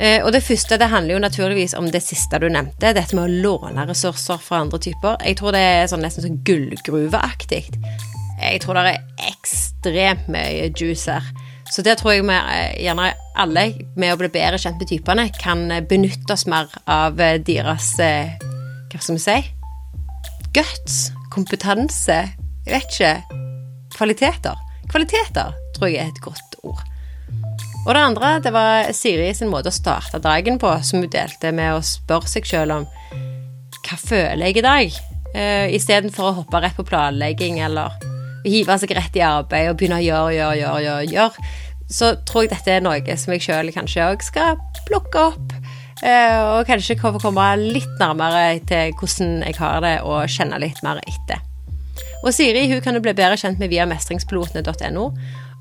Eh, 0.04 0.20
og 0.26 0.34
det 0.36 0.44
første 0.44 0.76
det 0.80 0.90
handler 0.92 1.16
jo 1.16 1.24
naturligvis 1.24 1.76
om 1.80 1.88
det 1.92 2.02
siste 2.04 2.40
du 2.42 2.50
nevnte, 2.52 2.92
dette 2.92 3.16
med 3.16 3.24
å 3.24 3.44
låne 3.46 3.86
ressurser 3.88 4.42
fra 4.44 4.60
andre 4.66 4.82
typer. 4.84 5.16
Jeg 5.24 5.38
tror 5.40 5.56
det 5.56 5.62
er 5.64 5.88
sånn, 5.88 6.04
nesten 6.04 6.26
sånn 6.26 6.42
gullgruveaktig. 6.48 7.64
Jeg 8.42 8.60
tror 8.64 8.80
det 8.80 8.98
er 8.98 9.30
ekstremt 9.32 10.28
mye 10.34 10.68
juice 10.76 11.08
her. 11.08 11.32
Så 11.72 11.86
det 11.86 11.96
tror 12.02 12.18
jeg 12.18 12.26
vi 12.28 12.36
eh, 12.36 12.76
gjerne 12.84 13.14
alle, 13.40 13.66
med 13.96 14.12
å 14.12 14.20
bli 14.20 14.32
bedre 14.34 14.60
kjent 14.60 14.82
med 14.82 14.92
typene, 14.92 15.30
kan 15.40 15.66
benytte 15.88 16.36
oss 16.36 16.44
mer 16.52 16.68
av 16.84 17.16
deres 17.48 17.94
Hva 17.98 19.00
skal 19.00 19.16
vi 19.16 19.24
si? 19.24 19.40
Guts, 20.54 20.98
kompetanse, 21.34 22.20
jeg 22.68 22.76
vet 22.76 22.92
ikke 22.92 23.42
kvaliteter. 23.96 24.60
Kvaliteter 24.92 25.56
tror 25.78 25.90
jeg 25.90 26.04
er 26.04 26.12
et 26.12 26.22
godt 26.22 26.60
ord. 26.68 26.84
Og 27.84 27.92
det 27.92 28.00
andre 28.00 28.30
det 28.44 28.54
var 28.56 28.92
Siri 28.96 29.28
sin 29.36 29.52
måte 29.52 29.72
å 29.72 29.76
starte 29.76 30.22
dagen 30.24 30.56
på, 30.62 30.72
som 30.88 31.02
hun 31.04 31.12
delte 31.12 31.52
med 31.56 31.76
å 31.76 31.84
spørre 31.84 32.30
seg 32.32 32.48
sjøl 32.48 32.72
om 32.78 32.88
hva 33.84 33.98
føler 34.00 34.48
jeg 34.48 34.62
i 34.62 34.64
dag, 34.64 34.96
uh, 35.36 35.68
istedenfor 35.76 36.30
å 36.30 36.38
hoppe 36.40 36.62
rett 36.64 36.78
på 36.78 36.88
planlegging 36.88 37.60
eller 37.66 37.92
hive 38.48 38.78
seg 38.80 38.96
rett 38.96 39.20
i 39.20 39.26
arbeid 39.28 39.72
og 39.72 39.78
begynne 39.80 40.00
å 40.00 40.06
gjøre, 40.06 40.32
gjøre, 40.38 40.58
gjøre, 40.62 40.82
gjøre, 40.88 41.12
gjøre. 41.12 41.52
Så 41.94 42.14
tror 42.24 42.46
jeg 42.46 42.54
dette 42.54 42.72
er 42.72 42.84
noe 42.84 43.18
som 43.20 43.36
jeg 43.36 43.44
sjøl 43.44 43.72
kanskje 43.76 44.08
òg 44.08 44.24
skal 44.24 44.60
plukke 44.88 45.28
opp. 45.34 45.56
Uh, 46.04 46.60
og 46.60 46.68
kanskje 46.68 46.98
komme 47.00 47.52
litt 47.60 48.00
nærmere 48.00 48.62
til 48.68 48.96
hvordan 49.00 49.42
jeg 49.44 49.60
har 49.60 49.84
det, 49.84 49.98
og 50.08 50.32
kjenne 50.32 50.64
litt 50.64 50.80
mer 50.88 51.04
etter. 51.04 51.44
Og 52.24 52.32
Siri 52.32 52.70
hun 52.72 52.80
kan 52.84 52.96
du 52.96 53.04
bli 53.04 53.12
bedre 53.12 53.36
kjent 53.40 53.60
med 53.60 53.72
via 53.72 53.86
mestringspilotene.no. 53.92 55.10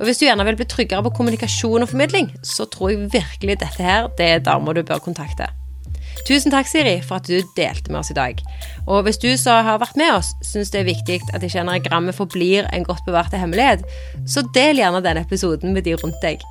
Og 0.03 0.09
hvis 0.09 0.19
du 0.19 0.25
gjerne 0.27 0.43
vil 0.49 0.57
bli 0.59 0.67
tryggere 0.67 1.05
på 1.07 1.13
kommunikasjon 1.15 1.85
og 1.85 1.91
formidling, 1.93 2.33
så 2.43 2.67
tror 2.67 2.91
jeg 2.91 3.13
virkelig 3.13 3.61
dette 3.61 3.87
her 3.87 4.09
det 4.19 4.27
er 4.27 4.43
damer 4.43 4.75
du 4.75 4.83
bør 4.83 4.99
kontakte. 5.05 5.47
Tusen 6.27 6.51
takk, 6.51 6.67
Siri, 6.67 6.97
for 7.07 7.19
at 7.19 7.31
du 7.31 7.39
delte 7.57 7.91
med 7.91 8.01
oss 8.01 8.11
i 8.11 8.17
dag. 8.19 8.43
Og 8.87 9.05
hvis 9.07 9.19
du 9.23 9.31
som 9.39 9.63
har 9.63 9.79
vært 9.83 9.99
med 9.99 10.11
oss, 10.17 10.33
syns 10.47 10.75
det 10.75 10.83
er 10.83 10.91
viktig 10.91 11.21
at 11.35 11.47
ikke 11.47 11.63
enagrammet 11.63 12.19
forblir 12.19 12.67
en 12.75 12.87
godt 12.87 13.07
bevart 13.07 13.35
hemmelighet, 13.35 13.87
så 14.27 14.43
del 14.55 14.83
gjerne 14.83 15.05
denne 15.07 15.23
episoden 15.23 15.75
med 15.75 15.87
de 15.87 15.95
rundt 16.03 16.19
deg. 16.23 16.43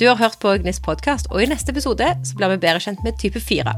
Du 0.00 0.08
har 0.08 0.20
hørt 0.20 0.40
på 0.40 0.56
Gnist 0.64 0.84
podkast, 0.84 1.28
og 1.30 1.44
i 1.44 1.48
neste 1.52 1.76
episode 1.76 2.08
så 2.24 2.40
blir 2.40 2.56
vi 2.56 2.64
bedre 2.66 2.84
kjent 2.88 3.04
med 3.04 3.20
type 3.20 3.40
4. 3.40 3.76